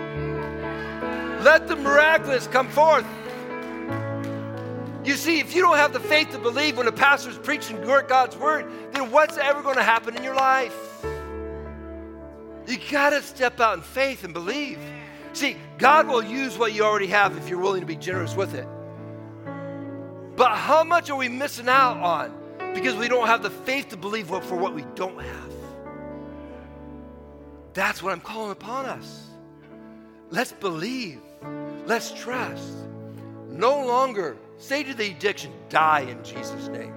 Let 1.43 1.69
the 1.69 1.77
miraculous 1.77 2.47
come 2.47 2.69
forth. 2.69 3.07
You 5.05 5.15
see, 5.15 5.39
if 5.39 5.55
you 5.55 5.63
don't 5.63 5.77
have 5.77 5.93
the 5.93 6.01
faith 6.01 6.31
to 6.33 6.39
believe 6.39 6.77
when 6.77 6.89
a 6.89 6.93
pastor 6.93 7.31
is 7.31 7.39
preaching 7.39 7.81
God's 8.09 8.37
word, 8.37 8.67
then 8.93 9.13
what's 9.13 9.39
ever 9.39 9.63
going 9.63 9.77
to 9.77 9.83
happen 9.85 10.17
in 10.17 10.25
your 10.25 10.35
life? 10.35 10.75
You 12.67 12.79
got 12.91 13.11
to 13.11 13.23
step 13.23 13.61
out 13.61 13.79
in 13.79 13.83
faith 13.83 14.25
and 14.25 14.35
believe. 14.35 14.79
See, 15.33 15.57
God 15.79 16.09
will 16.09 16.23
use 16.23 16.59
what 16.59 16.73
you 16.73 16.83
already 16.83 17.07
have 17.09 17.37
if 17.37 17.49
you're 17.49 17.61
willing 17.61 17.81
to 17.81 17.87
be 17.87 17.97
generous 17.97 18.35
with 18.35 18.55
it. 18.55 18.67
But 20.37 20.53
how 20.53 20.85
much 20.85 21.11
are 21.11 21.17
we 21.17 21.29
missing 21.29 21.69
out 21.69 21.99
on 21.99 22.73
because 22.75 22.95
we 22.97 23.09
don't 23.09 23.27
have 23.27 23.43
the 23.43 23.51
faith 23.51 23.91
to 23.91 23.97
believe 23.97 24.27
for 24.27 24.57
what 24.57 24.75
we 24.75 24.85
don't 24.95 25.21
have? 25.21 25.53
That's 27.73 28.03
what 28.03 28.13
I'm 28.13 28.21
calling 28.21 28.53
upon 28.53 28.87
us. 28.87 29.29
Let's 30.31 30.53
believe. 30.53 31.21
Let's 31.87 32.13
trust. 32.13 32.73
No 33.49 33.87
longer 33.87 34.37
Say 34.59 34.83
to 34.85 34.95
the 34.95 35.11
addiction, 35.11 35.53
die 35.69 36.01
in 36.01 36.23
Jesus' 36.25 36.69
name. 36.69 36.95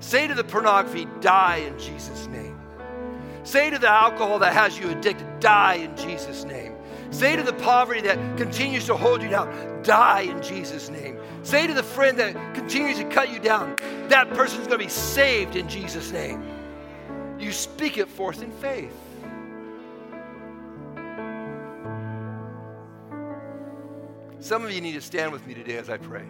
Say 0.00 0.26
to 0.26 0.34
the 0.34 0.44
pornography, 0.44 1.06
die 1.20 1.58
in 1.58 1.78
Jesus' 1.78 2.26
name. 2.28 2.51
Say 3.44 3.70
to 3.70 3.78
the 3.78 3.88
alcohol 3.88 4.38
that 4.40 4.52
has 4.52 4.78
you 4.78 4.90
addicted, 4.90 5.40
die 5.40 5.74
in 5.74 5.96
Jesus' 5.96 6.44
name. 6.44 6.76
Say 7.10 7.36
to 7.36 7.42
the 7.42 7.52
poverty 7.52 8.00
that 8.02 8.36
continues 8.36 8.86
to 8.86 8.96
hold 8.96 9.22
you 9.22 9.28
down, 9.28 9.82
die 9.82 10.20
in 10.22 10.42
Jesus' 10.42 10.88
name. 10.88 11.18
Say 11.42 11.66
to 11.66 11.74
the 11.74 11.82
friend 11.82 12.18
that 12.18 12.54
continues 12.54 12.98
to 12.98 13.04
cut 13.04 13.30
you 13.32 13.38
down, 13.38 13.76
that 14.08 14.30
person's 14.30 14.66
going 14.66 14.78
to 14.78 14.84
be 14.84 14.90
saved 14.90 15.56
in 15.56 15.68
Jesus' 15.68 16.12
name. 16.12 16.42
You 17.38 17.52
speak 17.52 17.98
it 17.98 18.08
forth 18.08 18.42
in 18.42 18.52
faith. 18.52 18.94
Some 24.38 24.64
of 24.64 24.72
you 24.72 24.80
need 24.80 24.94
to 24.94 25.00
stand 25.00 25.32
with 25.32 25.46
me 25.46 25.54
today 25.54 25.76
as 25.76 25.90
I 25.90 25.98
pray. 25.98 26.24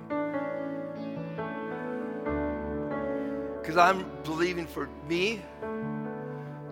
Because 3.61 3.77
I'm 3.77 4.05
believing 4.25 4.67
for 4.67 4.89
me 5.09 5.43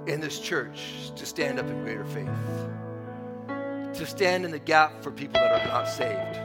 in 0.06 0.20
this 0.20 0.38
church 0.38 1.10
to 1.16 1.26
stand 1.26 1.58
up 1.58 1.66
in 1.66 1.82
greater 1.82 2.04
faith, 2.04 2.28
to 3.94 4.06
stand 4.06 4.44
in 4.44 4.50
the 4.50 4.58
gap 4.58 5.02
for 5.02 5.10
people 5.10 5.34
that 5.34 5.62
are 5.62 5.68
not 5.68 5.88
saved, 5.88 6.40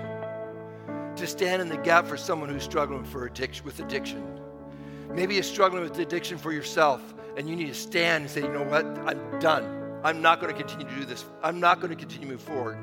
to 1.18 1.28
stand 1.28 1.62
in 1.62 1.70
the 1.70 1.78
gap 1.78 2.06
for 2.06 2.18
someone 2.18 2.50
who's 2.50 2.64
struggling 2.64 3.04
for 3.04 3.26
addiction, 3.26 3.66
with 3.66 3.80
addiction. 3.80 4.24
Maybe 5.14 5.36
you're 5.36 5.44
struggling 5.44 5.84
with 5.84 5.98
addiction 6.00 6.38
for 6.38 6.52
yourself, 6.52 7.02
and 7.38 7.48
you 7.48 7.56
need 7.56 7.68
to 7.68 7.74
stand 7.74 8.24
and 8.24 8.32
say, 8.32 8.42
you 8.42 8.52
know 8.52 8.64
what? 8.64 8.86
I'm 8.86 9.40
done. 9.40 10.00
I'm 10.04 10.22
not 10.22 10.42
going 10.42 10.54
to 10.54 10.60
continue 10.60 10.88
to 10.88 11.00
do 11.00 11.06
this. 11.06 11.26
I'm 11.42 11.60
not 11.60 11.80
going 11.80 11.90
to 11.90 11.96
continue 11.96 12.28
to 12.28 12.34
move 12.34 12.42
forward. 12.42 12.78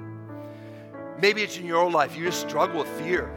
Maybe 1.20 1.42
it's 1.42 1.58
in 1.58 1.66
your 1.66 1.80
own 1.80 1.92
life. 1.92 2.16
You 2.16 2.24
just 2.24 2.40
struggle 2.40 2.80
with 2.80 2.88
fear. 3.00 3.30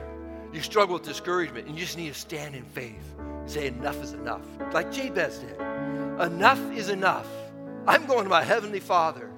You 0.54 0.62
struggle 0.62 0.94
with 0.94 1.04
discouragement, 1.04 1.68
and 1.68 1.76
you 1.78 1.84
just 1.84 1.98
need 1.98 2.14
to 2.14 2.20
stand 2.20 2.56
in 2.56 2.64
faith 2.64 3.14
and 3.20 3.50
say, 3.50 3.68
Enough 3.68 4.02
is 4.02 4.14
enough. 4.14 4.42
Like 4.74 4.92
Jabez 4.92 5.40
did. 5.40 5.75
Enough 6.20 6.72
is 6.78 6.90
enough. 6.90 7.28
I'm 7.88 8.06
going 8.06 8.24
to 8.24 8.30
my 8.30 8.44
Heavenly 8.44 8.80
Father. 8.80 9.30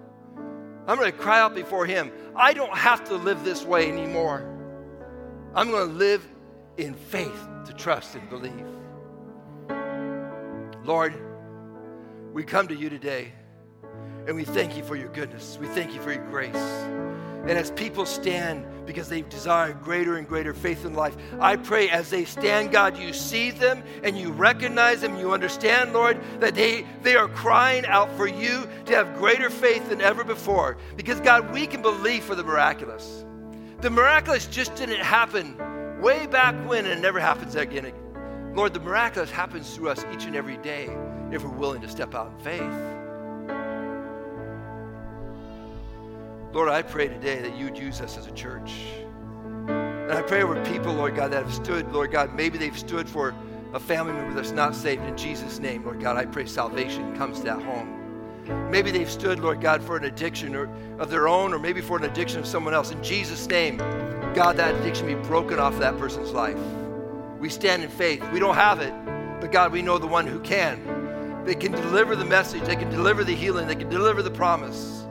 I'm 0.87 0.97
going 0.97 1.11
to 1.11 1.17
cry 1.17 1.39
out 1.39 1.55
before 1.55 1.85
Him. 1.85 2.11
I 2.35 2.53
don't 2.53 2.75
have 2.75 3.03
to 3.05 3.15
live 3.15 3.43
this 3.43 3.63
way 3.65 3.91
anymore. 3.91 4.45
I'm 5.55 5.71
going 5.71 5.89
to 5.89 5.93
live 5.93 6.25
in 6.77 6.93
faith 6.93 7.47
to 7.65 7.73
trust 7.73 8.15
and 8.15 8.29
believe. 8.29 8.65
Lord, 10.83 11.13
we 12.31 12.43
come 12.43 12.67
to 12.67 12.75
you 12.75 12.89
today 12.89 13.33
and 14.27 14.35
we 14.35 14.43
thank 14.43 14.75
you 14.75 14.83
for 14.83 14.97
your 14.97 15.07
goodness. 15.09 15.57
We 15.59 15.67
thank 15.67 15.93
you 15.93 16.01
for 16.01 16.11
your 16.11 16.25
grace. 16.25 16.53
And 16.53 17.51
as 17.51 17.71
people 17.71 18.05
stand 18.05 18.65
because 18.85 19.07
they 19.07 19.21
desire 19.21 19.71
greater 19.71 20.17
and 20.17 20.27
greater 20.27 20.53
faith 20.53 20.83
in 20.83 20.93
life, 20.93 21.15
I 21.39 21.55
pray 21.55 21.89
as 21.89 22.09
they 22.09 22.25
stand, 22.25 22.73
God, 22.73 22.97
you 22.97 23.13
see 23.13 23.51
them 23.51 23.83
and 24.03 24.17
you 24.17 24.33
recognize 24.33 24.99
them. 24.99 25.17
You 25.17 25.31
understand, 25.31 25.93
Lord, 25.93 26.19
that 26.41 26.55
they, 26.55 26.85
they 27.03 27.15
are 27.15 27.29
crying 27.29 27.85
out 27.85 28.11
for 28.17 28.27
you 28.27 28.67
to 28.85 28.95
have 28.95 29.15
greater 29.15 29.49
faith 29.49 29.87
than 29.87 30.01
ever 30.01 30.25
before. 30.25 30.75
Because, 30.97 31.21
God, 31.21 31.53
we 31.53 31.65
can 31.65 31.81
believe 31.81 32.25
for 32.25 32.35
the 32.35 32.43
miraculous. 32.43 33.23
The 33.79 33.89
miraculous 33.89 34.45
just 34.47 34.75
didn't 34.75 34.99
happen 34.99 35.57
way 36.01 36.27
back 36.27 36.53
when 36.67 36.83
and 36.85 36.99
it 36.99 37.01
never 37.01 37.21
happens 37.21 37.55
again. 37.55 37.93
Lord, 38.53 38.73
the 38.73 38.81
miraculous 38.81 39.31
happens 39.31 39.73
through 39.73 39.89
us 39.89 40.03
each 40.13 40.25
and 40.25 40.35
every 40.35 40.57
day 40.57 40.89
if 41.31 41.45
we're 41.45 41.49
willing 41.49 41.81
to 41.81 41.87
step 41.87 42.13
out 42.13 42.33
in 42.33 42.39
faith. 42.39 42.96
Lord, 46.57 46.69
I 46.69 46.81
pray 46.81 47.07
today 47.07 47.39
that 47.43 47.55
you 47.55 47.65
would 47.65 47.77
use 47.77 48.01
us 48.01 48.17
as 48.17 48.25
a 48.25 48.31
church. 48.31 48.73
And 49.67 50.11
I 50.11 50.23
pray 50.23 50.41
over 50.41 50.59
people, 50.65 50.91
Lord 50.91 51.15
God, 51.15 51.31
that 51.31 51.43
have 51.43 51.53
stood, 51.53 51.91
Lord 51.91 52.11
God, 52.11 52.33
maybe 52.33 52.57
they've 52.57 52.75
stood 52.75 53.07
for 53.07 53.35
a 53.75 53.79
family 53.79 54.13
member 54.13 54.33
that's 54.33 54.53
not 54.53 54.73
saved. 54.73 55.03
In 55.03 55.15
Jesus' 55.15 55.59
name, 55.59 55.85
Lord 55.85 56.01
God, 56.01 56.17
I 56.17 56.25
pray 56.25 56.47
salvation 56.47 57.15
comes 57.15 57.37
to 57.37 57.43
that 57.43 57.61
home. 57.61 58.71
Maybe 58.71 58.89
they've 58.89 59.07
stood, 59.07 59.39
Lord 59.39 59.61
God, 59.61 59.83
for 59.83 59.97
an 59.97 60.05
addiction 60.05 60.55
or 60.55 60.67
of 60.97 61.11
their 61.11 61.27
own, 61.27 61.53
or 61.53 61.59
maybe 61.59 61.79
for 61.79 61.95
an 61.95 62.05
addiction 62.05 62.39
of 62.39 62.47
someone 62.47 62.73
else. 62.73 62.89
In 62.89 63.03
Jesus' 63.03 63.45
name, 63.45 63.77
God, 64.33 64.57
that 64.57 64.73
addiction 64.73 65.05
be 65.05 65.13
broken 65.13 65.59
off 65.59 65.73
of 65.73 65.79
that 65.81 65.99
person's 65.99 66.31
life. 66.31 66.57
We 67.37 67.49
stand 67.49 67.83
in 67.83 67.89
faith. 67.91 68.27
We 68.31 68.39
don't 68.39 68.55
have 68.55 68.81
it, 68.81 68.95
but 69.39 69.51
God, 69.51 69.71
we 69.71 69.83
know 69.83 69.99
the 69.99 70.07
one 70.07 70.25
who 70.25 70.39
can. 70.39 71.43
They 71.45 71.53
can 71.53 71.73
deliver 71.73 72.15
the 72.15 72.25
message, 72.25 72.63
they 72.63 72.75
can 72.75 72.89
deliver 72.89 73.23
the 73.23 73.35
healing, 73.35 73.67
they 73.67 73.75
can 73.75 73.89
deliver 73.89 74.23
the 74.23 74.31
promise. 74.31 75.03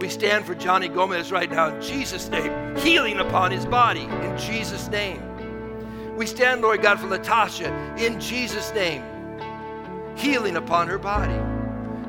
We 0.00 0.08
stand 0.08 0.44
for 0.44 0.54
Johnny 0.54 0.88
Gomez 0.88 1.30
right 1.30 1.50
now 1.50 1.74
in 1.74 1.80
Jesus' 1.80 2.28
name, 2.28 2.76
healing 2.76 3.18
upon 3.18 3.50
his 3.50 3.66
body 3.66 4.02
in 4.02 4.38
Jesus' 4.38 4.88
name. 4.88 5.22
We 6.16 6.26
stand, 6.26 6.62
Lord 6.62 6.82
God, 6.82 6.98
for 6.98 7.06
Latasha 7.06 7.98
in 7.98 8.18
Jesus' 8.18 8.72
name, 8.74 9.02
healing 10.16 10.56
upon 10.56 10.88
her 10.88 10.98
body. 10.98 11.38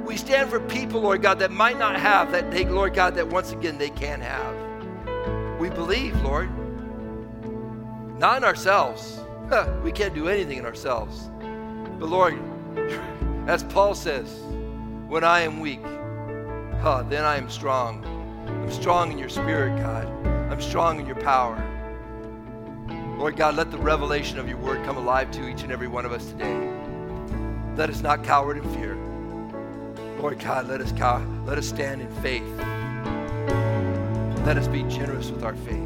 We 0.06 0.18
stand 0.18 0.50
for 0.50 0.60
people, 0.60 1.02
Lord 1.02 1.22
God, 1.22 1.40
that 1.40 1.52
might 1.52 1.78
not 1.78 1.96
have 1.96 2.32
that 2.32 2.50
they, 2.50 2.66
Lord 2.66 2.94
God, 2.94 3.16
that 3.16 3.28
once 3.28 3.52
again 3.52 3.78
they 3.78 3.90
can 3.90 4.22
have. 4.22 5.60
We 5.60 5.70
believe, 5.70 6.20
Lord, 6.22 6.50
not 8.18 8.38
in 8.38 8.44
ourselves 8.44 9.22
we 9.84 9.92
can't 9.92 10.14
do 10.14 10.30
anything 10.30 10.58
in 10.58 10.66
ourselves. 10.66 11.30
But 12.00 12.10
Lord, 12.10 12.40
as 13.48 13.64
Paul 13.66 13.96
says, 13.96 14.30
when 15.08 15.24
I 15.24 15.42
am 15.42 15.60
weak, 15.60 15.82
huh, 16.82 17.04
then 17.08 17.24
I 17.24 17.38
am 17.38 17.48
strong. 17.48 18.04
I'm 18.48 18.72
strong 18.72 19.12
in 19.12 19.20
your 19.20 19.30
spirit, 19.30 19.78
God. 19.78 20.08
I'm 20.52 20.60
strong 20.60 21.00
in 21.00 21.06
your 21.06 21.16
power. 21.16 21.56
Lord 23.20 23.38
God, 23.38 23.56
let 23.56 23.70
the 23.70 23.78
revelation 23.78 24.40
of 24.40 24.50
your 24.50 24.58
word 24.58 24.84
come 24.84 24.98
alive 24.98 25.30
to 25.32 25.48
each 25.48 25.62
and 25.62 25.72
every 25.72 25.88
one 25.88 26.06
of 26.06 26.12
us 26.12 26.26
today. 26.32 26.74
Let 27.76 27.92
us 27.92 28.02
not 28.02 28.24
cower 28.24 28.56
in 28.56 28.64
fear. 28.74 28.96
Lord 30.20 30.40
God, 30.40 30.68
let 30.68 30.82
us 30.82 30.92
cower, 30.92 31.24
let 31.46 31.60
us 31.60 31.68
stand 31.68 32.02
in 32.02 32.10
faith. 32.22 32.44
Let 34.44 34.58
us 34.58 34.68
be 34.68 34.82
generous 34.84 35.30
with 35.30 35.44
our 35.44 35.56
faith. 35.56 35.78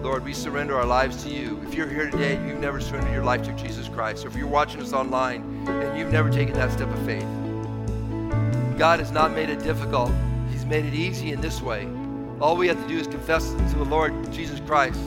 Lord, 0.00 0.24
we 0.24 0.32
surrender 0.32 0.76
our 0.76 0.86
lives 0.86 1.24
to 1.24 1.28
you. 1.28 1.60
If 1.66 1.74
you're 1.74 1.88
here 1.88 2.08
today 2.08 2.36
and 2.36 2.48
you've 2.48 2.60
never 2.60 2.80
surrendered 2.80 3.12
your 3.12 3.24
life 3.24 3.42
to 3.42 3.52
Jesus 3.54 3.88
Christ, 3.88 4.24
or 4.24 4.28
if 4.28 4.36
you're 4.36 4.46
watching 4.46 4.80
us 4.80 4.92
online 4.92 5.42
and 5.66 5.98
you've 5.98 6.12
never 6.12 6.30
taken 6.30 6.54
that 6.54 6.70
step 6.70 6.88
of 6.88 7.04
faith, 7.04 7.26
God 8.78 9.00
has 9.00 9.10
not 9.10 9.32
made 9.32 9.50
it 9.50 9.60
difficult. 9.64 10.12
He's 10.52 10.64
made 10.64 10.84
it 10.84 10.94
easy 10.94 11.32
in 11.32 11.40
this 11.40 11.60
way. 11.60 11.88
All 12.40 12.56
we 12.56 12.68
have 12.68 12.80
to 12.80 12.86
do 12.86 12.96
is 12.96 13.08
confess 13.08 13.50
to 13.50 13.74
the 13.76 13.84
Lord 13.84 14.32
Jesus 14.32 14.60
Christ 14.60 15.00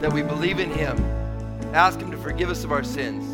that 0.00 0.12
we 0.12 0.22
believe 0.22 0.60
in 0.60 0.70
Him, 0.70 0.96
ask 1.74 1.98
Him 1.98 2.12
to 2.12 2.16
forgive 2.16 2.50
us 2.50 2.62
of 2.62 2.70
our 2.70 2.84
sins, 2.84 3.24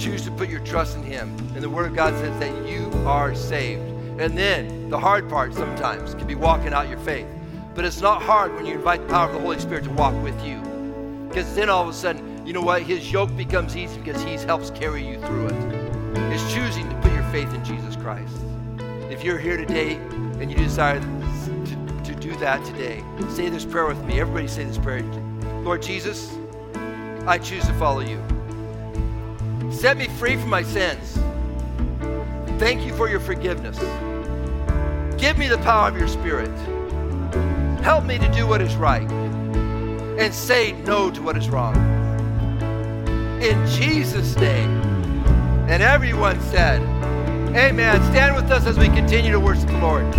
choose 0.00 0.24
to 0.24 0.30
put 0.30 0.48
your 0.48 0.60
trust 0.60 0.96
in 0.96 1.02
Him. 1.02 1.28
And 1.54 1.62
the 1.62 1.68
Word 1.68 1.90
of 1.90 1.94
God 1.94 2.14
says 2.14 2.40
that 2.40 2.66
you 2.66 2.90
are 3.06 3.34
saved. 3.34 3.82
And 4.18 4.36
then 4.36 4.88
the 4.88 4.98
hard 4.98 5.28
part 5.28 5.52
sometimes 5.52 6.14
can 6.14 6.26
be 6.26 6.34
walking 6.34 6.72
out 6.72 6.88
your 6.88 7.00
faith. 7.00 7.26
But 7.74 7.84
it's 7.84 8.00
not 8.00 8.22
hard 8.22 8.54
when 8.54 8.64
you 8.64 8.72
invite 8.76 9.02
the 9.02 9.08
power 9.08 9.28
of 9.28 9.34
the 9.34 9.40
Holy 9.40 9.58
Spirit 9.58 9.84
to 9.84 9.90
walk 9.90 10.14
with 10.22 10.42
you. 10.42 10.58
Because 11.28 11.54
then 11.54 11.68
all 11.68 11.82
of 11.82 11.88
a 11.90 11.92
sudden, 11.92 12.46
you 12.46 12.54
know 12.54 12.62
what? 12.62 12.80
His 12.80 13.12
yoke 13.12 13.36
becomes 13.36 13.76
easy 13.76 13.98
because 13.98 14.22
he 14.22 14.32
helps 14.36 14.70
carry 14.70 15.06
you 15.06 15.20
through 15.20 15.48
it. 15.48 15.72
It's 16.32 16.50
choosing 16.50 16.91
faith 17.32 17.52
in 17.54 17.64
Jesus 17.64 17.96
Christ. 17.96 18.36
If 19.10 19.24
you're 19.24 19.38
here 19.38 19.56
today 19.56 19.94
and 20.38 20.50
you 20.50 20.56
desire 20.56 21.00
to, 21.00 22.02
to 22.04 22.14
do 22.14 22.36
that 22.36 22.64
today, 22.64 23.02
say 23.30 23.48
this 23.48 23.64
prayer 23.64 23.86
with 23.86 24.04
me. 24.04 24.20
Everybody 24.20 24.46
say 24.46 24.64
this 24.64 24.78
prayer. 24.78 25.02
Lord 25.64 25.82
Jesus, 25.82 26.36
I 27.26 27.38
choose 27.38 27.66
to 27.66 27.72
follow 27.74 28.00
you. 28.00 28.22
Set 29.72 29.96
me 29.96 30.08
free 30.08 30.36
from 30.36 30.50
my 30.50 30.62
sins. 30.62 31.18
Thank 32.60 32.84
you 32.84 32.94
for 32.94 33.08
your 33.08 33.20
forgiveness. 33.20 33.78
Give 35.18 35.36
me 35.38 35.48
the 35.48 35.58
power 35.64 35.88
of 35.88 35.96
your 35.96 36.08
Spirit 36.08 36.50
Help 37.82 38.04
me 38.04 38.16
to 38.16 38.30
do 38.30 38.46
what 38.46 38.62
is 38.62 38.76
right 38.76 39.10
and 39.10 40.32
say 40.32 40.70
no 40.82 41.10
to 41.10 41.20
what 41.20 41.36
is 41.36 41.50
wrong. 41.50 41.74
In 43.42 43.66
Jesus' 43.66 44.36
name. 44.36 44.70
And 45.68 45.82
everyone 45.82 46.40
said, 46.42 46.80
Amen. 47.54 48.02
Stand 48.12 48.34
with 48.34 48.50
us 48.50 48.66
as 48.66 48.78
we 48.78 48.86
continue 48.86 49.30
to 49.30 49.38
worship 49.38 49.68
the 49.68 49.78
Lord. 49.78 50.10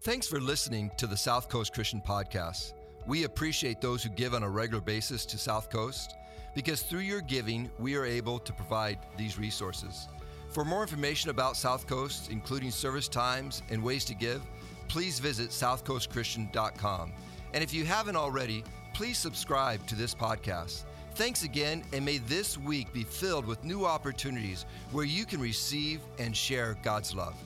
Thanks 0.00 0.26
for 0.26 0.40
listening 0.40 0.90
to 0.96 1.06
the 1.06 1.16
South 1.16 1.48
Coast 1.50 1.74
Christian 1.74 2.00
Podcast. 2.00 2.72
We 3.06 3.24
appreciate 3.24 3.82
those 3.82 4.02
who 4.02 4.08
give 4.08 4.32
on 4.32 4.42
a 4.42 4.48
regular 4.48 4.80
basis 4.80 5.26
to 5.26 5.36
South 5.36 5.68
Coast 5.68 6.16
because 6.54 6.82
through 6.82 7.00
your 7.00 7.20
giving, 7.20 7.70
we 7.78 7.96
are 7.96 8.06
able 8.06 8.38
to 8.38 8.52
provide 8.54 8.98
these 9.18 9.38
resources. 9.38 10.08
For 10.48 10.64
more 10.64 10.80
information 10.80 11.28
about 11.28 11.58
South 11.58 11.86
Coast, 11.86 12.30
including 12.30 12.70
service 12.70 13.08
times 13.08 13.62
and 13.70 13.82
ways 13.82 14.06
to 14.06 14.14
give, 14.14 14.40
please 14.88 15.18
visit 15.18 15.50
southcoastchristian.com. 15.50 17.12
And 17.52 17.62
if 17.62 17.74
you 17.74 17.84
haven't 17.84 18.16
already, 18.16 18.64
please 18.94 19.18
subscribe 19.18 19.86
to 19.88 19.94
this 19.94 20.14
podcast. 20.14 20.84
Thanks 21.14 21.44
again, 21.44 21.84
and 21.92 22.04
may 22.04 22.18
this 22.18 22.58
week 22.58 22.92
be 22.92 23.04
filled 23.04 23.46
with 23.46 23.62
new 23.62 23.86
opportunities 23.86 24.66
where 24.90 25.04
you 25.04 25.24
can 25.24 25.40
receive 25.40 26.00
and 26.18 26.36
share 26.36 26.76
God's 26.82 27.14
love. 27.14 27.36